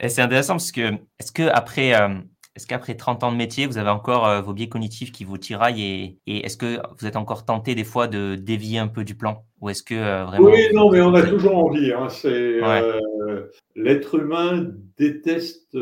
Et 0.00 0.08
c'est 0.08 0.22
intéressant 0.22 0.54
parce 0.54 0.72
que 0.72 0.92
est-ce 1.18 1.32
que 1.32 1.42
après 1.42 1.94
euh, 1.94 2.18
est-ce 2.58 2.66
qu'après 2.66 2.96
30 2.96 3.22
ans 3.22 3.30
de 3.30 3.36
métier, 3.36 3.66
vous 3.66 3.78
avez 3.78 3.88
encore 3.88 4.26
euh, 4.26 4.40
vos 4.40 4.52
biais 4.52 4.68
cognitifs 4.68 5.12
qui 5.12 5.22
vous 5.22 5.38
tiraillent 5.38 5.80
et, 5.80 6.18
et 6.26 6.44
est-ce 6.44 6.56
que 6.56 6.80
vous 6.98 7.06
êtes 7.06 7.14
encore 7.14 7.44
tenté 7.44 7.76
des 7.76 7.84
fois 7.84 8.08
de 8.08 8.34
dévier 8.34 8.80
un 8.80 8.88
peu 8.88 9.04
du 9.04 9.14
plan 9.14 9.44
Ou 9.60 9.68
est-ce 9.68 9.84
que 9.84 9.94
euh, 9.94 10.24
vraiment. 10.24 10.48
Oui, 10.48 10.66
non, 10.74 10.90
mais 10.90 11.00
on 11.00 11.14
a 11.14 11.22
toujours 11.22 11.56
envie. 11.56 11.92
Hein. 11.92 12.08
C'est, 12.08 12.60
ouais. 12.60 12.82
euh, 12.82 13.46
l'être 13.76 14.16
humain 14.18 14.72
déteste 14.96 15.78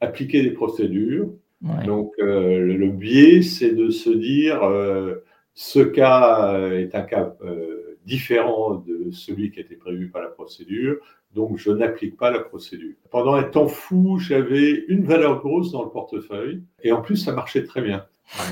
appliquer 0.00 0.44
des 0.44 0.52
procédures. 0.52 1.30
Ouais. 1.64 1.84
Donc, 1.84 2.12
le 2.18 2.86
biais, 2.90 3.42
c'est 3.42 3.72
de 3.72 3.90
se 3.90 4.10
dire 4.10 4.60
ce 5.54 5.80
cas 5.80 6.70
est 6.70 6.94
un 6.94 7.02
cas 7.02 7.34
différent 8.06 8.84
de 8.86 9.10
celui 9.10 9.50
qui 9.50 9.58
était 9.58 9.74
prévu 9.74 10.10
par 10.10 10.22
la 10.22 10.28
procédure. 10.28 10.98
Donc, 11.34 11.58
je 11.58 11.70
n'applique 11.70 12.16
pas 12.16 12.30
la 12.30 12.40
procédure. 12.40 12.94
Pendant 13.10 13.34
un 13.34 13.42
temps 13.42 13.68
fou, 13.68 14.18
j'avais 14.18 14.84
une 14.88 15.04
valeur 15.04 15.40
grosse 15.40 15.72
dans 15.72 15.82
le 15.82 15.90
portefeuille 15.90 16.62
et 16.82 16.92
en 16.92 17.02
plus, 17.02 17.16
ça 17.16 17.32
marchait 17.32 17.64
très 17.64 17.82
bien. 17.82 18.06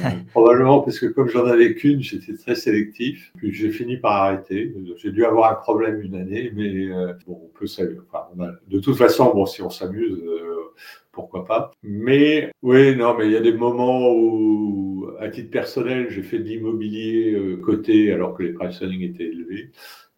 Euh, 0.04 0.10
probablement 0.30 0.80
parce 0.80 0.98
que 1.00 1.06
comme 1.06 1.28
j'en 1.28 1.46
avais 1.46 1.74
qu'une, 1.74 2.02
j'étais 2.02 2.34
très 2.34 2.54
sélectif. 2.54 3.32
Puis 3.36 3.52
j'ai 3.52 3.70
fini 3.70 3.96
par 3.96 4.12
arrêter. 4.12 4.74
J'ai 4.96 5.10
dû 5.10 5.24
avoir 5.24 5.50
un 5.50 5.54
problème 5.54 6.00
une 6.00 6.14
année, 6.14 6.52
mais 6.54 6.90
euh, 6.90 7.14
bon, 7.26 7.40
on 7.44 7.58
peut 7.58 7.66
s'amuser. 7.66 8.00
Enfin, 8.12 8.26
de 8.68 8.78
toute 8.78 8.96
façon, 8.96 9.32
bon, 9.32 9.46
si 9.46 9.62
on 9.62 9.70
s'amuse, 9.70 10.18
euh, 10.24 10.72
pourquoi 11.10 11.44
pas. 11.44 11.72
Mais 11.82 12.50
oui, 12.62 12.96
non, 12.96 13.16
mais 13.16 13.26
il 13.26 13.32
y 13.32 13.36
a 13.36 13.40
des 13.40 13.52
moments 13.52 14.12
où, 14.12 15.08
à 15.18 15.28
titre 15.28 15.50
personnel, 15.50 16.10
j'ai 16.10 16.22
fait 16.22 16.38
de 16.38 16.44
l'immobilier 16.44 17.58
coté 17.62 18.12
alors 18.12 18.34
que 18.34 18.42
les 18.42 18.52
price 18.52 18.80
étaient 18.82 19.24
élevés. 19.24 19.70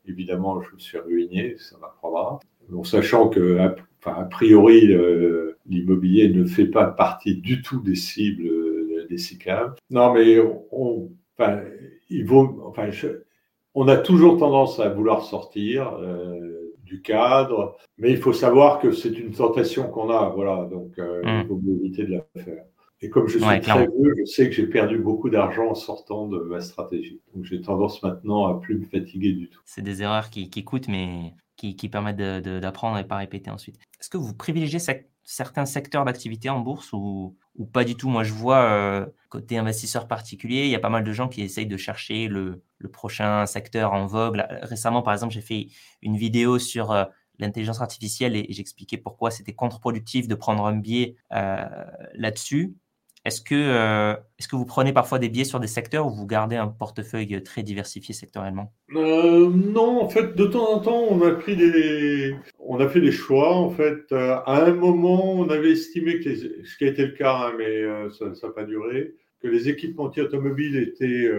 Évidemment, 0.07 0.61
je 0.61 0.75
me 0.75 0.79
suis 0.79 0.99
ruiné, 0.99 1.57
ça 1.59 1.79
m'apprendra. 1.79 2.39
Bon, 2.69 2.85
sachant 2.85 3.29
que, 3.29 3.59
a, 3.59 3.75
enfin, 4.01 4.21
a 4.21 4.25
priori, 4.25 4.93
euh, 4.93 5.59
l'immobilier 5.67 6.29
ne 6.29 6.45
fait 6.45 6.67
pas 6.67 6.87
partie 6.87 7.37
du 7.37 7.63
tout 7.63 7.81
des 7.81 7.95
cibles 7.95 8.47
euh, 8.47 9.07
des 9.09 9.19
SICAV. 9.19 9.75
Non, 9.91 10.13
mais 10.13 10.39
on, 10.71 11.11
enfin, 11.37 11.61
il 12.11 12.25
vaut, 12.25 12.63
enfin, 12.67 12.91
je, 12.91 13.09
on 13.75 13.89
a 13.89 13.97
toujours 13.97 14.39
tendance 14.39 14.81
à 14.81 14.89
vouloir 14.89 15.23
sortir 15.23 15.95
euh, 16.01 16.73
du 16.85 17.03
cadre, 17.03 17.77
mais 17.99 18.11
il 18.11 18.19
faut 18.19 18.33
savoir 18.33 18.79
que 18.79 18.93
c'est 18.93 19.19
une 19.19 19.33
tentation 19.33 19.89
qu'on 19.89 20.11
a, 20.11 20.29
voilà, 20.31 20.69
donc 20.71 20.99
euh, 20.99 21.23
mm. 21.23 21.41
il 21.43 21.47
faut 21.49 21.61
éviter 21.81 22.05
de 22.05 22.13
la 22.13 22.43
faire. 22.43 22.65
Et 23.01 23.11
comme 23.11 23.29
je 23.29 23.39
suis 23.39 23.47
ouais, 23.47 23.61
très 23.61 23.87
vieux, 23.87 24.15
je 24.19 24.25
sais 24.25 24.49
que 24.49 24.55
j'ai 24.55 24.67
perdu 24.67 24.99
beaucoup 24.99 25.29
d'argent 25.29 25.69
en 25.69 25.75
sortant 25.75 26.27
de 26.27 26.39
ma 26.39 26.61
stratégie. 26.61 27.21
Donc 27.35 27.45
j'ai 27.45 27.61
tendance 27.61 28.03
maintenant 28.03 28.47
à 28.47 28.59
plus 28.59 28.79
me 28.79 28.85
fatiguer 28.87 29.33
du 29.33 29.51
tout. 29.51 29.61
C'est 29.67 29.83
des 29.83 30.03
erreurs 30.03 30.31
qui, 30.31 30.49
qui 30.49 30.65
coûtent, 30.65 30.89
mais 30.89 31.35
qui, 31.73 31.89
permettent 31.89 32.17
d'apprendre 32.17 32.99
et 32.99 33.05
pas 33.05 33.17
répéter 33.17 33.51
ensuite. 33.51 33.79
Est-ce 34.01 34.11
que 34.11 34.17
vous 34.17 34.35
privilégiez 34.35 34.79
certains 35.23 35.65
secteurs 35.65 36.05
d'activité 36.05 36.51
en 36.51 36.61
bourse 36.61 36.93
ou, 36.93 37.37
pas 37.73 37.85
du 37.85 37.97
tout? 37.97 38.09
Moi, 38.09 38.25
je 38.25 38.33
vois 38.33 38.63
euh, 38.63 39.07
côté 39.29 39.57
investisseur 39.57 40.07
particulier, 40.09 40.65
il 40.65 40.71
y 40.71 40.75
a 40.75 40.81
pas 40.81 40.91
mal 40.91 41.05
de 41.05 41.13
gens 41.13 41.29
qui 41.29 41.43
essayent 41.43 41.67
de 41.67 41.77
chercher 41.77 42.29
le, 42.29 42.63
prochain 42.93 43.47
secteur 43.47 43.95
en 43.95 44.07
vogue. 44.07 44.45
Récemment, 44.63 45.01
par 45.01 45.15
exemple, 45.15 45.33
j'ai 45.33 45.41
fait 45.41 45.69
une 46.03 46.19
vidéo 46.19 46.59
sur 46.59 46.93
euh, 46.93 47.05
l'intelligence 47.39 47.81
artificielle 47.81 48.37
et, 48.37 48.45
et 48.49 48.53
j'expliquais 48.53 48.99
pourquoi 48.99 49.31
c'était 49.31 49.55
contre-productif 49.55 50.29
de 50.29 50.35
prendre 50.35 50.67
un 50.67 50.77
biais 50.77 51.17
euh, 51.33 51.65
là-dessus. 52.15 52.77
Est-ce 53.25 53.41
que, 53.41 53.55
euh, 53.55 54.13
est 54.39 54.47
que 54.47 54.55
vous 54.55 54.67
prenez 54.67 54.93
parfois 54.93 55.19
des 55.19 55.31
biais 55.31 55.45
sur 55.45 55.59
des 55.59 55.67
secteurs 55.67 56.07
ou 56.07 56.11
vous 56.11 56.27
gardez 56.27 56.57
un 56.57 56.69
portefeuille 56.69 57.43
très 57.43 57.63
diversifié 57.63 58.15
sectoriellement? 58.15 58.73
Euh, 58.95 59.51
Non, 59.51 60.03
en 60.03 60.09
fait, 60.11 60.37
de 60.37 60.45
temps 60.45 60.75
en 60.75 60.81
temps, 60.81 61.05
on 61.09 61.23
a 61.23 61.31
pris 61.31 61.57
des, 61.57 62.37
on 62.59 62.79
a 62.81 62.89
fait 62.89 63.01
des 63.01 63.13
choix. 63.13 63.57
En 63.57 63.71
fait, 63.71 64.13
euh, 64.13 64.37
à 64.45 64.67
un 64.67 64.75
moment, 64.75 65.33
on 65.35 65.49
avait 65.49 65.73
estimé 65.73 66.21
que, 66.21 66.29
les... 66.29 66.37
ce 66.65 66.77
qui 66.77 66.85
a 66.85 66.89
été 66.89 67.07
le 67.07 67.13
cas, 67.13 67.49
hein, 67.49 67.55
mais 67.57 67.85
ça 68.11 68.27
n'a 68.27 68.53
pas 68.53 68.65
duré, 68.65 69.15
que 69.41 69.49
les 69.49 69.71
équipementiers 69.71 70.23
automobiles 70.23 70.77
étaient 70.77 71.31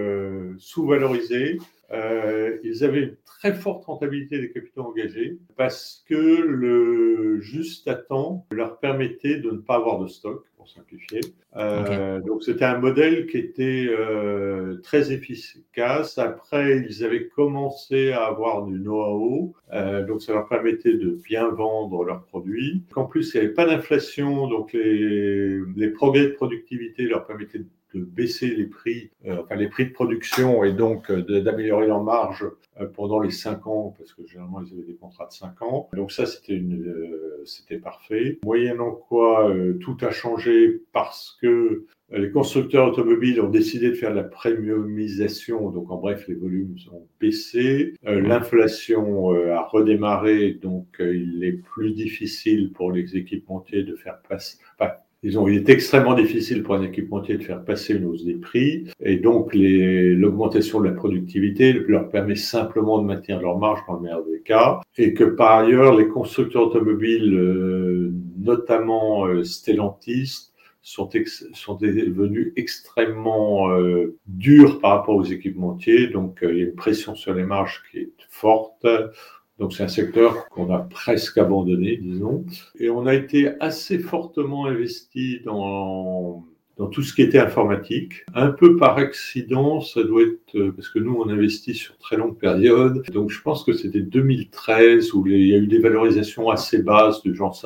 sous-valorisés. 0.58 1.60
ils 1.92 2.84
avaient 2.84 3.04
une 3.04 3.16
très 3.26 3.54
forte 3.54 3.86
rentabilité 3.86 4.40
des 4.40 4.52
capitaux 4.52 4.82
engagés 4.82 5.38
parce 5.56 6.04
que 6.10 6.16
le 6.16 7.40
juste 7.42 7.88
à 7.88 7.94
temps 7.94 8.48
leur 8.50 8.80
permettait 8.80 9.38
de 9.38 9.52
ne 9.52 9.58
pas 9.58 9.76
avoir 9.76 10.00
de 10.00 10.08
stock. 10.08 10.44
Pour 10.66 10.74
simplifier. 10.74 11.22
Donc 12.26 12.44
c'était 12.44 12.66
un 12.66 12.80
modèle 12.80 13.28
qui 13.28 13.38
était 13.38 13.90
très 14.84 15.12
efficace. 15.12 16.18
Après, 16.18 16.86
ils 16.90 17.04
avaient 17.04 17.28
commencé 17.28 18.12
à 18.12 18.26
avoir 18.26 18.66
du 18.66 18.80
know-how, 18.80 19.54
donc 20.08 20.22
ça 20.22 20.34
leur 20.34 20.48
permettait 20.48 20.94
de 20.96 21.12
bien 21.12 21.48
vendre 21.50 22.04
leurs 22.04 22.24
produits. 22.24 22.84
En 22.96 23.06
plus, 23.06 23.34
il 23.34 23.40
n'y 23.40 23.46
avait 23.46 23.54
pas 23.54 23.66
d'inflation, 23.66 24.48
donc 24.48 24.74
les, 24.74 25.60
les 25.76 25.90
progrès 25.90 26.24
de 26.24 26.34
productivité 26.34 27.04
leur 27.04 27.26
permettaient 27.26 27.60
de 27.60 27.68
de 27.96 28.04
baisser 28.04 28.48
les 28.48 28.66
prix, 28.66 29.10
euh, 29.26 29.38
enfin 29.44 29.56
les 29.56 29.70
prix 29.70 29.86
de 29.86 29.92
production 29.92 30.64
et 30.64 30.74
donc 30.74 31.10
euh, 31.10 31.42
d'améliorer 31.42 31.88
leur 31.88 32.04
marge 32.04 32.46
euh, 32.80 32.88
pendant 32.88 33.20
les 33.20 33.32
5 33.32 33.66
ans, 33.68 33.96
parce 33.98 34.14
que 34.14 34.26
généralement 34.28 34.62
ils 34.62 34.74
avaient 34.74 34.84
des 34.84 34.96
contrats 34.96 35.28
de 35.28 35.34
5 35.34 35.62
ans. 35.62 35.90
Donc 35.94 36.12
ça, 36.12 36.26
c'était 36.26 36.62
c'était 37.46 37.78
parfait. 37.78 38.40
Moyennant 38.44 38.92
quoi, 38.92 39.54
tout 39.80 39.98
a 40.02 40.10
changé 40.10 40.82
parce 40.94 41.38
que 41.42 41.86
les 42.12 42.32
constructeurs 42.32 42.88
automobiles 42.88 43.40
ont 43.40 43.50
décidé 43.50 43.90
de 43.90 43.94
faire 43.96 44.14
la 44.14 44.24
premiumisation, 44.24 45.70
donc 45.70 45.92
en 45.92 45.98
bref, 45.98 46.28
les 46.28 46.34
volumes 46.36 46.76
ont 46.92 47.08
baissé. 47.20 47.94
L'inflation 48.04 49.30
a 49.32 49.62
redémarré, 49.68 50.54
donc 50.54 50.88
il 51.00 51.44
est 51.44 51.54
plus 51.54 51.92
difficile 51.94 52.72
pour 52.74 52.92
les 52.92 53.16
équipementiers 53.16 53.84
de 53.84 53.96
faire 53.96 54.20
passer, 54.28 54.58
ont, 55.38 55.48
il 55.48 55.58
est 55.58 55.70
extrêmement 55.70 56.14
difficile 56.14 56.62
pour 56.62 56.76
un 56.76 56.84
équipementier 56.84 57.38
de 57.38 57.44
faire 57.44 57.64
passer 57.64 57.96
une 57.96 58.06
hausse 58.06 58.24
des 58.24 58.36
prix 58.36 58.86
et 59.00 59.18
donc 59.18 59.52
l'augmentation 59.54 60.80
de 60.80 60.86
la 60.86 60.92
productivité 60.92 61.74
leur 61.74 62.10
permet 62.10 62.36
simplement 62.36 63.00
de 63.00 63.06
maintenir 63.06 63.42
leur 63.42 63.58
marge 63.58 63.80
dans 63.88 63.96
le 63.96 64.02
meilleur 64.02 64.24
des 64.26 64.42
cas 64.42 64.82
et 64.98 65.14
que 65.14 65.24
par 65.24 65.60
ailleurs 65.60 65.96
les 65.96 66.08
constructeurs 66.08 66.68
automobiles, 66.68 67.34
euh, 67.34 68.14
notamment 68.38 69.26
euh, 69.26 69.44
Stellantis, 69.44 70.52
sont, 70.82 71.10
sont 71.54 71.76
devenus 71.76 72.54
extrêmement 72.56 73.72
euh, 73.72 74.16
durs 74.28 74.80
par 74.80 74.92
rapport 74.92 75.16
aux 75.16 75.24
équipementiers. 75.24 76.10
Donc, 76.10 76.40
il 76.44 76.58
y 76.58 76.62
a 76.62 76.66
une 76.66 76.76
pression 76.76 77.16
sur 77.16 77.34
les 77.34 77.44
marges 77.44 77.82
qui 77.90 77.98
est 77.98 78.12
forte. 78.30 78.86
Donc 79.60 79.74
c'est 79.74 79.84
un 79.84 79.88
secteur 79.88 80.50
qu'on 80.50 80.74
a 80.74 80.80
presque 80.80 81.38
abandonné, 81.38 81.98
disons. 81.98 82.46
Et 82.80 82.90
on 82.90 83.06
a 83.06 83.14
été 83.14 83.52
assez 83.62 84.00
fortement 84.00 84.66
investi 84.66 85.40
dans, 85.46 86.46
dans 86.78 86.88
tout 86.88 87.02
ce 87.02 87.14
qui 87.14 87.22
était 87.22 87.40
informatique. 87.40 88.26
Un 88.34 88.52
peu 88.52 88.76
par 88.76 88.98
accident, 88.98 89.80
ça 89.80 90.04
doit 90.04 90.24
être 90.24 90.56
euh, 90.56 90.72
parce 90.74 90.90
que 90.90 91.00
nous, 91.00 91.16
on 91.16 91.30
investit 91.30 91.74
sur 91.74 91.98
très 91.98 92.18
longue 92.18 92.38
période. 92.38 93.04
Donc 93.14 93.30
je 93.30 93.42
pense 93.42 93.64
que 93.64 93.74
c'était 93.74 94.02
2013 94.02 95.14
où 95.14 95.26
il 95.28 95.48
y 95.48 95.54
a 95.54 95.58
eu 95.58 95.68
des 95.68 95.80
valorisations 95.80 96.50
assez 96.50 96.84
basses 96.84 97.24
de 97.24 97.34
genre 97.34 97.58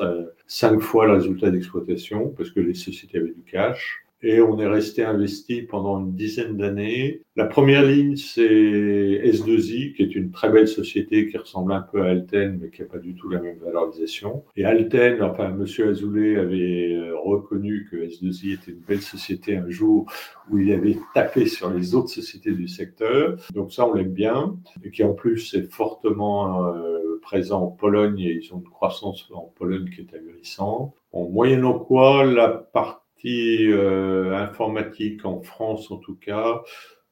cinq 0.46 0.80
fois 0.80 1.06
le 1.06 1.14
résultat 1.14 1.50
d'exploitation 1.50 2.28
parce 2.36 2.50
que 2.50 2.60
les 2.60 2.74
sociétés 2.74 3.18
avaient 3.18 3.34
du 3.34 3.42
cash 3.42 4.04
et 4.22 4.40
on 4.40 4.58
est 4.58 4.66
resté 4.66 5.02
investi 5.02 5.62
pendant 5.62 5.98
une 5.98 6.14
dizaine 6.14 6.56
d'années. 6.56 7.22
La 7.36 7.46
première 7.46 7.84
ligne, 7.84 8.16
c'est 8.16 8.42
S2I, 8.44 9.94
qui 9.94 10.02
est 10.02 10.14
une 10.14 10.30
très 10.30 10.50
belle 10.50 10.68
société 10.68 11.28
qui 11.28 11.38
ressemble 11.38 11.72
un 11.72 11.80
peu 11.80 12.02
à 12.02 12.10
Alten, 12.10 12.58
mais 12.60 12.70
qui 12.70 12.82
n'a 12.82 12.88
pas 12.88 12.98
du 12.98 13.14
tout 13.14 13.28
la 13.30 13.40
même 13.40 13.58
valorisation. 13.58 14.44
Et 14.56 14.64
Alten, 14.64 15.22
enfin, 15.22 15.50
Monsieur 15.50 15.88
Azoulay 15.88 16.36
avait 16.36 16.94
euh, 16.94 17.16
reconnu 17.16 17.88
que 17.90 17.96
S2I 17.96 18.54
était 18.54 18.72
une 18.72 18.80
belle 18.86 19.00
société 19.00 19.56
un 19.56 19.70
jour 19.70 20.06
où 20.50 20.58
il 20.58 20.72
avait 20.72 20.98
tapé 21.14 21.46
sur 21.46 21.70
les 21.70 21.94
autres 21.94 22.10
sociétés 22.10 22.52
du 22.52 22.68
secteur. 22.68 23.36
Donc 23.54 23.72
ça, 23.72 23.86
on 23.86 23.94
l'aime 23.94 24.12
bien. 24.12 24.58
Et 24.84 24.90
qui 24.90 25.02
en 25.02 25.14
plus 25.14 25.54
est 25.54 25.72
fortement 25.72 26.66
euh, 26.66 27.18
présent 27.22 27.62
en 27.62 27.68
Pologne 27.68 28.20
et 28.20 28.32
ils 28.32 28.52
ont 28.52 28.58
une 28.58 28.68
croissance 28.68 29.30
en 29.32 29.52
Pologne 29.56 29.88
qui 29.88 30.00
est 30.00 30.14
ahurissante. 30.14 30.94
En 31.12 31.28
moyennant 31.28 31.78
quoi, 31.78 32.24
la 32.24 32.48
partie 32.48 32.99
euh, 33.24 34.34
informatique 34.36 35.24
en 35.24 35.40
France 35.40 35.90
en 35.90 35.98
tout 35.98 36.16
cas, 36.16 36.62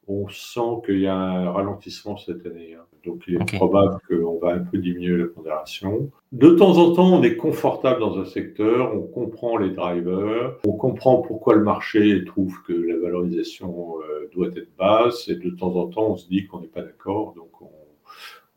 on 0.09 0.26
sent 0.28 0.82
qu'il 0.86 1.00
y 1.00 1.06
a 1.06 1.14
un 1.14 1.50
ralentissement 1.50 2.16
cette 2.16 2.44
année. 2.46 2.74
Hein. 2.74 2.84
Donc 3.04 3.24
il 3.28 3.34
est 3.34 3.56
probable 3.56 3.98
qu'on 4.09 4.38
va 4.38 4.54
un 4.54 4.61
peu 4.61 4.78
diminuer 4.78 5.18
la 5.18 5.26
pondération. 5.26 6.11
De 6.32 6.50
temps 6.50 6.76
en 6.78 6.92
temps, 6.92 7.18
on 7.18 7.22
est 7.22 7.36
confortable 7.36 8.00
dans 8.00 8.18
un 8.18 8.24
secteur, 8.24 8.94
on 8.94 9.02
comprend 9.02 9.56
les 9.56 9.70
drivers, 9.70 10.56
on 10.66 10.72
comprend 10.72 11.18
pourquoi 11.18 11.54
le 11.54 11.62
marché 11.62 12.24
trouve 12.24 12.62
que 12.66 12.72
la 12.72 12.98
valorisation 12.98 13.96
euh, 14.00 14.28
doit 14.34 14.48
être 14.48 14.74
basse, 14.76 15.28
et 15.28 15.36
de 15.36 15.50
temps 15.50 15.74
en 15.76 15.86
temps, 15.86 16.11
on 16.11 16.16
se 16.16 16.28
dit 16.28 16.46
qu'on 16.46 16.61
n'est 16.61 16.66
pas 16.66 16.82
d'accord, 16.82 17.34
donc 17.34 17.62
on, 17.62 17.70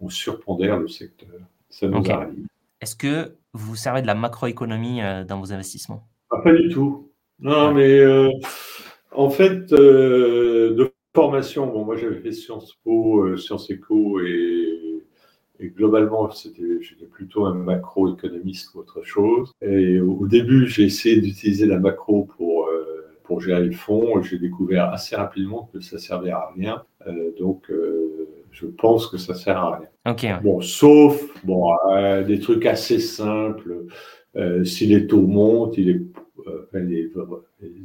on, 0.01 0.09
surpondère 0.09 0.79
le 0.79 0.87
secteur. 0.87 1.29
Ça 1.69 1.87
nous 1.87 2.03
arrive. 2.09 2.45
Est-ce 2.81 2.95
que 2.95 3.35
vous 3.53 3.75
servez 3.75 4.01
de 4.01 4.07
la 4.07 4.15
macroéconomie 4.15 5.01
euh, 5.01 5.23
dans 5.23 5.39
vos 5.39 5.53
investissements? 5.53 6.07
Pas 6.29 6.53
du 6.53 6.69
tout. 6.69 7.10
Non, 7.41 7.73
mais 7.73 7.99
euh, 7.99 8.29
en 9.11 9.29
fait, 9.29 9.73
euh, 9.73 10.75
de 10.75 10.93
formation, 11.15 11.65
bon, 11.67 11.83
moi 11.83 11.95
j'avais 11.95 12.19
fait 12.19 12.31
Sciences 12.31 12.77
Po, 12.83 13.23
euh, 13.23 13.37
Sciences 13.37 13.69
Éco 13.71 14.21
et, 14.21 15.03
et 15.59 15.69
globalement, 15.69 16.29
j'étais 16.29 17.05
plutôt 17.05 17.45
un 17.45 17.55
macroéconomiste 17.55 18.75
ou 18.75 18.79
autre 18.79 19.01
chose. 19.03 19.51
Et 19.61 19.99
au, 19.99 20.27
début, 20.27 20.67
j'ai 20.67 20.83
essayé 20.83 21.19
d'utiliser 21.19 21.65
la 21.65 21.79
macro 21.79 22.27
pour, 22.37 22.69
pour 23.23 23.41
gérer 23.41 23.65
le 23.65 23.71
fonds. 23.71 24.21
J'ai 24.23 24.39
découvert 24.39 24.91
assez 24.91 25.15
rapidement 25.15 25.69
que 25.71 25.79
ça 25.79 25.99
servait 25.99 26.31
à 26.31 26.49
rien. 26.55 26.83
donc, 27.39 27.71
je 28.49 28.65
pense 28.65 29.05
que 29.05 29.17
ça 29.17 29.35
sert 29.35 29.57
à 29.57 29.77
rien. 29.77 29.87
Bon, 30.41 30.61
sauf 30.61 31.21
bon, 31.43 31.75
des 32.25 32.39
trucs 32.39 32.65
assez 32.65 32.97
simples. 32.97 33.85
si 34.63 34.87
les 34.87 35.05
taux 35.05 35.27
montent, 35.27 35.77
il 35.77 35.89
est 35.89 36.10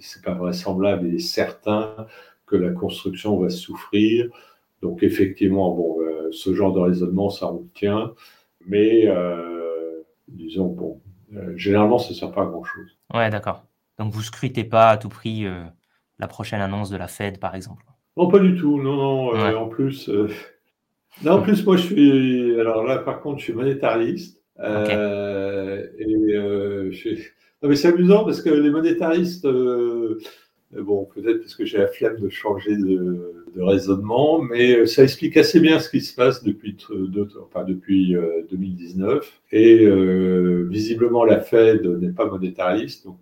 c'est 0.00 0.22
pas 0.22 0.34
vraisemblable, 0.34 1.08
il 1.08 1.16
est 1.16 1.18
certain 1.18 2.06
que 2.46 2.56
la 2.56 2.70
construction 2.70 3.38
va 3.38 3.50
souffrir. 3.50 4.28
Donc 4.82 5.02
effectivement, 5.02 5.74
bon, 5.74 6.00
euh, 6.00 6.28
ce 6.32 6.54
genre 6.54 6.72
de 6.72 6.80
raisonnement, 6.80 7.30
ça 7.30 7.50
on 7.52 7.66
tient, 7.74 8.14
mais 8.66 9.06
euh, 9.06 10.02
disons, 10.28 10.66
bon, 10.66 11.00
généralement, 11.56 11.98
ça 11.98 12.10
ne 12.10 12.14
sert 12.14 12.32
pas 12.32 12.42
à 12.42 12.46
grand-chose. 12.46 12.96
Ouais, 13.12 13.30
d'accord. 13.30 13.64
Donc 13.98 14.12
vous 14.12 14.22
scrutez 14.22 14.64
pas 14.64 14.90
à 14.90 14.96
tout 14.96 15.08
prix 15.08 15.46
la 16.18 16.28
prochaine 16.28 16.60
annonce 16.60 16.90
de 16.90 16.96
la 16.96 17.08
Fed, 17.08 17.38
par 17.38 17.54
exemple? 17.54 17.84
Non, 18.16 18.28
pas 18.28 18.38
du 18.38 18.56
tout. 18.56 18.80
Non, 18.80 18.96
non. 18.96 19.56
en 19.56 19.68
plus, 19.68 20.08
non, 21.22 21.32
en 21.32 21.42
plus, 21.42 21.64
moi, 21.64 21.76
je 21.76 21.82
suis. 21.82 22.60
Alors 22.60 22.84
là, 22.84 22.98
par 22.98 23.20
contre, 23.20 23.38
je 23.38 23.44
suis 23.44 23.52
monétariste. 23.52 24.42
Et 24.58 24.94
je 26.90 27.18
mais 27.62 27.76
c'est 27.76 27.88
amusant 27.88 28.24
parce 28.24 28.42
que 28.42 28.50
les 28.50 28.70
monétaristes, 28.70 29.46
euh, 29.46 30.18
bon, 30.72 31.08
peut-être 31.14 31.40
parce 31.40 31.54
que 31.54 31.64
j'ai 31.64 31.78
la 31.78 31.86
flemme 31.86 32.18
de 32.18 32.28
changer 32.28 32.76
de, 32.76 33.32
raisonnement, 33.56 34.42
mais 34.42 34.84
ça 34.84 35.02
explique 35.02 35.38
assez 35.38 35.60
bien 35.60 35.78
ce 35.78 35.88
qui 35.88 36.02
se 36.02 36.14
passe 36.14 36.44
depuis, 36.44 36.76
enfin, 37.42 37.64
depuis 37.64 38.14
2019. 38.50 39.10
Euh, 39.14 39.20
Et 39.50 39.82
euh, 39.86 40.68
visiblement, 40.70 41.24
la 41.24 41.40
Fed 41.40 41.86
n'est 41.86 42.12
pas 42.12 42.26
monétariste, 42.26 43.06
donc 43.06 43.16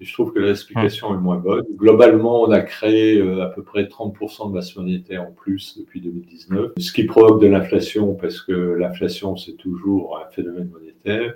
je 0.00 0.12
trouve 0.14 0.32
que 0.32 0.38
l'explication 0.38 1.14
est 1.14 1.18
moins 1.18 1.36
bonne. 1.36 1.66
Globalement, 1.76 2.44
on 2.44 2.50
a 2.50 2.62
créé 2.62 3.20
à 3.42 3.48
peu 3.48 3.62
près 3.62 3.84
30% 3.84 4.48
de 4.48 4.54
masse 4.54 4.74
monétaire 4.74 5.22
en 5.22 5.32
plus 5.32 5.76
depuis 5.78 6.00
2019, 6.00 6.72
ce 6.78 6.90
qui 6.90 7.04
provoque 7.04 7.42
de 7.42 7.46
l'inflation 7.48 8.14
parce 8.14 8.40
que 8.40 8.52
l'inflation, 8.52 9.36
c'est 9.36 9.58
toujours 9.58 10.18
un 10.18 10.30
phénomène 10.30 10.70
monétaire. 10.70 11.34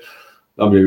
Non, 0.58 0.70
mais 0.70 0.82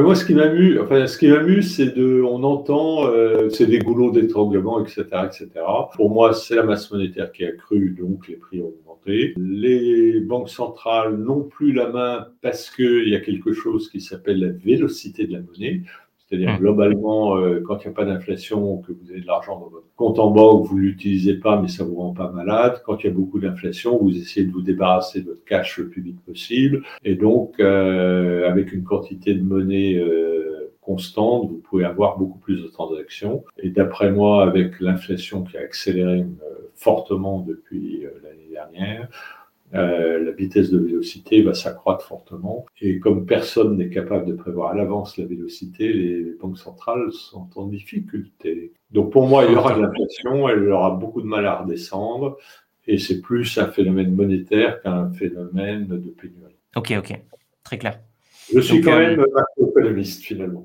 moi, 0.00 0.14
ce 0.16 0.24
qui 0.24 0.34
m'amuse, 0.34 0.80
enfin, 0.80 1.06
ce 1.06 1.16
qui 1.16 1.28
m'amuse, 1.28 1.76
c'est 1.76 1.94
de, 1.96 2.22
on 2.22 2.42
entend, 2.42 3.06
euh, 3.06 3.48
c'est 3.50 3.66
des 3.66 3.78
goulots 3.78 4.10
d'étranglement, 4.10 4.84
etc., 4.84 5.04
etc. 5.24 5.48
Pour 5.94 6.10
moi, 6.10 6.32
c'est 6.32 6.56
la 6.56 6.64
masse 6.64 6.90
monétaire 6.90 7.30
qui 7.30 7.44
a 7.44 7.52
cru, 7.52 7.96
donc 7.98 8.26
les 8.26 8.34
prix 8.34 8.62
ont 8.62 8.72
augmenté. 8.80 9.34
Les 9.36 10.20
banques 10.20 10.48
centrales 10.48 11.16
n'ont 11.18 11.44
plus 11.44 11.72
la 11.72 11.88
main 11.88 12.26
parce 12.42 12.68
qu'il 12.70 13.08
y 13.08 13.14
a 13.14 13.20
quelque 13.20 13.52
chose 13.52 13.88
qui 13.88 14.00
s'appelle 14.00 14.40
la 14.40 14.50
vélocité 14.50 15.26
de 15.26 15.32
la 15.32 15.40
monnaie. 15.40 15.82
C'est-à-dire, 16.30 16.52
mmh. 16.52 16.58
globalement, 16.58 17.36
euh, 17.36 17.60
quand 17.66 17.82
il 17.82 17.88
n'y 17.88 17.92
a 17.92 17.96
pas 17.96 18.04
d'inflation, 18.04 18.78
que 18.78 18.92
vous 18.92 19.10
avez 19.10 19.20
de 19.20 19.26
l'argent 19.26 19.58
dans 19.58 19.68
votre 19.68 19.88
compte 19.96 20.20
en 20.20 20.30
banque, 20.30 20.64
vous 20.66 20.76
ne 20.76 20.82
l'utilisez 20.82 21.34
pas, 21.34 21.60
mais 21.60 21.66
ça 21.66 21.82
ne 21.82 21.88
vous 21.88 21.96
rend 21.96 22.12
pas 22.12 22.30
malade. 22.30 22.82
Quand 22.86 23.02
il 23.02 23.08
y 23.08 23.10
a 23.10 23.12
beaucoup 23.12 23.40
d'inflation, 23.40 23.98
vous 23.98 24.16
essayez 24.16 24.46
de 24.46 24.52
vous 24.52 24.62
débarrasser 24.62 25.22
de 25.22 25.26
votre 25.26 25.44
cash 25.44 25.78
le 25.78 25.88
plus 25.88 26.02
vite 26.02 26.20
possible. 26.20 26.84
Et 27.04 27.16
donc, 27.16 27.58
euh, 27.58 28.48
avec 28.48 28.72
une 28.72 28.84
quantité 28.84 29.34
de 29.34 29.42
monnaie 29.42 29.96
euh, 29.96 30.72
constante, 30.80 31.50
vous 31.50 31.58
pouvez 31.58 31.84
avoir 31.84 32.16
beaucoup 32.16 32.38
plus 32.38 32.62
de 32.62 32.68
transactions. 32.68 33.44
Et 33.58 33.70
d'après 33.70 34.12
moi, 34.12 34.44
avec 34.44 34.78
l'inflation 34.78 35.42
qui 35.42 35.56
a 35.56 35.60
accéléré 35.60 36.26
fortement 36.76 37.40
depuis 37.40 38.04
l'année 38.22 38.48
dernière, 38.52 39.08
euh, 39.74 40.24
la 40.24 40.30
vitesse 40.32 40.70
de 40.70 40.78
vélocité 40.78 41.42
va 41.42 41.54
s'accroître 41.54 42.04
fortement. 42.04 42.66
Et 42.80 42.98
comme 42.98 43.26
personne 43.26 43.76
n'est 43.76 43.88
capable 43.88 44.26
de 44.26 44.32
prévoir 44.32 44.72
à 44.72 44.74
l'avance 44.74 45.16
la 45.16 45.26
vélocité, 45.26 45.92
les 45.92 46.34
banques 46.40 46.58
centrales 46.58 47.12
sont 47.12 47.48
en 47.56 47.66
difficulté. 47.66 48.72
Donc 48.90 49.12
pour 49.12 49.28
moi, 49.28 49.44
il 49.44 49.52
y 49.52 49.56
aura 49.56 49.74
de 49.74 49.82
l'inflation, 49.82 50.48
elle 50.48 50.68
aura 50.70 50.90
beaucoup 50.90 51.22
de 51.22 51.26
mal 51.26 51.46
à 51.46 51.56
redescendre, 51.56 52.36
et 52.86 52.98
c'est 52.98 53.20
plus 53.20 53.58
un 53.58 53.68
phénomène 53.68 54.12
monétaire 54.12 54.82
qu'un 54.82 55.10
phénomène 55.12 55.86
de 55.86 56.10
pénurie. 56.10 56.56
Ok, 56.74 56.92
ok, 56.98 57.20
très 57.62 57.78
clair. 57.78 58.00
Je 58.52 58.60
suis 58.60 58.80
quand 58.80 58.92
euh, 58.92 59.16
même 59.16 59.26
macroéconomiste 59.32 60.24
finalement. 60.24 60.64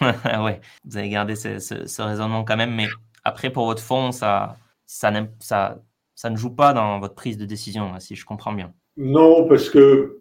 ouais, 0.00 0.60
vous 0.84 0.96
avez 0.96 1.08
gardé 1.10 1.36
ce, 1.36 2.02
raisonnement 2.02 2.44
quand 2.44 2.56
même, 2.56 2.74
mais 2.74 2.86
après, 3.24 3.50
pour 3.50 3.66
votre 3.66 3.82
fonds, 3.82 4.12
ça, 4.12 4.56
ça, 4.86 5.12
ça, 5.40 5.78
ça 6.20 6.28
ne 6.28 6.36
joue 6.36 6.50
pas 6.50 6.74
dans 6.74 7.00
votre 7.00 7.14
prise 7.14 7.38
de 7.38 7.46
décision, 7.46 7.92
si 7.98 8.14
je 8.14 8.26
comprends 8.26 8.52
bien. 8.52 8.74
Non, 8.98 9.48
parce 9.48 9.70
que 9.70 10.20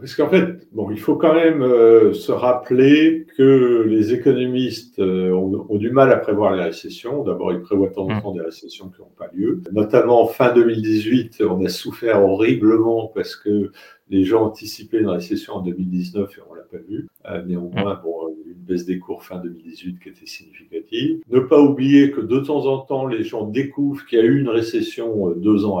parce 0.00 0.16
qu'en 0.16 0.28
fait, 0.28 0.68
bon, 0.72 0.90
il 0.90 0.98
faut 0.98 1.14
quand 1.14 1.34
même 1.34 1.62
euh, 1.62 2.12
se 2.12 2.32
rappeler 2.32 3.26
que 3.36 3.84
les 3.86 4.12
économistes 4.14 4.98
euh, 4.98 5.32
ont, 5.32 5.76
du 5.76 5.90
mal 5.90 6.10
à 6.12 6.16
prévoir 6.16 6.56
les 6.56 6.62
récessions. 6.62 7.22
D'abord, 7.22 7.52
ils 7.52 7.60
prévoient 7.60 7.88
de 7.88 7.94
temps 7.94 8.06
en 8.06 8.16
mmh. 8.16 8.22
temps 8.22 8.32
des 8.32 8.40
récessions 8.40 8.88
qui 8.88 9.00
n'ont 9.00 9.12
pas 9.16 9.28
lieu. 9.32 9.62
Notamment 9.70 10.26
fin 10.26 10.52
2018, 10.52 11.42
on 11.48 11.64
a 11.64 11.68
souffert 11.68 12.20
horriblement 12.22 13.12
parce 13.14 13.36
que 13.36 13.70
les 14.08 14.24
gens 14.24 14.44
anticipaient 14.44 14.98
une 14.98 15.08
récession 15.08 15.54
en 15.54 15.60
2019 15.60 16.36
et 16.36 16.40
on 16.50 16.54
l'a 16.54 16.62
pas 16.62 16.78
vu. 16.78 17.08
Euh, 17.26 17.44
néanmoins, 17.44 17.94
mmh. 17.94 18.00
bon, 18.02 18.27
baisse 18.68 18.84
des 18.84 18.98
cours 18.98 19.24
fin 19.24 19.38
2018 19.38 19.98
qui 20.00 20.08
était 20.10 20.26
significative. 20.26 21.20
Ne 21.28 21.40
pas 21.40 21.60
oublier 21.60 22.10
que 22.10 22.20
de 22.20 22.38
temps 22.38 22.66
en 22.66 22.78
temps, 22.78 23.06
les 23.06 23.24
gens 23.24 23.44
découvrent 23.44 24.04
qu'il 24.06 24.18
y 24.18 24.22
a 24.22 24.24
eu 24.24 24.40
une 24.40 24.48
récession 24.48 25.30
deux 25.30 25.64
ans 25.64 25.80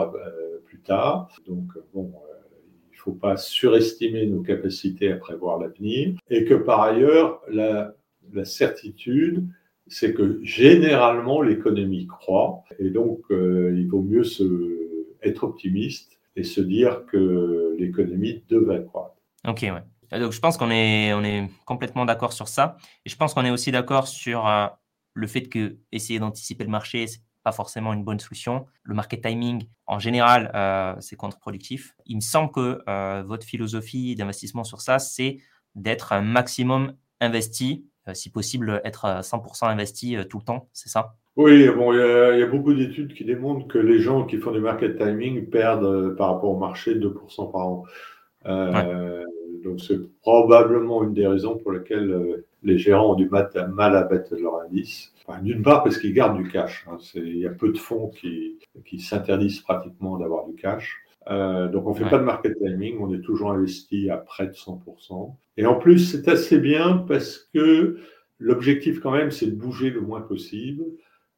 plus 0.66 0.80
tard. 0.80 1.30
Donc, 1.46 1.72
bon 1.94 2.12
faut 3.08 3.14
pas 3.14 3.36
surestimer 3.36 4.26
nos 4.26 4.42
capacités 4.42 5.10
à 5.10 5.16
prévoir 5.16 5.58
l'avenir 5.58 6.14
et 6.28 6.44
que 6.44 6.54
par 6.54 6.82
ailleurs, 6.82 7.40
la, 7.50 7.94
certitude, 8.44 9.48
c'est 9.86 10.12
que 10.12 10.38
généralement 10.42 11.40
l'économie 11.40 12.06
croît 12.06 12.62
et 12.78 12.90
donc 12.90 13.22
euh, 13.30 13.74
il 13.74 13.88
vaut 13.88 14.02
mieux 14.02 14.24
se, 14.24 14.44
être 15.22 15.44
optimiste 15.44 16.18
et 16.36 16.42
se 16.42 16.60
dire 16.60 17.06
que 17.06 17.74
l'économie 17.78 18.42
devrait 18.50 18.84
croître. 18.84 19.16
Ok, 19.48 19.62
ouais. 19.62 19.82
Donc 20.12 20.32
je 20.32 20.40
pense 20.40 20.56
qu'on 20.56 20.70
est, 20.70 21.12
on 21.12 21.22
est 21.22 21.48
complètement 21.64 22.04
d'accord 22.04 22.32
sur 22.32 22.48
ça 22.48 22.76
et 23.04 23.10
je 23.10 23.16
pense 23.16 23.34
qu'on 23.34 23.44
est 23.44 23.50
aussi 23.50 23.70
d'accord 23.70 24.08
sur 24.08 24.46
euh, 24.46 24.66
le 25.14 25.26
fait 25.26 25.42
que 25.48 25.76
essayer 25.92 26.18
d'anticiper 26.18 26.64
le 26.64 26.70
marché, 26.70 27.06
forcément 27.50 27.94
une 27.94 28.04
bonne 28.04 28.20
solution. 28.20 28.66
Le 28.82 28.94
market 28.94 29.22
timing, 29.22 29.64
en 29.86 29.98
général, 29.98 30.50
euh, 30.54 30.94
c'est 31.00 31.16
contre-productif. 31.16 31.94
Il 32.04 32.16
me 32.16 32.20
semble 32.20 32.50
que 32.52 32.82
euh, 32.86 33.22
votre 33.26 33.46
philosophie 33.46 34.14
d'investissement 34.14 34.64
sur 34.64 34.82
ça, 34.82 34.98
c'est 34.98 35.38
d'être 35.74 36.12
un 36.12 36.20
maximum 36.20 36.92
investi, 37.22 37.86
si 38.12 38.30
possible, 38.30 38.82
être 38.84 39.22
100% 39.22 39.66
investi 39.66 40.16
tout 40.28 40.38
le 40.38 40.44
temps, 40.44 40.68
c'est 40.74 40.90
ça? 40.90 41.14
Oui, 41.36 41.68
bon, 41.68 41.94
il 41.94 42.38
y, 42.38 42.42
a, 42.42 42.46
beaucoup 42.46 42.74
d'études 42.74 43.14
qui 43.14 43.24
démontrent 43.24 43.66
que 43.66 43.78
les 43.78 44.00
gens 44.00 44.26
qui 44.26 44.36
font 44.36 44.50
du 44.50 44.60
market 44.60 44.98
timing 44.98 45.48
perdent 45.48 46.16
par 46.16 46.34
rapport 46.34 46.50
au 46.50 46.58
marché 46.58 46.94
2% 46.94 47.50
par 47.50 47.66
an. 47.66 47.84
Donc 49.68 49.80
c'est 49.80 50.00
probablement 50.20 51.04
une 51.04 51.14
des 51.14 51.26
raisons 51.26 51.58
pour 51.58 51.72
lesquelles 51.72 52.44
les 52.62 52.78
gérants 52.78 53.12
ont 53.12 53.14
du 53.14 53.28
mal 53.28 53.50
à 53.96 54.02
battre 54.02 54.34
leur 54.36 54.60
indice. 54.60 55.12
D'une 55.42 55.62
part 55.62 55.84
parce 55.84 55.98
qu'ils 55.98 56.14
gardent 56.14 56.38
du 56.38 56.48
cash. 56.48 56.86
Hein. 56.90 56.96
Il 57.14 57.38
y 57.38 57.46
a 57.46 57.50
peu 57.50 57.70
de 57.70 57.76
fonds 57.76 58.08
qui, 58.08 58.58
qui 58.86 58.98
s'interdisent 58.98 59.60
pratiquement 59.60 60.16
d'avoir 60.16 60.46
du 60.46 60.54
cash. 60.54 60.96
Euh, 61.30 61.68
donc 61.68 61.86
on 61.86 61.90
ne 61.90 61.94
fait 61.94 62.08
pas 62.08 62.18
de 62.18 62.24
market 62.24 62.56
timing, 62.58 62.98
on 63.00 63.12
est 63.12 63.20
toujours 63.20 63.50
investi 63.50 64.08
à 64.08 64.16
près 64.16 64.46
de 64.46 64.52
100%. 64.52 65.34
Et 65.58 65.66
en 65.66 65.74
plus, 65.74 65.98
c'est 65.98 66.28
assez 66.28 66.58
bien 66.58 67.04
parce 67.06 67.38
que 67.52 67.98
l'objectif 68.38 69.00
quand 69.00 69.10
même, 69.10 69.30
c'est 69.30 69.46
de 69.46 69.54
bouger 69.54 69.90
le 69.90 70.00
moins 70.00 70.22
possible. 70.22 70.84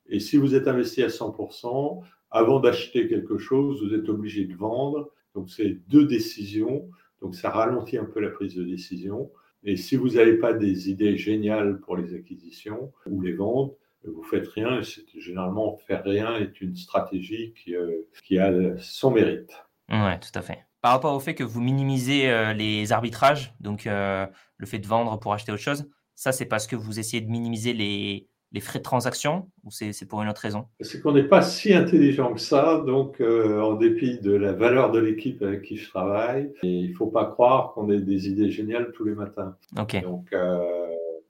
Et 0.09 0.21
si 0.21 0.37
vous 0.37 0.55
êtes 0.55 0.69
investi 0.69 1.03
à 1.03 1.09
100%, 1.09 2.03
avant 2.31 2.61
d'acheter 2.61 3.09
quelque 3.09 3.39
chose, 3.39 3.83
vous 3.83 3.95
êtes 3.95 4.09
obligé 4.09 4.45
de 4.45 4.55
vendre. 4.55 5.11
Donc 5.35 5.51
c'est 5.51 5.79
deux 5.89 6.05
décisions. 6.05 6.89
Donc 7.21 7.35
ça 7.35 7.51
ralentit 7.51 7.99
un 7.99 8.05
peu 8.05 8.21
la 8.21 8.31
prise 8.31 8.55
de 8.55 8.65
décision. 8.65 9.31
Et 9.63 9.77
si 9.77 9.97
vous 9.97 10.11
n'avez 10.11 10.39
pas 10.39 10.55
des 10.55 10.91
idées 10.91 11.17
géniales 11.17 11.81
pour 11.81 11.97
les 11.97 12.15
acquisitions 12.15 12.93
ou 13.07 13.21
les 13.21 13.33
ventes, 13.33 13.77
vous 14.05 14.23
faites 14.23 14.49
rien. 14.49 14.81
Généralement, 15.17 15.77
faire 15.87 16.03
rien 16.05 16.37
est 16.37 16.61
une 16.61 16.75
stratégie 16.75 17.53
qui, 17.55 17.77
euh, 17.77 18.03
a 18.39 18.79
son 18.79 19.11
mérite. 19.11 19.53
Oui, 19.91 20.19
tout 20.21 20.39
à 20.39 20.43
fait. 20.43 20.65
Par 20.81 20.93
rapport 20.93 21.15
au 21.15 21.21
fait 21.21 21.35
que 21.35 21.45
vous 21.45 21.61
minimisez 21.61 22.31
euh, 22.31 22.55
les 22.55 22.93
arbitrages, 22.93 23.55
donc 23.61 23.87
euh, 23.87 24.27
le 24.57 24.67
fait 24.67 24.79
de 24.79 24.87
vendre 24.87 25.19
pour 25.21 25.35
acheter 25.35 25.53
autre 25.53 25.61
chose, 25.61 25.91
ça 26.15 26.33
c'est 26.33 26.47
parce 26.47 26.67
que 26.67 26.77
vous 26.77 26.99
essayez 26.99 27.21
de 27.21 27.31
minimiser 27.31 27.75
les, 27.75 28.30
les 28.53 28.61
frais 28.61 28.79
de 28.79 28.85
transaction 28.85 29.49
ou 29.65 29.71
c'est 29.71 30.09
pour 30.09 30.23
une 30.23 30.29
autre 30.29 30.41
raison? 30.41 30.67
C'est 30.81 31.01
qu'on 31.01 31.13
n'est 31.13 31.25
pas 31.25 31.43
si 31.43 31.73
intelligent 31.73 32.33
que 32.35 32.41
ça, 32.41 32.83
donc 32.85 33.21
euh, 33.21 33.61
en 33.61 33.75
dépit 33.75 34.19
de 34.19 34.33
la 34.33 34.53
valeur 34.53 34.91
de 34.91 34.99
l'équipe 34.99 35.43
avec 35.43 35.63
qui 35.63 35.77
je 35.77 35.89
travaille, 35.89 36.53
il 36.63 36.91
ne 36.91 36.95
faut 36.95 37.07
pas 37.07 37.27
croire 37.27 37.73
qu'on 37.73 37.91
ait 37.91 38.01
des 38.01 38.29
idées 38.29 38.51
géniales 38.51 38.93
tous 38.93 39.05
les 39.05 39.15
matins. 39.15 39.57
Ok. 39.79 40.03
Donc, 40.03 40.33
euh, 40.33 40.59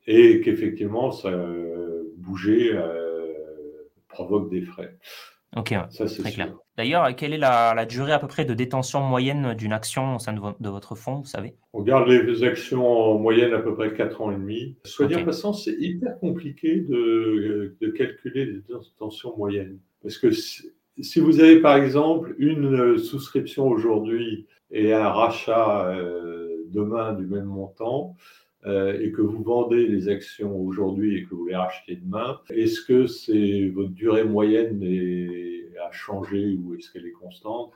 et 0.07 0.41
qu'effectivement, 0.41 1.13
ça, 1.13 1.31
bouger 2.17 2.71
euh, 2.73 3.91
provoque 4.09 4.51
des 4.51 4.63
frais. 4.63 4.97
Ok, 5.57 5.75
ça, 5.91 6.07
c'est 6.07 6.23
très 6.23 6.31
clair. 6.31 6.55
D'ailleurs, 6.77 7.15
quelle 7.17 7.33
est 7.35 7.39
la, 7.39 7.85
durée 7.85 8.13
à 8.13 8.19
peu 8.19 8.29
près 8.29 8.45
de 8.45 8.55
détention 8.55 9.01
moyenne 9.01 9.55
d'une 9.55 9.73
action 9.73 10.17
au 10.17 10.19
sein 10.19 10.33
de, 10.33 10.69
votre 10.69 10.95
fonds, 10.95 11.17
vous 11.17 11.27
savez? 11.27 11.55
On 11.73 11.83
garde 11.83 12.09
les 12.09 12.45
actions 12.45 12.87
en 12.87 13.19
moyenne 13.19 13.53
à 13.53 13.59
peu 13.59 13.75
près 13.75 13.93
4 13.93 14.21
ans 14.21 14.31
et 14.31 14.37
demi. 14.37 14.77
Soit 14.85 15.07
okay. 15.07 15.25
passant, 15.25 15.53
c'est 15.53 15.77
hyper 15.79 16.19
compliqué 16.21 16.81
de, 16.81 17.77
calculer 17.97 18.47
les 18.47 18.61
détentions 18.61 19.37
moyennes. 19.37 19.79
Parce 20.03 20.19
que 20.19 20.31
si, 20.31 21.21
vous 21.21 21.41
avez 21.41 21.61
par 21.61 21.77
exemple 21.77 22.35
une 22.39 22.97
souscription 22.97 23.67
aujourd'hui 23.67 24.47
et 24.71 24.95
un 24.95 25.09
rachat 25.09 25.91
euh, 25.91 26.65
demain 26.69 27.13
du 27.13 27.27
même 27.27 27.45
montant, 27.45 28.17
euh, 28.17 28.40
et 28.65 29.13
que 29.13 29.23
vous 29.23 29.43
vendez 29.43 29.87
les 29.87 30.09
actions 30.09 30.55
aujourd'hui 30.61 31.17
et 31.17 31.25
que 31.25 31.35
vous 31.35 31.47
les 31.47 31.57
rachetez 31.57 31.97
demain, 31.97 32.41
est-ce 32.51 32.83
que 32.83 33.07
c'est 33.07 33.69
votre 33.69 33.91
durée 33.91 34.25
moyenne 34.25 34.83
a 35.81 35.91
changé 35.93 36.57
ou 36.57 36.75
est-ce 36.75 36.91
qu'elle 36.91 37.07
est 37.07 37.13
constante? 37.13 37.73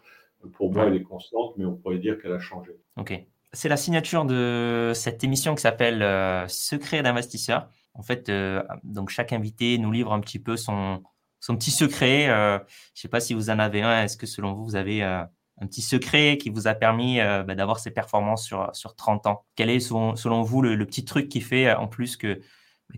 Pour 0.52 0.72
moi, 0.72 0.86
elle 0.86 0.96
est 0.96 1.02
constante, 1.02 1.54
mais 1.56 1.64
on 1.64 1.74
pourrait 1.74 1.98
dire 1.98 2.20
qu'elle 2.20 2.32
a 2.32 2.38
changé. 2.38 2.72
Ok. 2.96 3.18
C'est 3.52 3.68
la 3.68 3.76
signature 3.76 4.24
de 4.24 4.92
cette 4.94 5.24
émission 5.24 5.54
qui 5.54 5.62
s'appelle 5.62 6.02
euh, 6.02 6.46
Secret 6.48 7.02
d'investisseur. 7.02 7.68
En 7.94 8.02
fait, 8.02 8.28
euh, 8.28 8.62
donc 8.82 9.10
chaque 9.10 9.32
invité 9.32 9.78
nous 9.78 9.92
livre 9.92 10.12
un 10.12 10.20
petit 10.20 10.40
peu 10.40 10.56
son, 10.56 11.02
son 11.40 11.56
petit 11.56 11.70
secret. 11.70 12.26
je 12.26 12.56
ne 12.56 12.66
sais 12.94 13.08
pas 13.08 13.20
si 13.20 13.32
vous 13.32 13.50
en 13.50 13.58
avez 13.58 13.82
un. 13.82 14.02
Est-ce 14.02 14.16
que 14.16 14.26
selon 14.26 14.52
vous, 14.52 14.64
vous 14.64 14.76
avez 14.76 15.02
un 15.60 15.66
petit 15.66 15.82
secret 15.82 16.38
qui 16.38 16.50
vous 16.50 16.66
a 16.66 16.74
permis 16.74 17.20
euh, 17.20 17.42
bah, 17.42 17.54
d'avoir 17.54 17.78
ces 17.78 17.90
performances 17.90 18.44
sur, 18.44 18.70
sur 18.74 18.94
30 18.94 19.26
ans 19.26 19.44
Quel 19.56 19.70
est, 19.70 19.80
selon, 19.80 20.42
vous, 20.42 20.62
le, 20.62 20.84
petit 20.86 21.04
truc 21.04 21.28
qui 21.28 21.40
fait 21.40 21.68
euh, 21.68 21.78
en 21.78 21.86
plus 21.86 22.16
que, 22.16 22.40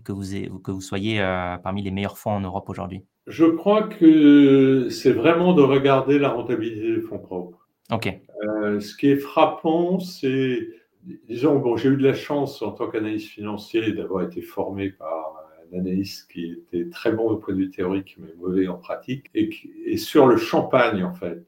que, 0.03 0.11
vous, 0.11 0.59
que 0.59 0.71
vous 0.71 0.81
soyez 0.81 1.21
euh, 1.21 1.57
parmi 1.57 1.83
les 1.83 1.91
meilleurs 1.91 2.17
fonds 2.17 2.31
en 2.31 2.41
Europe 2.41 2.69
aujourd'hui? 2.69 3.03
Je 3.27 3.45
crois 3.45 3.83
que 3.83 4.87
c'est 4.89 5.11
vraiment 5.11 5.53
de 5.53 5.61
regarder 5.61 6.17
la 6.17 6.29
rentabilité 6.29 6.95
des 6.95 7.01
fonds 7.01 7.19
propres. 7.19 7.67
OK. 7.91 8.09
ce 8.79 8.95
qui 8.95 9.09
est 9.09 9.17
frappant, 9.17 9.99
c'est, 9.99 10.67
disons, 11.27 11.57
bon, 11.59 11.75
j'ai 11.75 11.89
eu 11.89 11.97
de 11.97 12.07
la 12.07 12.13
chance 12.13 12.61
en 12.61 12.71
tant 12.71 12.87
qu'analyste 12.87 13.29
financier 13.29 13.91
d'avoir 13.91 14.23
été 14.23 14.41
formé 14.41 14.89
par 14.89 15.35
un 15.73 15.77
analyste 15.77 16.31
qui 16.31 16.53
était 16.53 16.89
très 16.89 17.11
bon 17.11 17.29
au 17.29 17.37
point 17.37 17.53
de 17.53 17.59
vue 17.59 17.69
théorique, 17.69 18.15
mais 18.17 18.29
mauvais 18.37 18.67
en 18.67 18.77
pratique, 18.77 19.25
et, 19.35 19.49
et 19.85 19.97
sur 19.97 20.25
le 20.27 20.37
champagne, 20.37 21.03
en 21.03 21.13
fait 21.13 21.45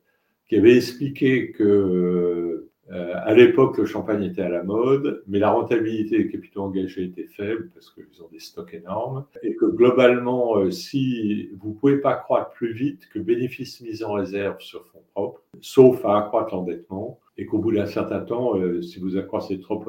qui 0.50 0.58
avait 0.58 0.76
expliqué 0.76 1.52
que 1.52 2.68
euh, 2.92 3.14
à 3.24 3.36
l'époque, 3.36 3.78
le 3.78 3.86
champagne 3.86 4.24
était 4.24 4.42
à 4.42 4.50
la 4.50 4.64
mode, 4.64 5.24
mais 5.28 5.38
la 5.38 5.52
rentabilité 5.52 6.24
des 6.24 6.28
capitaux 6.28 6.64
engagés 6.64 7.04
était 7.04 7.28
faible 7.28 7.70
parce 7.74 7.92
qu'ils 7.92 8.24
ont 8.24 8.30
des 8.32 8.40
stocks 8.40 8.74
énormes, 8.74 9.26
et 9.44 9.56
que 9.56 9.66
globalement, 9.66 10.58
euh, 10.58 10.72
si 10.72 11.52
vous 11.60 11.74
pouvez 11.74 11.98
pas 11.98 12.16
croître 12.16 12.50
plus 12.50 12.74
vite 12.74 13.08
que 13.14 13.20
bénéfices 13.20 13.80
mis 13.82 14.04
en 14.04 14.14
réserve 14.14 14.60
sur 14.60 14.88
fonds 14.88 15.04
propres, 15.14 15.44
sauf 15.62 16.04
à 16.04 16.18
accroître 16.18 16.56
l'endettement, 16.56 17.20
et 17.40 17.46
qu'au 17.46 17.58
bout 17.58 17.72
d'un 17.72 17.86
certain 17.86 18.20
temps, 18.20 18.58
euh, 18.58 18.82
si 18.82 19.00
vous 19.00 19.18
accroissez 19.18 19.60
trop 19.60 19.84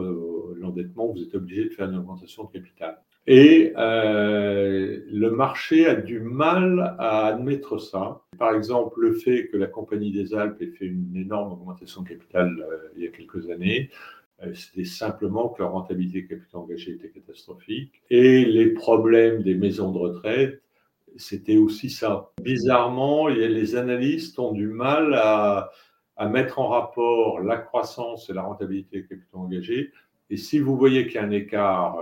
l'endettement, 0.57 1.09
vous 1.13 1.23
êtes 1.23 1.35
obligé 1.35 1.65
de 1.65 1.71
faire 1.71 1.89
une 1.89 1.97
augmentation 1.97 2.45
de 2.45 2.53
capital. 2.53 2.99
Et 3.27 3.73
euh, 3.77 5.01
le 5.11 5.31
marché 5.31 5.87
a 5.87 5.95
du 5.95 6.21
mal 6.21 6.97
à 6.99 7.27
admettre 7.27 7.79
ça. 7.79 8.23
Par 8.39 8.55
exemple, 8.55 9.01
le 9.01 9.13
fait 9.13 9.49
que 9.49 9.57
la 9.57 9.67
Compagnie 9.67 10.11
des 10.11 10.35
Alpes 10.35 10.61
ait 10.63 10.67
fait 10.67 10.87
une 10.87 11.15
énorme 11.17 11.53
augmentation 11.53 12.03
de 12.03 12.09
capital 12.09 12.57
euh, 12.61 12.89
il 12.97 13.05
y 13.05 13.07
a 13.07 13.11
quelques 13.11 13.51
années, 13.51 13.91
euh, 14.43 14.55
c'était 14.55 14.85
simplement 14.85 15.51
que 15.51 15.63
leur 15.63 15.73
rentabilité 15.73 16.27
capital 16.27 16.61
engagé 16.61 16.93
était 16.93 17.11
catastrophique. 17.11 18.03
Et 18.09 18.45
les 18.45 18.71
problèmes 18.71 19.43
des 19.43 19.55
maisons 19.55 19.93
de 19.93 19.99
retraite, 19.99 20.63
c'était 21.17 21.59
aussi 21.59 21.91
ça. 21.91 22.31
Bizarrement, 22.43 23.29
les 23.29 23.77
analystes 23.77 24.39
ont 24.39 24.53
du 24.53 24.69
mal 24.69 25.15
à, 25.15 25.71
à 26.21 26.29
mettre 26.29 26.59
en 26.61 26.69
rapport 26.69 27.41
la 27.41 27.57
croissance 27.57 28.31
et 28.31 28.33
la 28.33 28.43
rentabilité 28.43 29.01
des 29.03 29.09
capitaux 29.09 29.39
engagés. 29.39 29.91
Et 30.29 30.37
si 30.37 30.61
vous 30.61 30.77
voyez 30.77 31.07
qu'il 31.07 31.17
y 31.17 31.19
a 31.19 31.25
un 31.25 31.31
écart 31.31 31.97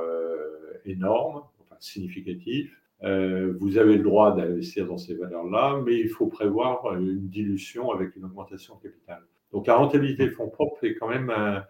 énorme, 0.88 1.42
enfin 1.60 1.76
significatif. 1.80 2.74
Euh, 3.04 3.54
vous 3.60 3.78
avez 3.78 3.96
le 3.96 4.02
droit 4.02 4.34
d'investir 4.34 4.86
dans 4.86 4.98
ces 4.98 5.14
valeurs-là, 5.14 5.80
mais 5.84 5.98
il 5.98 6.08
faut 6.08 6.26
prévoir 6.26 6.94
une 6.96 7.28
dilution 7.28 7.92
avec 7.92 8.16
une 8.16 8.24
augmentation 8.24 8.76
de 8.76 8.88
capital. 8.88 9.22
Donc 9.52 9.66
la 9.66 9.76
rentabilité 9.76 10.26
des 10.26 10.30
fonds 10.30 10.48
propres 10.48 10.84
est 10.84 10.94
quand 10.94 11.08
même 11.08 11.30
un, 11.30 11.64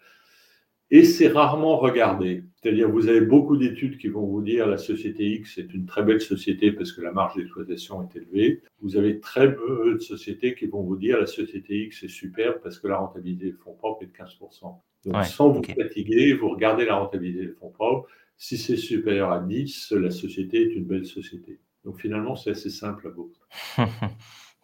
et 0.91 1.05
c'est 1.05 1.28
rarement 1.28 1.76
regardé. 1.76 2.45
C'est-à-dire, 2.57 2.91
vous 2.91 3.09
avez 3.09 3.20
beaucoup 3.20 3.57
d'études 3.57 3.99
qui 3.99 4.09
vont 4.09 4.26
vous 4.26 4.43
dire 4.43 4.66
la 4.66 4.78
société 4.78 5.26
X 5.34 5.59
est 5.59 5.72
une 5.74 5.86
très 5.86 6.03
belle 6.03 6.20
société 6.20 6.72
parce 6.72 6.93
que 6.93 7.03
la 7.03 7.12
marge 7.12 7.36
d'exploitation 7.36 8.03
est 8.03 8.16
élevée. 8.16 8.62
Vous 8.80 8.97
avez 8.97 9.20
très 9.20 9.55
peu 9.55 9.95
de 9.95 9.99
sociétés 9.99 10.55
qui 10.55 10.66
vont 10.66 10.82
vous 10.82 10.97
dire 10.97 11.20
la 11.20 11.26
société 11.26 11.84
X 11.84 12.05
est 12.05 12.09
super 12.09 12.61
parce 12.61 12.78
que 12.78 12.89
la 12.89 12.97
rentabilité 12.97 13.47
des 13.47 13.53
fonds 13.53 13.74
propres 13.74 14.03
est 14.03 14.07
de 14.07 14.12
15%. 14.12 14.76
Donc, 15.05 15.24
sans 15.24 15.51
vous 15.51 15.62
fatiguer, 15.62 16.32
vous 16.32 16.49
regardez 16.49 16.84
la 16.84 16.97
rentabilité 16.97 17.47
des 17.47 17.53
fonds 17.53 17.70
propres. 17.70 18.09
Si 18.36 18.57
c'est 18.57 18.76
supérieur 18.76 19.30
à 19.30 19.41
10, 19.41 19.93
la 19.93 20.11
société 20.11 20.62
est 20.62 20.74
une 20.74 20.84
belle 20.84 21.07
société. 21.07 21.61
Donc, 21.84 22.01
finalement, 22.01 22.34
c'est 22.34 22.51
assez 22.51 22.70
simple 22.70 23.09
à 23.09 23.11
vous. 23.11 23.32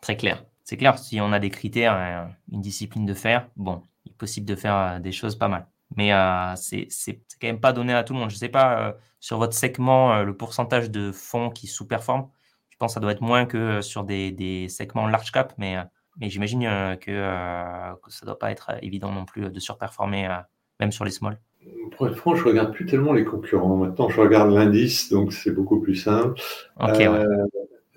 très 0.00 0.16
clair. 0.16 0.44
C'est 0.64 0.78
clair, 0.78 0.98
si 0.98 1.20
on 1.20 1.32
a 1.32 1.38
des 1.38 1.50
critères, 1.50 2.30
une 2.50 2.62
discipline 2.62 3.04
de 3.04 3.14
faire, 3.14 3.50
bon, 3.56 3.82
il 4.04 4.12
est 4.12 4.16
possible 4.16 4.46
de 4.46 4.54
faire 4.54 4.76
euh, 4.76 4.98
des 4.98 5.12
choses 5.12 5.36
pas 5.36 5.48
mal. 5.48 5.66
Mais 5.96 6.12
euh, 6.12 6.54
c'est 6.56 6.88
quand 7.40 7.46
même 7.46 7.60
pas 7.60 7.72
donné 7.72 7.92
à 7.92 8.04
tout 8.04 8.12
le 8.12 8.18
monde. 8.18 8.30
Je 8.30 8.36
ne 8.36 8.38
sais 8.38 8.48
pas, 8.48 8.88
euh, 8.88 8.92
sur 9.20 9.38
votre 9.38 9.54
segment, 9.54 10.22
le 10.22 10.36
pourcentage 10.36 10.90
de 10.90 11.12
fonds 11.12 11.50
qui 11.50 11.66
sous-performent, 11.66 12.30
je 12.70 12.76
pense 12.76 12.92
que 12.92 12.94
ça 12.94 13.00
doit 13.00 13.12
être 13.12 13.20
moins 13.20 13.46
que 13.46 13.80
sur 13.80 14.04
des, 14.04 14.32
des 14.32 14.68
segments 14.68 15.06
large 15.06 15.30
cap, 15.30 15.54
mais, 15.58 15.76
mais 16.18 16.28
j'imagine 16.28 16.62
que, 17.00 17.94
que, 17.94 18.10
ça 18.10 18.20
ne 18.22 18.26
doit 18.26 18.38
pas 18.38 18.50
être 18.50 18.72
évident 18.82 19.12
non 19.12 19.24
plus 19.24 19.50
de 19.50 19.60
surperformer, 19.60 20.28
même 20.80 20.90
sur 20.90 21.04
les 21.04 21.12
small. 21.12 21.38
Pour 21.96 22.08
être 22.08 22.16
franc, 22.16 22.34
je 22.34 22.42
ne 22.42 22.48
regarde 22.48 22.72
plus 22.72 22.84
tellement 22.84 23.12
les 23.12 23.24
concurrents. 23.24 23.76
Maintenant, 23.76 24.08
je 24.10 24.20
regarde 24.20 24.52
l'indice, 24.52 25.10
donc 25.10 25.32
c'est 25.32 25.52
beaucoup 25.52 25.80
plus 25.80 25.94
simple. 25.94 26.40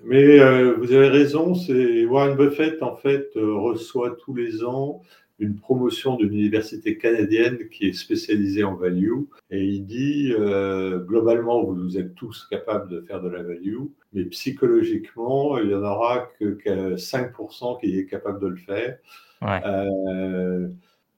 Mais 0.04 0.38
vous 0.38 0.92
avez 0.92 1.08
raison, 1.08 1.54
c'est 1.54 2.06
Warren 2.06 2.36
Buffett, 2.36 2.82
en 2.82 2.94
fait, 2.94 3.30
reçoit 3.34 4.16
tous 4.24 4.34
les 4.34 4.64
ans 4.64 5.02
une 5.38 5.56
promotion 5.56 6.16
d'une 6.16 6.32
université 6.32 6.98
canadienne 6.98 7.68
qui 7.68 7.88
est 7.88 7.92
spécialisée 7.92 8.64
en 8.64 8.74
value. 8.74 9.12
Et 9.50 9.64
il 9.64 9.86
dit, 9.86 10.32
euh, 10.36 10.98
globalement, 10.98 11.62
vous, 11.62 11.96
êtes 11.96 12.14
tous 12.14 12.46
capables 12.50 12.90
de 12.90 13.00
faire 13.02 13.22
de 13.22 13.28
la 13.28 13.42
value, 13.42 13.84
mais 14.12 14.24
psychologiquement, 14.24 15.58
il 15.58 15.68
n'y 15.68 15.74
en 15.74 15.82
aura 15.84 16.28
que, 16.40 16.96
5% 16.96 17.80
qui 17.80 17.98
est 17.98 18.06
capable 18.06 18.40
de 18.40 18.48
le 18.48 18.56
faire. 18.56 18.98
Euh, 19.42 20.68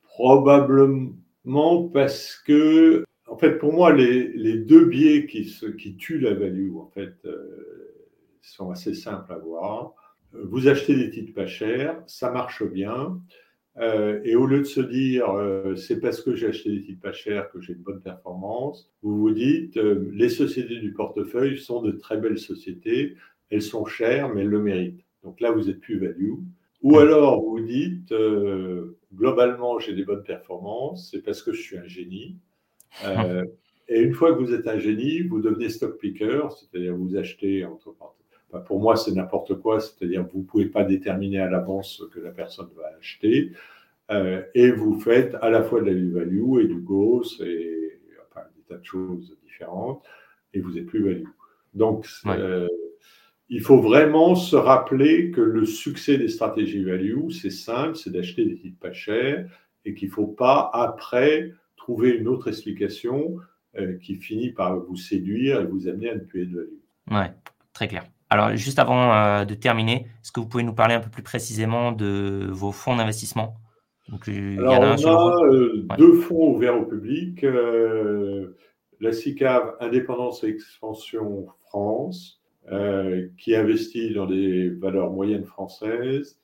probablement 0.04 1.88
parce 1.92 2.36
que, 2.46 3.04
en 3.26 3.38
fait, 3.38 3.52
pour 3.58 3.72
moi, 3.72 3.92
les, 3.92 4.58
deux 4.58 4.84
biais 4.84 5.26
qui, 5.26 5.50
qui, 5.78 5.96
tuent 5.96 6.20
la 6.20 6.34
value, 6.34 6.76
en 6.76 6.90
fait, 6.92 7.14
euh, 7.24 7.94
sont 8.42 8.70
assez 8.70 8.94
simples 8.94 9.32
à 9.32 9.38
voir. 9.38 9.94
Vous 10.32 10.68
achetez 10.68 10.94
des 10.94 11.10
titres 11.10 11.34
pas 11.34 11.46
chers, 11.46 11.96
ça 12.06 12.30
marche 12.30 12.62
bien. 12.62 13.20
Euh, 13.78 14.20
et 14.24 14.34
au 14.34 14.46
lieu 14.46 14.58
de 14.58 14.64
se 14.64 14.80
dire 14.80 15.30
euh, 15.30 15.76
c'est 15.76 16.00
parce 16.00 16.20
que 16.20 16.34
j'ai 16.34 16.48
acheté 16.48 16.70
des 16.70 16.82
titres 16.82 17.00
pas 17.00 17.12
chers 17.12 17.50
que 17.50 17.60
j'ai 17.60 17.74
une 17.74 17.82
bonne 17.82 18.00
performance, 18.00 18.90
vous 19.02 19.16
vous 19.16 19.30
dites 19.30 19.76
euh, 19.76 20.10
les 20.12 20.28
sociétés 20.28 20.80
du 20.80 20.92
portefeuille 20.92 21.56
sont 21.56 21.80
de 21.80 21.92
très 21.92 22.16
belles 22.16 22.38
sociétés, 22.38 23.16
elles 23.48 23.62
sont 23.62 23.84
chères 23.84 24.34
mais 24.34 24.40
elles 24.40 24.48
le 24.48 24.60
méritent. 24.60 25.04
Donc 25.22 25.40
là 25.40 25.52
vous 25.52 25.70
êtes 25.70 25.78
plus 25.80 25.98
value. 25.98 26.32
Ou 26.82 26.98
alors 26.98 27.40
vous 27.42 27.58
vous 27.58 27.66
dites 27.66 28.12
globalement 29.14 29.78
j'ai 29.78 29.94
des 29.94 30.04
bonnes 30.04 30.24
performances, 30.24 31.10
c'est 31.10 31.22
parce 31.22 31.42
que 31.42 31.52
je 31.52 31.60
suis 31.60 31.78
un 31.78 31.86
génie. 31.86 32.38
et 33.88 34.00
une 34.00 34.14
fois 34.14 34.34
que 34.34 34.40
vous 34.40 34.52
êtes 34.52 34.66
un 34.66 34.78
génie, 34.78 35.22
vous 35.22 35.40
devenez 35.40 35.68
stock 35.68 35.98
picker, 35.98 36.48
c'est-à-dire 36.58 36.96
vous 36.96 37.16
achetez 37.16 37.64
entre 37.64 37.94
pour 38.58 38.80
moi, 38.80 38.96
c'est 38.96 39.12
n'importe 39.12 39.54
quoi, 39.60 39.80
c'est-à-dire 39.80 40.26
vous 40.32 40.40
ne 40.40 40.44
pouvez 40.44 40.66
pas 40.66 40.84
déterminer 40.84 41.38
à 41.38 41.48
l'avance 41.48 41.98
ce 41.98 42.04
que 42.04 42.20
la 42.20 42.30
personne 42.30 42.68
va 42.76 42.90
acheter, 42.98 43.52
euh, 44.10 44.42
et 44.54 44.70
vous 44.70 44.98
faites 44.98 45.36
à 45.40 45.50
la 45.50 45.62
fois 45.62 45.80
de 45.80 45.86
la 45.86 46.20
value 46.20 46.60
et 46.60 46.66
du 46.66 46.80
GOS 46.80 47.40
et 47.44 48.00
enfin, 48.28 48.46
des 48.56 48.62
tas 48.62 48.78
de 48.78 48.84
choses 48.84 49.36
différentes, 49.44 50.02
et 50.52 50.60
vous 50.60 50.76
êtes 50.76 50.86
plus 50.86 51.04
value. 51.04 51.28
Donc, 51.74 52.08
euh, 52.26 52.66
il 53.48 53.60
faut 53.60 53.80
vraiment 53.80 54.34
se 54.34 54.56
rappeler 54.56 55.30
que 55.30 55.40
le 55.40 55.64
succès 55.64 56.18
des 56.18 56.28
stratégies 56.28 56.82
value, 56.82 57.30
c'est 57.30 57.50
simple, 57.50 57.96
c'est 57.96 58.10
d'acheter 58.10 58.44
des 58.44 58.56
titres 58.56 58.78
pas 58.80 58.92
chers, 58.92 59.48
et 59.84 59.94
qu'il 59.94 60.08
ne 60.08 60.14
faut 60.14 60.26
pas 60.26 60.70
après 60.72 61.52
trouver 61.76 62.10
une 62.10 62.28
autre 62.28 62.48
explication 62.48 63.36
euh, 63.78 63.96
qui 63.98 64.16
finit 64.16 64.50
par 64.50 64.78
vous 64.80 64.96
séduire 64.96 65.60
et 65.60 65.66
vous 65.66 65.86
amener 65.86 66.10
à 66.10 66.14
ne 66.16 66.20
plus 66.20 66.42
être 66.42 66.50
value. 66.50 67.18
Ouais, 67.18 67.32
très 67.72 67.88
clair. 67.88 68.04
Alors, 68.32 68.54
juste 68.54 68.78
avant 68.78 69.12
euh, 69.12 69.44
de 69.44 69.54
terminer, 69.54 70.06
est-ce 70.22 70.30
que 70.30 70.38
vous 70.38 70.46
pouvez 70.46 70.62
nous 70.62 70.72
parler 70.72 70.94
un 70.94 71.00
peu 71.00 71.10
plus 71.10 71.24
précisément 71.24 71.90
de 71.90 72.48
vos 72.52 72.70
fonds 72.70 72.96
d'investissement? 72.96 73.56
Donc, 74.08 74.28
il 74.28 74.60
Alors, 74.60 74.96
on 75.04 75.42
a 75.42 75.46
euh, 75.46 75.86
deux 75.98 76.14
fonds 76.14 76.54
ouverts 76.54 76.80
au 76.80 76.84
public. 76.84 77.42
Euh, 77.42 78.56
la 79.00 79.12
SICAV 79.12 79.74
Indépendance 79.80 80.44
et 80.44 80.48
Expansion 80.48 81.48
France, 81.66 82.40
qui 83.36 83.56
investit 83.56 84.14
dans 84.14 84.26
des 84.26 84.68
valeurs 84.68 85.10
moyennes 85.10 85.46
françaises, 85.46 86.38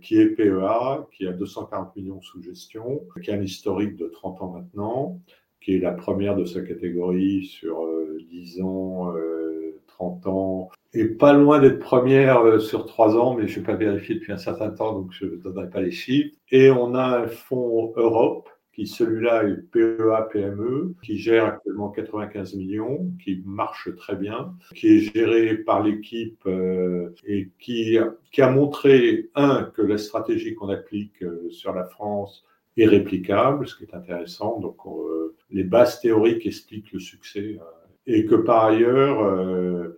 qui 0.00 0.16
est 0.16 0.28
PEA, 0.30 1.06
qui 1.12 1.26
a 1.26 1.32
240 1.32 1.94
millions 1.96 2.22
sous 2.22 2.40
gestion, 2.42 3.02
qui 3.22 3.30
a 3.30 3.34
un 3.34 3.42
historique 3.42 3.96
de 3.96 4.06
30 4.06 4.40
ans 4.40 4.52
maintenant, 4.52 5.20
qui 5.60 5.74
est 5.74 5.80
la 5.80 5.92
première 5.92 6.36
de 6.36 6.46
sa 6.46 6.62
catégorie 6.62 7.44
sur 7.44 7.86
10 8.30 8.62
ans, 8.62 9.12
30 10.00 10.26
ans, 10.28 10.70
et 10.94 11.04
pas 11.04 11.34
loin 11.34 11.60
d'être 11.60 11.78
première 11.78 12.40
euh, 12.40 12.58
sur 12.58 12.86
trois 12.86 13.16
ans, 13.16 13.34
mais 13.34 13.46
je 13.46 13.60
ne 13.60 13.64
vais 13.64 13.72
pas 13.72 13.78
vérifier 13.78 14.14
depuis 14.16 14.32
un 14.32 14.38
certain 14.38 14.70
temps, 14.70 14.92
donc 14.94 15.12
je 15.12 15.26
ne 15.26 15.36
donnerai 15.36 15.68
pas 15.68 15.80
les 15.80 15.90
chiffres. 15.90 16.34
Et 16.50 16.70
on 16.70 16.94
a 16.94 17.20
un 17.20 17.26
fonds 17.26 17.92
Europe, 17.96 18.48
qui 18.72 18.86
celui-là 18.86 19.44
est 19.44 19.56
PEA 19.70 20.28
PME, 20.32 20.94
qui 21.02 21.18
gère 21.18 21.44
actuellement 21.44 21.90
95 21.90 22.54
millions, 22.54 23.10
qui 23.22 23.42
marche 23.44 23.94
très 23.96 24.16
bien, 24.16 24.54
qui 24.74 24.88
est 24.88 25.00
géré 25.12 25.58
par 25.58 25.82
l'équipe 25.82 26.40
euh, 26.46 27.14
et 27.26 27.50
qui, 27.58 27.98
a 27.98 28.50
montré, 28.50 29.28
un, 29.34 29.64
que 29.64 29.82
la 29.82 29.98
stratégie 29.98 30.54
qu'on 30.54 30.70
applique 30.70 31.22
euh, 31.22 31.50
sur 31.50 31.74
la 31.74 31.84
France 31.84 32.44
est 32.76 32.86
réplicable, 32.86 33.68
ce 33.68 33.76
qui 33.76 33.84
est 33.84 33.94
intéressant. 33.94 34.58
Donc, 34.60 34.76
les 35.50 35.64
bases 35.64 36.00
théoriques 36.00 36.46
expliquent 36.46 36.92
le 36.92 37.00
succès. 37.00 37.58
Et 38.12 38.26
que 38.26 38.34
par 38.34 38.64
ailleurs, 38.64 39.90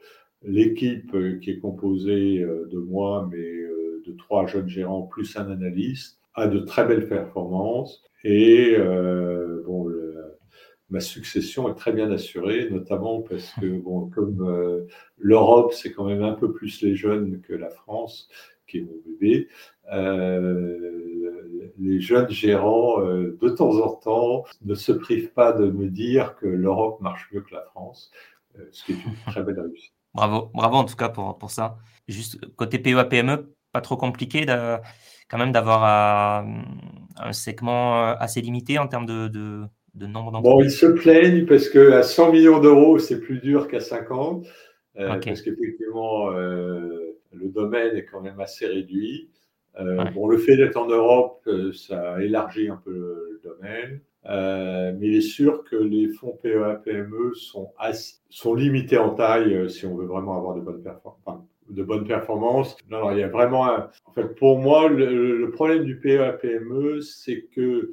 L'équipe 0.45 1.15
euh, 1.15 1.39
qui 1.39 1.51
est 1.51 1.59
composée 1.59 2.41
euh, 2.41 2.67
de 2.71 2.79
moi, 2.79 3.29
mais 3.31 3.39
euh, 3.39 4.03
de 4.05 4.13
trois 4.13 4.47
jeunes 4.47 4.69
gérants 4.69 5.03
plus 5.03 5.37
un 5.37 5.51
analyste, 5.51 6.19
a 6.35 6.49
de 6.49 6.59
très 6.61 6.85
belles 6.85 7.09
performances 7.09 8.03
et 8.25 8.77
bon, 9.67 9.93
ma 10.89 11.01
succession 11.01 11.69
est 11.69 11.75
très 11.75 11.93
bien 11.93 12.11
assurée, 12.11 12.71
notamment 12.71 13.21
parce 13.21 13.53
que 13.61 13.67
bon, 13.83 14.09
comme 14.09 14.87
l'Europe, 15.19 15.75
c'est 15.75 15.93
quand 15.93 16.07
même 16.07 16.23
un 16.23 16.33
peu 16.33 16.53
plus 16.53 16.81
les 16.83 16.95
jeunes 16.95 17.43
que 17.43 17.53
la 17.53 17.69
France, 17.69 18.31
qui 18.67 18.79
est 18.79 18.81
mon 18.81 18.97
bébé. 19.05 19.49
Les 21.79 22.01
jeunes 22.01 22.29
gérants, 22.29 23.01
de 23.01 23.49
temps 23.49 23.79
en 23.79 23.95
temps, 23.95 24.45
ne 24.65 24.75
se 24.75 24.93
privent 24.93 25.33
pas 25.33 25.53
de 25.53 25.71
me 25.71 25.89
dire 25.89 26.37
que 26.37 26.47
l'Europe 26.47 27.01
marche 27.01 27.29
mieux 27.33 27.41
que 27.41 27.55
la 27.55 27.63
France, 27.63 28.11
ce 28.71 28.85
qui 28.85 28.93
est 28.93 29.05
une 29.05 29.15
très 29.27 29.43
belle 29.43 29.61
réussite. 29.61 29.93
Bravo, 30.15 30.51
bravo 30.53 30.77
en 30.77 30.85
tout 30.85 30.97
cas 30.97 31.09
pour, 31.09 31.39
pour 31.39 31.51
ça. 31.51 31.79
Juste 32.07 32.39
côté 32.57 32.79
PEA 32.79 33.05
PME, 33.05 33.55
pas 33.73 33.81
trop 33.81 33.97
compliqué 33.97 34.45
de, 34.45 34.77
quand 35.33 35.39
même 35.39 35.53
d'avoir 35.53 36.45
euh, 36.45 36.47
un 37.17 37.33
segment 37.33 38.11
euh, 38.11 38.15
assez 38.19 38.43
limité 38.43 38.79
en 38.79 38.87
termes 38.87 39.07
de, 39.07 39.29
de, 39.29 40.07
nombre 40.07 40.31
d'emplois. 40.31 40.53
Bon, 40.53 40.63
ils 40.63 40.71
se 40.71 40.87
plaignent 40.87 41.47
parce 41.47 41.71
qu'à 41.71 42.03
100 42.03 42.33
millions 42.33 42.61
d'euros, 42.61 42.99
c'est 42.99 43.19
plus 43.19 43.41
dur 43.41 43.67
qu'à 43.69 43.81
50. 43.81 44.47
Euh, 44.99 45.09
parce 45.09 45.41
qu'effectivement, 45.41 46.29
le 46.31 47.17
domaine 47.33 47.97
est 47.97 48.05
quand 48.05 48.21
même 48.21 48.41
assez 48.41 48.67
réduit. 48.67 49.31
Bon, 50.15 50.29
le 50.29 50.39
fait 50.39 50.57
d'être 50.57 50.77
en 50.77 50.87
Europe, 50.87 51.49
ça 51.73 52.23
élargit 52.23 52.69
un 52.69 52.81
peu 52.85 52.91
le 52.91 53.41
domaine. 53.43 54.01
Euh, 54.27 54.93
mais 54.99 55.09
il 55.09 55.17
est 55.17 55.21
sûr 55.21 55.65
que 55.65 55.75
les 55.75 56.09
fonds 56.09 56.39
PEA-PME 56.43 57.35
sont, 57.35 57.73
sont 58.31 58.55
limités 58.55 58.99
en 58.99 59.11
taille 59.15 59.53
euh, 59.53 59.69
si 59.69 59.85
on 59.85 59.97
veut 59.97 60.07
vraiment 60.07 60.37
avoir 60.37 60.55
de 60.55 60.61
bonnes, 60.61 60.83
performances. 60.83 61.45
de 61.69 61.83
bonnes 61.83 62.07
performances. 62.07 62.77
Non, 62.89 63.11
il 63.11 63.19
y 63.19 63.23
a 63.25 63.29
vraiment 63.29 63.65
En 64.05 64.13
fait, 64.13 64.35
pour 64.37 64.59
moi, 64.59 64.89
le, 64.89 65.51
problème 65.51 65.85
du 65.85 65.99
PEA-PME, 65.99 67.01
c'est 67.01 67.49
que 67.53 67.91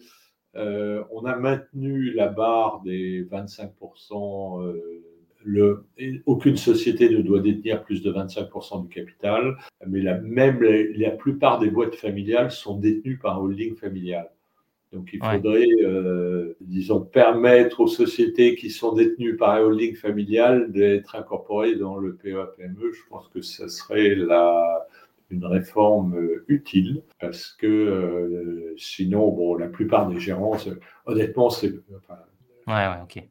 euh, 0.56 1.04
on 1.12 1.26
a 1.26 1.36
maintenu 1.36 2.12
la 2.14 2.28
barre 2.28 2.82
des 2.86 3.24
25%. 3.24 4.76
Le, 5.44 5.86
aucune 6.26 6.58
société 6.58 7.10
ne 7.10 7.22
doit 7.22 7.40
détenir 7.40 7.84
plus 7.84 8.02
de 8.02 8.12
25% 8.12 8.84
du 8.84 8.90
capital, 8.90 9.58
mais 9.88 10.02
la, 10.02 10.18
même 10.20 10.62
la 10.62 11.12
plupart 11.12 11.60
des 11.60 11.70
boîtes 11.70 11.96
familiales 11.96 12.52
sont 12.52 12.78
détenues 12.78 13.18
par 13.18 13.38
un 13.38 13.42
holding 13.42 13.76
familial. 13.76 14.30
Donc 14.92 15.12
il 15.14 15.24
faudrait, 15.24 15.68
euh, 15.84 16.56
disons, 16.62 17.02
permettre 17.02 17.80
aux 17.82 17.88
sociétés 17.88 18.56
qui 18.56 18.72
sont 18.72 18.94
détenues 18.94 19.38
par 19.38 19.52
un 19.52 19.62
holding 19.62 19.96
familial 19.96 20.72
d'être 20.72 21.16
incorporées 21.16 21.76
dans 21.76 21.98
le 21.98 22.16
PEA-PME. 22.16 22.92
Je 22.92 23.02
pense 23.08 23.28
que 23.28 23.42
ce 23.42 23.68
serait 23.68 24.16
la, 24.16 24.88
une 25.30 25.46
réforme 25.46 26.18
utile 26.48 27.04
parce 27.22 27.52
que 27.54 28.74
sinon, 28.78 29.32
bon, 29.32 29.56
la 29.56 29.68
plupart 29.68 30.08
des 30.08 30.20
gérants, 30.20 30.58
honnêtement, 31.06 31.52
c'est 31.52 31.76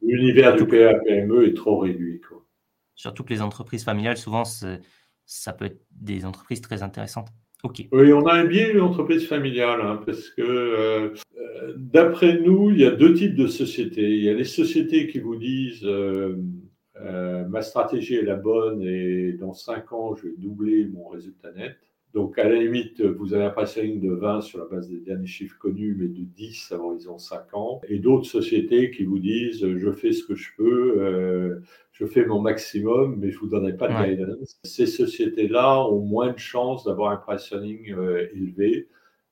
l'univers 0.03 0.57
du 0.57 0.67
PA-PME 0.67 1.49
est 1.49 1.55
trop 1.55 1.79
réduit. 1.79 2.21
Quoi. 2.21 2.45
Surtout 2.95 3.25
que 3.25 3.33
les 3.33 3.43
entreprises 3.43 3.85
familiales, 3.85 4.17
souvent, 4.17 4.45
ça 4.45 5.53
peut 5.53 5.67
être 5.67 5.81
des 5.91 6.25
entreprises 6.25 6.61
très 6.61 6.83
intéressantes. 6.83 7.29
Oui, 7.93 8.13
on 8.13 8.25
a 8.27 8.45
bien 8.45 8.71
une 8.71 8.81
entreprise 8.81 9.27
familiale, 9.27 9.81
hein, 9.83 10.01
parce 10.07 10.29
que 10.31 10.43
euh, 10.43 11.15
euh, 11.37 11.75
d'après 11.77 12.39
nous, 12.39 12.71
il 12.71 12.79
y 12.79 12.85
a 12.85 12.93
deux 12.93 13.15
types 13.15 13.35
de 13.35 13.49
sociétés. 13.49 14.17
Il 14.17 14.23
y 14.23 14.29
a 14.29 14.35
les 14.35 14.45
sociétés 14.45 15.09
qui 15.09 15.19
vous 15.19 15.35
disent 15.35 15.85
euh, 15.85 16.37
ma 17.49 17.63
stratégie 17.63 18.15
est 18.15 18.23
la 18.23 18.37
bonne 18.37 18.83
et 18.83 19.33
dans 19.33 19.55
cinq 19.55 19.93
ans, 19.93 20.15
je 20.15 20.29
vais 20.29 20.35
doubler 20.37 20.87
mon 20.87 21.09
résultat 21.09 21.51
net. 21.53 21.77
Donc, 22.15 22.39
à 22.39 22.49
la 22.49 22.57
limite, 22.57 23.03
vous 23.03 23.35
avez 23.35 23.45
un 23.45 23.51
pricing 23.51 24.01
de 24.01 24.13
20 24.13 24.41
sur 24.41 24.59
la 24.61 24.65
base 24.65 24.89
des 24.89 25.01
derniers 25.01 25.27
chiffres 25.27 25.59
connus, 25.59 25.95
mais 25.99 26.09
de 26.09 26.25
10 26.25 26.73
à 26.73 26.79
horizon 26.79 27.19
5 27.19 27.55
ans. 27.55 27.81
Et 27.89 27.99
d'autres 27.99 28.27
sociétés 28.27 28.91
qui 28.91 29.05
vous 29.05 29.19
disent, 29.19 29.67
je 29.77 29.93
fais 29.93 30.13
ce 30.13 30.25
que 30.25 30.35
je 30.35 30.49
peux, 30.57 30.95
euh, 30.99 31.61
je 31.93 32.07
fais 32.07 32.25
mon 32.25 32.41
maximum, 32.41 33.17
mais 33.19 33.31
je 33.31 33.37
ne 33.37 33.41
vous 33.41 33.49
donnerai 33.49 33.77
pas 33.77 33.89
de 33.89 34.15
guidance. 34.15 34.59
Ces 34.65 34.87
sociétés-là 34.87 35.87
ont 35.87 36.01
moins 36.01 36.33
de 36.33 36.39
chances 36.39 36.85
d'avoir 36.85 37.13
un 37.13 37.17
pricing 37.17 37.93
euh, 37.93 38.27
élevé. 38.35 38.89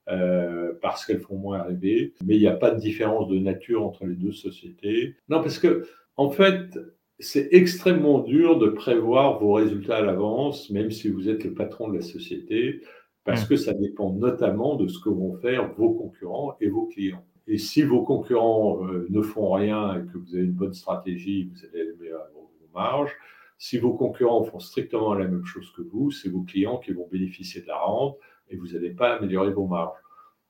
Euh, 0.08 0.72
parce 0.80 1.04
qu'elles 1.04 1.18
font 1.18 1.36
moins 1.36 1.62
rêver, 1.62 2.14
mais 2.24 2.36
il 2.36 2.40
n'y 2.40 2.46
a 2.46 2.54
pas 2.54 2.70
de 2.70 2.78
différence 2.78 3.26
de 3.26 3.40
nature 3.40 3.84
entre 3.84 4.06
les 4.06 4.14
deux 4.14 4.30
sociétés. 4.30 5.16
Non, 5.28 5.40
parce 5.42 5.58
que 5.58 5.84
en 6.16 6.30
fait, 6.30 6.78
c'est 7.18 7.48
extrêmement 7.52 8.18
dur 8.18 8.58
de 8.58 8.68
prévoir 8.68 9.38
vos 9.38 9.54
résultats 9.54 9.96
à 9.96 10.02
l'avance, 10.02 10.70
même 10.70 10.90
si 10.90 11.08
vous 11.08 11.28
êtes 11.28 11.44
le 11.44 11.54
patron 11.54 11.88
de 11.88 11.96
la 11.96 12.02
société, 12.02 12.82
parce 13.24 13.44
mmh. 13.44 13.48
que 13.48 13.56
ça 13.56 13.72
dépend 13.72 14.12
notamment 14.12 14.76
de 14.76 14.86
ce 14.86 15.00
que 15.00 15.08
vont 15.08 15.36
faire 15.38 15.72
vos 15.74 15.92
concurrents 15.94 16.56
et 16.60 16.68
vos 16.68 16.86
clients. 16.86 17.24
Et 17.48 17.58
si 17.58 17.82
vos 17.82 18.02
concurrents 18.02 18.84
euh, 18.86 19.06
ne 19.08 19.22
font 19.22 19.52
rien 19.52 19.96
et 19.96 20.06
que 20.12 20.18
vous 20.18 20.34
avez 20.34 20.44
une 20.44 20.52
bonne 20.52 20.74
stratégie, 20.74 21.50
vous 21.52 21.64
allez 21.64 21.90
améliorer 21.90 22.24
vos 22.34 22.50
marges. 22.74 23.12
Si 23.58 23.78
vos 23.78 23.94
concurrents 23.94 24.44
font 24.44 24.58
strictement 24.58 25.14
la 25.14 25.26
même 25.26 25.44
chose 25.44 25.72
que 25.76 25.82
vous, 25.82 26.10
c'est 26.10 26.28
vos 26.28 26.42
clients 26.42 26.78
qui 26.78 26.92
vont 26.92 27.08
bénéficier 27.10 27.62
de 27.62 27.68
la 27.68 27.78
rente 27.78 28.18
et 28.50 28.56
vous 28.56 28.68
n'allez 28.68 28.90
pas 28.90 29.14
améliorer 29.14 29.52
vos 29.52 29.66
marges. 29.66 29.98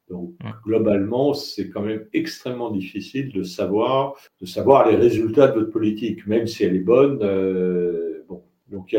Donc, 0.08 0.34
globalement, 0.64 1.34
c'est 1.34 1.68
quand 1.68 1.82
même 1.82 2.06
extrêmement 2.12 2.70
difficile 2.70 3.32
de 3.32 3.42
savoir, 3.42 4.14
de 4.40 4.46
savoir 4.46 4.88
les 4.88 4.96
résultats 4.96 5.48
de 5.48 5.60
votre 5.60 5.72
politique, 5.72 6.26
même 6.26 6.46
si 6.46 6.62
elle 6.64 6.76
est 6.76 6.80
bonne. 6.80 7.18
Euh, 7.22 8.24
bon. 8.28 8.44
Donc, 8.68 8.94
et 8.94 8.98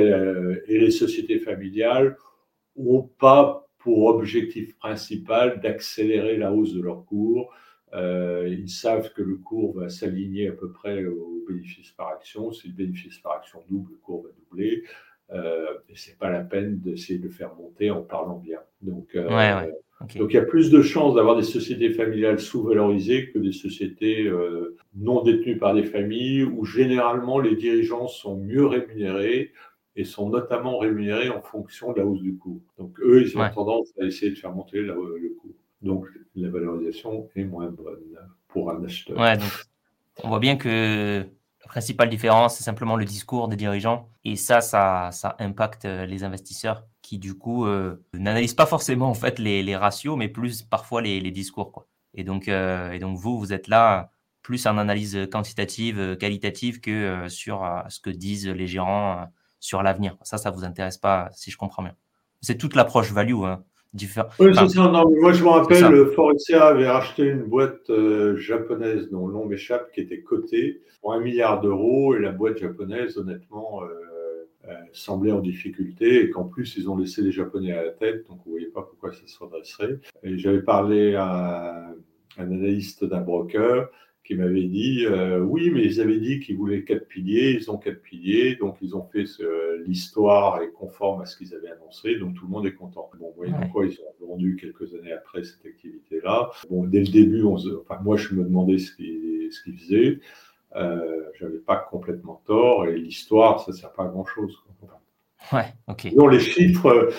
les 0.68 0.92
sociétés 0.92 1.40
familiales 1.40 2.18
n'ont 2.76 3.10
pas 3.20 3.68
pour 3.80 4.06
objectif 4.06 4.78
principal 4.78 5.62
d'accélérer 5.62 6.38
la 6.38 6.54
hausse 6.54 6.74
de 6.74 6.82
leur 6.82 7.06
cours. 7.06 7.54
Euh, 7.94 8.48
ils 8.50 8.70
savent 8.70 9.14
que 9.14 9.22
le 9.22 9.38
cours 9.38 9.78
va 9.78 9.90
s'aligner 9.90 10.50
à 10.50 10.52
peu 10.52 10.72
près 10.72 11.06
au 11.06 11.44
bénéfice 11.48 11.92
par 11.92 12.10
action. 12.10 12.52
Si 12.52 12.68
le 12.68 12.74
bénéfice 12.74 13.18
par 13.20 13.34
action 13.34 13.64
double, 13.70 13.94
le 13.94 13.98
cours 14.00 14.24
va 14.24 14.30
doubler. 14.38 14.84
Euh, 15.32 15.78
et 15.90 15.96
c'est 15.96 16.18
pas 16.18 16.30
la 16.30 16.42
peine 16.42 16.80
d'essayer 16.80 17.20
de 17.20 17.26
le 17.26 17.30
faire 17.30 17.56
monter 17.56 17.92
en 17.92 18.02
parlant 18.02 18.38
bien. 18.38 18.60
Donc, 18.82 19.16
euh, 19.16 19.28
ouais, 19.30 19.72
Donc 20.16 20.32
il 20.32 20.36
y 20.36 20.40
a 20.40 20.44
plus 20.44 20.70
de 20.70 20.82
chances 20.82 21.16
d'avoir 21.16 21.36
des 21.36 21.44
sociétés 21.44 21.90
familiales 21.90 22.40
sous-valorisées 22.40 23.32
que 23.32 23.40
des 23.40 23.52
sociétés 23.52 24.28
euh, 24.28 24.78
non 24.96 25.24
détenues 25.24 25.58
par 25.58 25.74
des 25.74 25.84
familles 25.84 26.44
où 26.44 26.66
généralement 26.66 27.40
les 27.40 27.56
dirigeants 27.56 28.08
sont 28.08 28.38
mieux 28.38 28.66
rémunérés 28.66 29.54
et 29.96 30.04
sont 30.04 30.30
notamment 30.30 30.78
rémunérés 30.78 31.30
en 31.30 31.42
fonction 31.42 31.94
de 31.94 31.98
la 31.98 32.06
hausse 32.06 32.22
du 32.22 32.38
coût. 32.38 32.62
Donc 32.78 33.00
eux, 33.00 33.24
ils 33.24 33.36
ont 33.38 33.50
tendance 33.50 33.92
à 34.00 34.06
essayer 34.06 34.32
de 34.32 34.38
faire 34.38 34.54
monter 34.54 34.82
le 34.82 34.94
coût. 35.42 35.56
Donc 35.82 36.06
la 36.36 36.50
valorisation 36.50 37.30
est 37.36 37.44
moins 37.44 37.68
bonne 37.68 38.18
pour 38.48 38.72
un 38.72 38.84
acheteur. 38.84 39.18
Ouais, 39.18 39.38
donc 39.38 39.52
on 40.24 40.30
voit 40.30 40.40
bien 40.40 40.58
que 40.58 41.26
la 41.62 41.68
principale 41.68 42.10
différence, 42.10 42.58
c'est 42.58 42.64
simplement 42.64 42.96
le 42.96 43.06
discours 43.06 43.48
des 43.48 43.56
dirigeants. 43.56 44.10
Et 44.24 44.36
ça, 44.36 44.62
ça, 44.62 45.10
ça 45.12 45.36
impacte 45.40 45.86
les 45.86 46.24
investisseurs 46.24 46.86
qui 47.08 47.20
du 47.20 47.36
coup 47.38 47.66
euh, 47.66 48.04
n'analyse 48.14 48.54
pas 48.54 48.66
forcément 48.66 49.10
en 49.10 49.14
fait 49.14 49.40
les, 49.40 49.76
ratios, 49.78 50.18
mais 50.18 50.28
plus 50.28 50.62
parfois 50.62 51.02
les, 51.02 51.32
discours. 51.32 51.72
Quoi. 51.72 51.88
Et, 52.14 52.26
donc, 52.26 52.50
euh, 52.50 52.92
et 52.92 53.00
donc 53.00 53.18
vous, 53.18 53.40
vous 53.40 53.54
êtes 53.54 53.70
là 53.70 54.12
plus 54.42 54.66
en 54.68 54.78
analyse 54.78 55.28
quantitative, 55.32 56.00
euh, 56.00 56.16
qualitative 56.16 56.82
que 56.82 57.28
sur 57.30 57.66
ce 57.88 58.02
que 58.02 58.10
disent 58.10 58.48
les 58.48 58.68
gérants 58.68 59.26
sur 59.60 59.84
l'avenir. 59.84 60.18
Ça, 60.24 60.38
ça 60.38 60.52
vous 60.52 60.66
intéresse 60.66 60.98
pas, 60.98 61.30
si 61.34 61.50
je 61.50 61.58
comprends 61.58 61.84
bien. 61.84 61.96
C'est 62.42 62.58
toute 62.58 62.76
l'approche 62.76 63.12
value. 63.12 63.44
Hein, 63.44 63.64
oui, 64.40 64.54
c'est 64.56 64.70
ça. 64.70 64.92
moi, 64.92 65.32
je 65.32 65.44
me 65.44 65.50
rappelle, 65.50 66.08
Forestia 66.14 66.66
avait 66.68 66.90
racheté 66.90 67.24
une 67.24 67.44
boîte 67.44 67.92
japonaise 68.36 69.10
dont 69.10 69.28
le 69.28 69.34
nom 69.34 69.46
m'échappe, 69.46 69.92
qui 69.92 70.02
était 70.02 70.22
cotée 70.22 70.82
pour 71.02 71.14
un 71.14 71.20
milliard 71.20 71.62
d'euros. 71.62 72.16
Et 72.16 72.20
la 72.20 72.32
boîte 72.32 72.58
japonaise, 72.58 73.18
honnêtement, 73.18 73.82
euh, 74.68 74.74
semblaient 74.92 75.32
en 75.32 75.40
difficulté 75.40 76.24
et 76.24 76.30
qu'en 76.30 76.44
plus 76.44 76.76
ils 76.76 76.90
ont 76.90 76.98
laissé 76.98 77.22
les 77.22 77.32
Japonais 77.32 77.72
à 77.72 77.84
la 77.84 77.92
tête, 77.92 78.28
donc 78.28 78.40
vous 78.44 78.52
voyez 78.52 78.66
pas 78.66 78.82
pourquoi 78.82 79.14
ça 79.14 79.26
se 79.26 79.40
redresserait. 79.40 80.00
Et 80.24 80.38
j'avais 80.38 80.62
parlé 80.62 81.16
à 81.16 81.94
un 82.38 82.52
analyste 82.52 83.06
d'un 83.06 83.22
broker 83.22 83.90
qui 84.28 84.36
m'avait 84.36 84.66
dit 84.66 85.06
euh, 85.06 85.40
oui, 85.40 85.72
mais 85.72 85.84
ils 85.84 86.02
avaient 86.02 86.20
dit 86.20 86.42
qu'ils 86.42 86.58
voulaient 86.58 86.84
quatre 86.84 87.08
piliers, 87.08 87.52
ils 87.52 87.72
ont 87.72 87.78
quatre 87.78 88.02
piliers, 88.02 88.58
donc 88.58 88.76
ils 88.82 88.94
ont 88.94 89.04
fait 89.06 89.24
l'histoire 89.86 90.62
est 90.62 90.72
conforme 90.72 91.22
à 91.22 91.26
ce 91.26 91.38
qu'ils 91.38 91.56
avaient 91.56 91.72
annoncé, 91.72 92.16
donc 92.16 92.36
tout 92.36 92.46
le 92.46 92.52
monde 92.52 92.66
est 92.66 92.74
content. 92.74 93.10
Bon, 93.18 93.30
vous 93.30 93.36
voyez 93.38 93.54
pourquoi 93.62 93.86
ils 93.86 93.98
ont 94.02 94.28
vendu 94.28 94.58
quelques 94.60 94.94
années 94.94 95.14
après 95.14 95.44
cette 95.46 95.66
activité-là. 95.66 96.52
Bon, 96.70 96.84
dès 96.84 97.00
le 97.00 97.08
début, 97.08 97.44
on 97.44 97.56
enfin, 97.56 98.00
moi 98.04 98.18
je 98.18 98.36
me 98.36 98.44
demandais 98.44 98.80
ce 98.80 98.94
qu'ils 98.94 99.50
ce 99.52 99.64
qu'ils 99.64 99.78
faisaient. 99.78 100.20
Euh, 100.76 101.24
j'avais 101.40 101.60
pas 101.60 101.78
complètement 101.78 102.42
tort 102.46 102.86
et 102.86 102.98
l'histoire, 102.98 103.62
ça 103.62 103.72
sert 103.72 103.94
pas 103.94 104.04
à 104.04 104.08
grand 104.08 104.26
chose. 104.26 104.62
Ouais, 105.54 105.74
ok. 105.88 106.10
Non, 106.16 106.28
les 106.28 106.42
chiffres. 106.42 107.10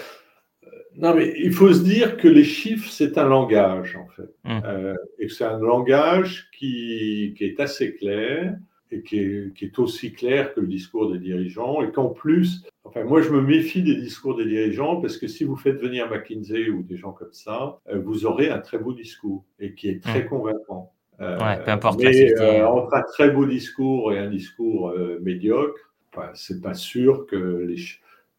Euh, 0.98 1.02
non, 1.02 1.14
mais 1.14 1.34
il 1.38 1.52
faut 1.52 1.72
se 1.72 1.82
dire 1.82 2.16
que 2.16 2.28
les 2.28 2.44
chiffres, 2.44 2.90
c'est 2.90 3.18
un 3.18 3.28
langage, 3.28 3.96
en 3.96 4.06
fait. 4.08 4.30
Hum. 4.44 4.62
Euh, 4.64 4.94
et 5.18 5.26
que 5.26 5.32
c'est 5.32 5.44
un 5.44 5.58
langage 5.58 6.48
qui, 6.52 7.34
qui, 7.36 7.44
est 7.44 7.60
assez 7.60 7.94
clair 7.94 8.56
et 8.90 9.02
qui 9.02 9.18
est, 9.18 9.54
qui 9.54 9.66
est, 9.66 9.78
aussi 9.78 10.12
clair 10.12 10.54
que 10.54 10.60
le 10.60 10.66
discours 10.66 11.12
des 11.12 11.18
dirigeants. 11.18 11.82
Et 11.82 11.90
qu'en 11.90 12.08
plus, 12.08 12.64
enfin, 12.84 13.04
moi, 13.04 13.22
je 13.22 13.30
me 13.30 13.40
méfie 13.40 13.82
des 13.82 13.96
discours 13.96 14.36
des 14.36 14.46
dirigeants 14.46 15.00
parce 15.00 15.16
que 15.16 15.26
si 15.26 15.44
vous 15.44 15.56
faites 15.56 15.80
venir 15.80 16.10
McKinsey 16.10 16.70
ou 16.70 16.82
des 16.82 16.96
gens 16.96 17.12
comme 17.12 17.32
ça, 17.32 17.78
vous 17.92 18.26
aurez 18.26 18.50
un 18.50 18.58
très 18.58 18.78
beau 18.78 18.92
discours 18.92 19.44
et 19.60 19.74
qui 19.74 19.88
est 19.88 20.02
très 20.02 20.22
hum. 20.22 20.28
convaincant. 20.28 20.92
Euh, 21.20 21.56
peu 21.64 21.70
importe. 21.70 22.00
Mais 22.00 22.32
euh, 22.40 22.66
entre 22.66 22.94
un 22.94 23.02
très 23.02 23.30
beau 23.30 23.44
discours 23.44 24.12
et 24.12 24.18
un 24.18 24.30
discours 24.30 24.90
euh, 24.90 25.18
médiocre, 25.20 25.92
enfin, 26.12 26.30
c'est 26.34 26.60
pas 26.60 26.74
sûr 26.74 27.26
que 27.26 27.36
les, 27.36 27.76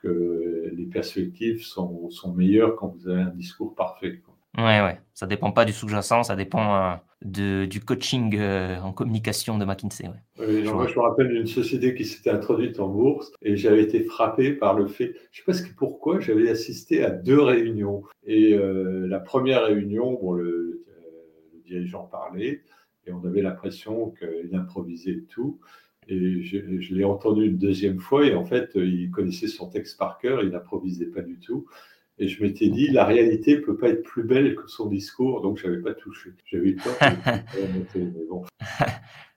que 0.01 0.71
les 0.73 0.85
perspectives 0.85 1.63
sont, 1.63 2.09
sont, 2.09 2.33
meilleures 2.33 2.75
quand 2.75 2.87
vous 2.87 3.09
avez 3.09 3.21
un 3.21 3.29
discours 3.29 3.75
parfait. 3.75 4.21
Quoi. 4.23 4.35
Ouais, 4.57 4.81
ouais. 4.81 4.99
Ça 5.13 5.27
dépend 5.27 5.51
pas 5.51 5.65
du 5.65 5.73
sous-jacent, 5.73 6.23
ça 6.23 6.35
dépend 6.35 6.99
de, 7.23 7.65
du 7.65 7.81
coaching 7.81 8.39
en 8.81 8.93
communication 8.93 9.57
de 9.57 9.65
McKinsey. 9.65 10.07
Ouais. 10.07 10.63
moi, 10.63 10.87
je 10.87 10.95
me 10.95 11.01
rappelle 11.01 11.29
d'une 11.29 11.47
société 11.47 11.93
qui 11.93 12.05
s'était 12.05 12.31
introduite 12.31 12.79
en 12.79 12.87
bourse 12.87 13.31
et 13.41 13.57
j'avais 13.57 13.83
été 13.83 14.01
frappé 14.01 14.53
par 14.53 14.73
le 14.73 14.87
fait, 14.87 15.13
je 15.31 15.43
ne 15.47 15.53
sais 15.53 15.63
pas 15.63 15.69
pourquoi, 15.77 16.19
j'avais 16.19 16.49
assisté 16.49 17.03
à 17.03 17.11
deux 17.11 17.41
réunions. 17.41 18.03
Et 18.23 18.57
la 18.57 19.19
première 19.19 19.65
réunion, 19.65 20.13
bon, 20.13 20.33
le, 20.33 20.85
dirigeant 21.69 22.03
parlait, 22.03 22.63
et 23.05 23.11
on 23.11 23.23
avait 23.25 23.41
l'impression 23.41 24.11
qu'il 24.11 24.55
improvisait 24.55 25.23
tout. 25.29 25.59
Et 26.09 26.43
je, 26.43 26.95
l'ai 26.95 27.03
entendu 27.03 27.45
une 27.45 27.57
deuxième 27.57 27.99
fois, 27.99 28.25
et 28.25 28.33
en 28.33 28.45
fait, 28.45 28.71
il 28.75 29.11
connaissait 29.11 29.47
son 29.47 29.69
texte 29.69 29.97
par 29.97 30.17
cœur, 30.17 30.43
il 30.43 30.49
n'improvisait 30.49 31.05
pas 31.05 31.21
du 31.21 31.39
tout. 31.39 31.67
Et 32.17 32.27
je 32.27 32.43
m'étais 32.43 32.67
dit, 32.69 32.89
la 32.89 33.05
réalité 33.05 33.55
ne 33.55 33.61
peut 33.61 33.77
pas 33.77 33.89
être 33.89 34.03
plus 34.03 34.23
belle 34.23 34.55
que 34.55 34.67
son 34.67 34.87
discours, 34.87 35.41
donc 35.41 35.57
je 35.57 35.67
n'avais 35.67 35.81
pas 35.81 35.93
touché. 35.93 36.31
J'avais 36.45 36.73
peur 36.73 36.93
bon. 38.29 38.43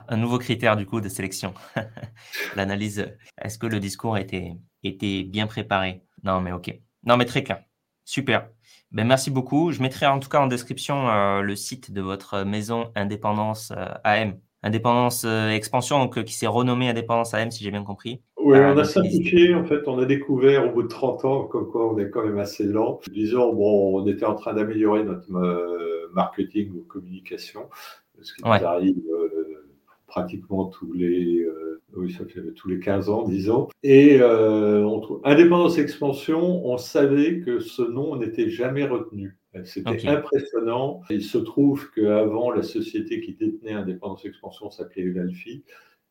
Un 0.09 0.17
nouveau 0.17 0.39
critère 0.39 0.77
du 0.77 0.85
coup 0.85 1.01
de 1.01 1.09
sélection. 1.09 1.55
L'analyse, 2.57 3.07
est-ce 3.41 3.59
que 3.59 3.67
le 3.67 3.79
discours 3.79 4.19
était, 4.19 4.55
était 4.83 5.23
bien 5.23 5.47
préparé? 5.47 6.03
Non, 6.25 6.41
mais 6.41 6.53
ok. 6.53 6.77
Non, 7.05 7.17
mais 7.17 7.25
très 7.25 7.45
clair. 7.45 7.63
Super. 8.05 8.49
Ben, 8.91 9.07
merci 9.07 9.31
beaucoup. 9.31 9.71
Je 9.71 9.81
mettrai 9.81 10.07
en 10.07 10.19
tout 10.19 10.29
cas 10.29 10.41
en 10.41 10.49
description 10.49 11.09
euh, 11.09 11.41
le 11.41 11.55
site 11.55 11.93
de 11.93 12.01
votre 12.01 12.43
maison 12.43 12.91
Indépendance 12.97 13.73
euh, 13.77 13.87
AM. 14.03 14.39
Indépendance 14.63 15.25
euh, 15.25 15.51
Expansion, 15.51 15.99
donc, 15.99 16.23
qui 16.25 16.35
s'est 16.35 16.47
renommée 16.47 16.89
Indépendance 16.89 17.35
AM, 17.35 17.51
si 17.51 17.65
j'ai 17.65 17.71
bien 17.71 17.85
compris. 17.85 18.21
Oui, 18.39 18.59
on 18.59 18.77
a 18.77 18.85
simplifié. 18.85 19.55
En 19.55 19.65
fait, 19.65 19.87
on 19.87 19.99
a 19.99 20.05
découvert 20.05 20.67
au 20.67 20.73
bout 20.73 20.83
de 20.83 20.89
30 20.89 21.25
ans, 21.25 21.45
comme 21.45 21.69
quoi 21.69 21.93
on 21.93 21.99
est 21.99 22.11
quand 22.11 22.25
même 22.25 22.39
assez 22.39 22.65
lent. 22.65 23.01
Disons, 23.11 23.53
bon, 23.53 24.01
on 24.01 24.07
était 24.07 24.25
en 24.25 24.35
train 24.35 24.55
d'améliorer 24.55 25.05
notre 25.05 25.31
marketing 26.13 26.73
ou 26.73 26.85
communication, 26.89 27.69
ce 28.21 28.35
qui 28.35 28.43
nous 28.43 28.51
arrive 28.51 29.03
pratiquement 30.07 30.67
tous 30.67 30.93
les 30.93 31.47
Oui, 31.95 32.13
ça 32.13 32.25
fait 32.25 32.41
tous 32.55 32.69
les 32.69 32.81
15 32.81 33.09
ans, 33.09 33.23
disons. 33.23 33.69
Et 33.83 34.19
euh, 34.21 34.85
on 34.85 35.21
indépendance 35.25 35.79
expansion, 35.79 36.67
on 36.67 36.79
savait 36.79 37.41
que 37.41 37.61
ce 37.61 37.83
nom 37.83 38.17
n'était 38.17 38.51
jamais 38.51 38.85
retenu. 38.85 39.37
C'était 39.65 40.09
impressionnant. 40.09 41.03
Il 41.11 41.23
se 41.23 41.39
trouve 41.39 41.91
qu'avant, 41.95 42.51
la 42.51 42.63
société 42.63 43.21
qui 43.21 43.35
détenait 43.35 43.73
Indépendance 43.73 44.25
Expansion 44.25 44.71
s'appelait 44.71 45.03
Evalfi 45.03 45.65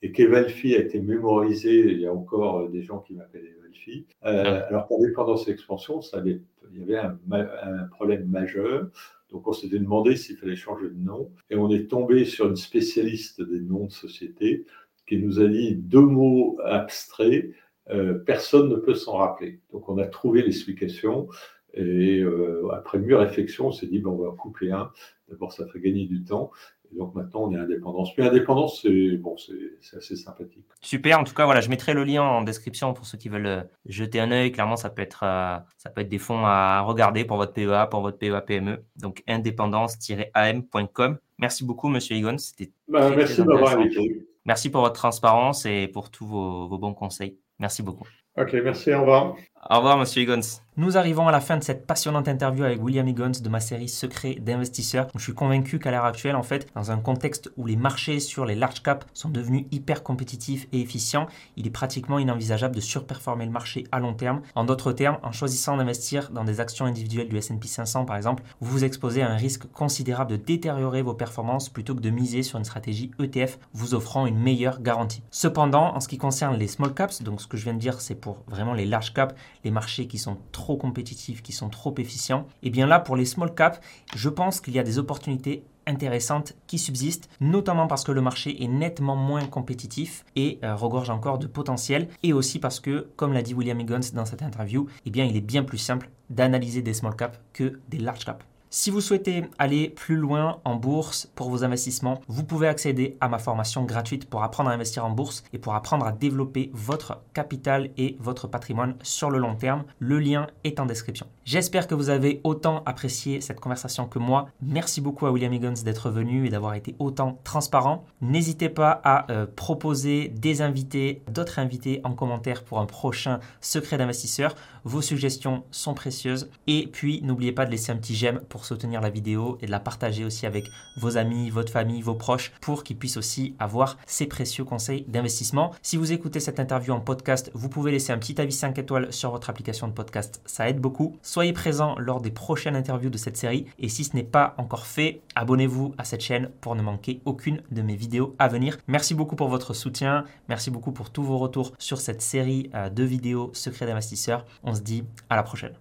et 0.03 0.11
qu'Evalfi 0.11 0.75
a 0.75 0.79
été 0.79 0.99
mémorisé. 0.99 1.91
Il 1.91 1.99
y 1.99 2.05
a 2.05 2.13
encore 2.13 2.69
des 2.69 2.83
gens 2.83 2.99
qui 2.99 3.13
m'appellent 3.13 3.47
Evalfi. 3.59 4.05
Euh, 4.25 4.61
alors 4.67 4.87
qu'Indépendance 4.87 5.47
Expansion, 5.47 6.01
ça 6.01 6.23
il 6.25 6.79
y 6.79 6.83
avait 6.83 6.97
un, 6.97 7.17
un 7.31 7.83
problème 7.85 8.27
majeur. 8.27 8.89
Donc 9.31 9.47
on 9.47 9.53
s'était 9.53 9.79
demandé 9.79 10.15
s'il 10.15 10.37
fallait 10.37 10.55
changer 10.55 10.89
de 10.89 10.99
nom. 10.99 11.31
Et 11.49 11.55
on 11.55 11.69
est 11.71 11.89
tombé 11.89 12.25
sur 12.25 12.47
une 12.47 12.55
spécialiste 12.55 13.41
des 13.41 13.59
noms 13.59 13.85
de 13.85 13.91
société 13.91 14.65
qui 15.07 15.17
nous 15.17 15.39
a 15.39 15.47
dit 15.47 15.75
deux 15.75 16.01
mots 16.01 16.57
abstraits. 16.63 17.51
Euh, 17.89 18.13
personne 18.13 18.69
ne 18.69 18.75
peut 18.75 18.93
s'en 18.93 19.17
rappeler. 19.17 19.59
Donc 19.71 19.89
on 19.89 19.97
a 19.97 20.05
trouvé 20.05 20.43
l'explication. 20.43 21.27
Et 21.73 22.19
euh, 22.19 22.69
après 22.73 22.99
mûre 22.99 23.19
réflexion, 23.19 23.67
on 23.67 23.71
s'est 23.71 23.87
dit, 23.87 23.99
bon, 23.99 24.11
on 24.11 24.29
va 24.29 24.35
couper 24.35 24.71
un. 24.71 24.91
D'abord, 25.29 25.53
ça 25.53 25.65
fait 25.67 25.79
gagner 25.79 26.05
du 26.05 26.23
temps. 26.23 26.51
Et 26.93 26.97
donc 26.97 27.15
maintenant, 27.15 27.43
on 27.43 27.53
est 27.53 27.57
indépendance. 27.57 28.09
Mais 28.17 28.25
indépendance, 28.25 28.81
c'est 28.81 29.17
bon, 29.17 29.37
c'est 29.37 29.95
assez 29.95 30.17
sympathique. 30.17 30.65
Super. 30.81 31.19
En 31.19 31.23
tout 31.23 31.33
cas, 31.33 31.45
voilà, 31.45 31.61
je 31.61 31.69
mettrai 31.69 31.93
le 31.93 32.03
lien 32.03 32.23
en 32.23 32.41
description 32.41 32.93
pour 32.93 33.05
ceux 33.05 33.17
qui 33.17 33.29
veulent 33.29 33.45
euh, 33.45 33.61
jeter 33.85 34.19
un 34.19 34.31
œil. 34.31 34.51
Clairement, 34.51 34.75
ça 34.75 34.89
peut 34.89 35.01
être, 35.01 35.23
euh, 35.23 35.57
ça 35.77 35.89
peut 35.89 36.01
être 36.01 36.09
des 36.09 36.19
fonds 36.19 36.45
à 36.45 36.81
regarder 36.81 37.23
pour 37.23 37.37
votre 37.37 37.53
PEA, 37.53 37.87
pour 37.89 38.01
votre 38.01 38.17
PEA 38.17 38.41
PME. 38.41 38.83
Donc 38.97 39.23
indépendance-am.com. 39.27 41.17
Merci 41.39 41.63
beaucoup, 41.65 41.87
Monsieur 41.87 42.17
Egon. 42.17 42.37
C'était 42.37 42.71
bah, 42.87 43.09
merci 43.15 43.37
d'avoir 43.37 43.77
invité. 43.77 44.27
Merci 44.45 44.69
pour 44.69 44.81
votre 44.81 44.95
transparence 44.95 45.65
et 45.65 45.87
pour 45.87 46.09
tous 46.09 46.25
vos, 46.25 46.67
vos 46.67 46.77
bons 46.77 46.93
conseils. 46.93 47.37
Merci 47.59 47.83
beaucoup. 47.83 48.07
Ok, 48.37 48.53
merci. 48.63 48.93
Au 48.93 49.01
revoir. 49.01 49.35
Au 49.69 49.77
revoir, 49.77 49.97
Monsieur 49.97 50.23
Egon. 50.23 50.41
Nous 50.77 50.97
arrivons 50.97 51.27
à 51.27 51.31
la 51.31 51.41
fin 51.41 51.57
de 51.57 51.63
cette 51.63 51.85
passionnante 51.85 52.29
interview 52.29 52.63
avec 52.63 52.81
William 52.81 53.05
Higgins 53.05 53.41
de 53.43 53.49
ma 53.49 53.59
série 53.59 53.89
Secret 53.89 54.35
d'investisseurs. 54.35 55.07
Je 55.15 55.21
suis 55.21 55.33
convaincu 55.33 55.79
qu'à 55.79 55.91
l'heure 55.91 56.05
actuelle, 56.05 56.37
en 56.37 56.43
fait, 56.43 56.69
dans 56.75 56.91
un 56.91 56.97
contexte 56.97 57.51
où 57.57 57.65
les 57.65 57.75
marchés 57.75 58.21
sur 58.21 58.45
les 58.45 58.55
large 58.55 58.81
caps 58.81 59.05
sont 59.13 59.27
devenus 59.27 59.65
hyper 59.71 60.01
compétitifs 60.01 60.67
et 60.71 60.79
efficients, 60.79 61.27
il 61.57 61.67
est 61.67 61.71
pratiquement 61.71 62.19
inenvisageable 62.19 62.73
de 62.73 62.79
surperformer 62.79 63.45
le 63.45 63.51
marché 63.51 63.83
à 63.91 63.99
long 63.99 64.13
terme. 64.13 64.41
En 64.55 64.63
d'autres 64.63 64.93
termes, 64.93 65.17
en 65.23 65.33
choisissant 65.33 65.75
d'investir 65.75 66.31
dans 66.31 66.45
des 66.45 66.61
actions 66.61 66.85
individuelles 66.85 67.27
du 67.27 67.37
S&P 67.37 67.67
500 67.67 68.05
par 68.05 68.15
exemple, 68.15 68.43
vous 68.61 68.71
vous 68.71 68.85
exposez 68.85 69.21
à 69.21 69.29
un 69.29 69.35
risque 69.35 69.69
considérable 69.73 70.31
de 70.31 70.37
détériorer 70.37 71.01
vos 71.01 71.13
performances 71.13 71.67
plutôt 71.67 71.95
que 71.95 72.01
de 72.01 72.09
miser 72.09 72.43
sur 72.43 72.57
une 72.57 72.65
stratégie 72.65 73.11
ETF 73.19 73.59
vous 73.73 73.93
offrant 73.93 74.25
une 74.25 74.39
meilleure 74.39 74.81
garantie. 74.81 75.21
Cependant, 75.31 75.93
en 75.93 75.99
ce 75.99 76.07
qui 76.07 76.17
concerne 76.17 76.57
les 76.57 76.67
small 76.67 76.93
caps, 76.93 77.21
donc 77.23 77.41
ce 77.41 77.47
que 77.47 77.57
je 77.57 77.65
viens 77.65 77.73
de 77.73 77.79
dire, 77.79 77.99
c'est 77.99 78.15
pour 78.15 78.43
vraiment 78.47 78.73
les 78.73 78.85
large 78.85 79.13
caps, 79.13 79.35
les 79.63 79.71
marchés 79.71 80.07
qui 80.07 80.17
sont 80.17 80.37
trop 80.51 80.77
compétitifs, 80.77 81.41
qui 81.41 81.51
sont 81.51 81.69
trop 81.69 81.93
efficients, 81.97 82.47
et 82.63 82.67
eh 82.67 82.69
bien 82.69 82.87
là, 82.87 82.99
pour 82.99 83.15
les 83.15 83.25
small 83.25 83.53
caps, 83.53 83.79
je 84.15 84.29
pense 84.29 84.61
qu'il 84.61 84.73
y 84.73 84.79
a 84.79 84.83
des 84.83 84.99
opportunités 84.99 85.63
intéressantes 85.87 86.53
qui 86.67 86.77
subsistent, 86.77 87.29
notamment 87.39 87.87
parce 87.87 88.03
que 88.03 88.11
le 88.11 88.21
marché 88.21 88.63
est 88.63 88.67
nettement 88.67 89.15
moins 89.15 89.45
compétitif 89.45 90.25
et 90.35 90.59
euh, 90.63 90.75
regorge 90.75 91.09
encore 91.09 91.39
de 91.39 91.47
potentiel, 91.47 92.07
et 92.23 92.33
aussi 92.33 92.59
parce 92.59 92.79
que, 92.79 93.09
comme 93.15 93.33
l'a 93.33 93.41
dit 93.41 93.53
William 93.53 93.79
Higgins 93.79 94.13
dans 94.13 94.25
cette 94.25 94.43
interview, 94.43 94.87
eh 95.05 95.09
bien 95.09 95.25
il 95.25 95.35
est 95.35 95.41
bien 95.41 95.63
plus 95.63 95.77
simple 95.77 96.09
d'analyser 96.29 96.81
des 96.81 96.93
small 96.93 97.15
caps 97.15 97.39
que 97.53 97.79
des 97.89 97.99
large 97.99 98.25
caps. 98.25 98.45
Si 98.73 98.89
vous 98.89 99.01
souhaitez 99.01 99.43
aller 99.59 99.89
plus 99.89 100.15
loin 100.15 100.61
en 100.63 100.77
bourse 100.77 101.29
pour 101.35 101.49
vos 101.49 101.65
investissements, 101.65 102.21
vous 102.29 102.45
pouvez 102.45 102.69
accéder 102.69 103.17
à 103.19 103.27
ma 103.27 103.37
formation 103.37 103.83
gratuite 103.83 104.29
pour 104.29 104.43
apprendre 104.43 104.69
à 104.69 104.73
investir 104.73 105.03
en 105.03 105.09
bourse 105.09 105.43
et 105.51 105.57
pour 105.57 105.75
apprendre 105.75 106.05
à 106.05 106.13
développer 106.13 106.71
votre 106.73 107.19
capital 107.33 107.89
et 107.97 108.15
votre 108.21 108.47
patrimoine 108.47 108.95
sur 109.03 109.29
le 109.29 109.39
long 109.39 109.55
terme. 109.55 109.83
Le 109.99 110.19
lien 110.19 110.47
est 110.63 110.79
en 110.79 110.85
description. 110.85 111.27
J'espère 111.43 111.85
que 111.85 111.95
vous 111.95 112.09
avez 112.09 112.39
autant 112.45 112.81
apprécié 112.85 113.41
cette 113.41 113.59
conversation 113.59 114.07
que 114.07 114.19
moi. 114.19 114.47
Merci 114.61 115.01
beaucoup 115.01 115.25
à 115.25 115.31
William 115.31 115.51
Higgins 115.51 115.83
d'être 115.83 116.09
venu 116.09 116.47
et 116.47 116.49
d'avoir 116.49 116.75
été 116.75 116.95
autant 116.99 117.41
transparent. 117.43 118.05
N'hésitez 118.21 118.69
pas 118.69 119.01
à 119.03 119.29
euh, 119.33 119.47
proposer 119.53 120.29
des 120.29 120.61
invités, 120.61 121.23
d'autres 121.29 121.59
invités 121.59 121.99
en 122.05 122.13
commentaire 122.13 122.63
pour 122.63 122.79
un 122.79 122.85
prochain 122.85 123.41
secret 123.59 123.97
d'investisseur. 123.97 124.55
Vos 124.83 125.01
suggestions 125.01 125.63
sont 125.71 125.93
précieuses. 125.93 126.49
Et 126.67 126.87
puis, 126.87 127.21
n'oubliez 127.23 127.51
pas 127.51 127.65
de 127.65 127.71
laisser 127.71 127.91
un 127.91 127.97
petit 127.97 128.15
j'aime 128.15 128.41
pour 128.49 128.65
soutenir 128.65 129.01
la 129.01 129.09
vidéo 129.09 129.57
et 129.61 129.65
de 129.67 129.71
la 129.71 129.79
partager 129.79 130.25
aussi 130.25 130.45
avec 130.45 130.65
vos 130.97 131.17
amis, 131.17 131.49
votre 131.49 131.71
famille, 131.71 132.01
vos 132.01 132.15
proches 132.15 132.51
pour 132.61 132.83
qu'ils 132.83 132.97
puissent 132.97 133.17
aussi 133.17 133.55
avoir 133.59 133.97
ces 134.05 134.25
précieux 134.25 134.63
conseils 134.63 135.05
d'investissement. 135.07 135.71
Si 135.81 135.97
vous 135.97 136.11
écoutez 136.11 136.39
cette 136.39 136.59
interview 136.59 136.93
en 136.93 136.99
podcast, 136.99 137.51
vous 137.53 137.69
pouvez 137.69 137.91
laisser 137.91 138.11
un 138.11 138.17
petit 138.17 138.39
avis 138.41 138.51
5 138.51 138.77
étoiles 138.79 139.13
sur 139.13 139.31
votre 139.31 139.49
application 139.49 139.87
de 139.87 139.93
podcast. 139.93 140.41
Ça 140.45 140.67
aide 140.67 140.79
beaucoup. 140.79 141.17
Soyez 141.21 141.53
présents 141.53 141.95
lors 141.99 142.21
des 142.21 142.31
prochaines 142.31 142.75
interviews 142.75 143.09
de 143.09 143.17
cette 143.17 143.37
série. 143.37 143.65
Et 143.79 143.89
si 143.89 144.03
ce 144.03 144.15
n'est 144.15 144.23
pas 144.23 144.55
encore 144.57 144.85
fait, 144.85 145.21
abonnez-vous 145.35 145.93
à 145.97 146.03
cette 146.03 146.21
chaîne 146.21 146.49
pour 146.59 146.75
ne 146.75 146.81
manquer 146.81 147.21
aucune 147.25 147.61
de 147.71 147.81
mes 147.81 147.95
vidéos 147.95 148.35
à 148.39 148.47
venir. 148.47 148.77
Merci 148.87 149.13
beaucoup 149.13 149.35
pour 149.35 149.49
votre 149.49 149.73
soutien. 149.73 150.25
Merci 150.49 150.71
beaucoup 150.71 150.91
pour 150.91 151.09
tous 151.11 151.23
vos 151.23 151.37
retours 151.37 151.73
sur 151.77 151.99
cette 152.01 152.21
série 152.21 152.69
euh, 152.73 152.89
de 152.89 153.03
vidéos 153.03 153.51
secrets 153.53 153.85
d'investisseurs. 153.85 154.45
On 154.71 154.73
se 154.73 154.79
dit 154.79 155.03
à 155.29 155.35
la 155.35 155.43
prochaine. 155.43 155.73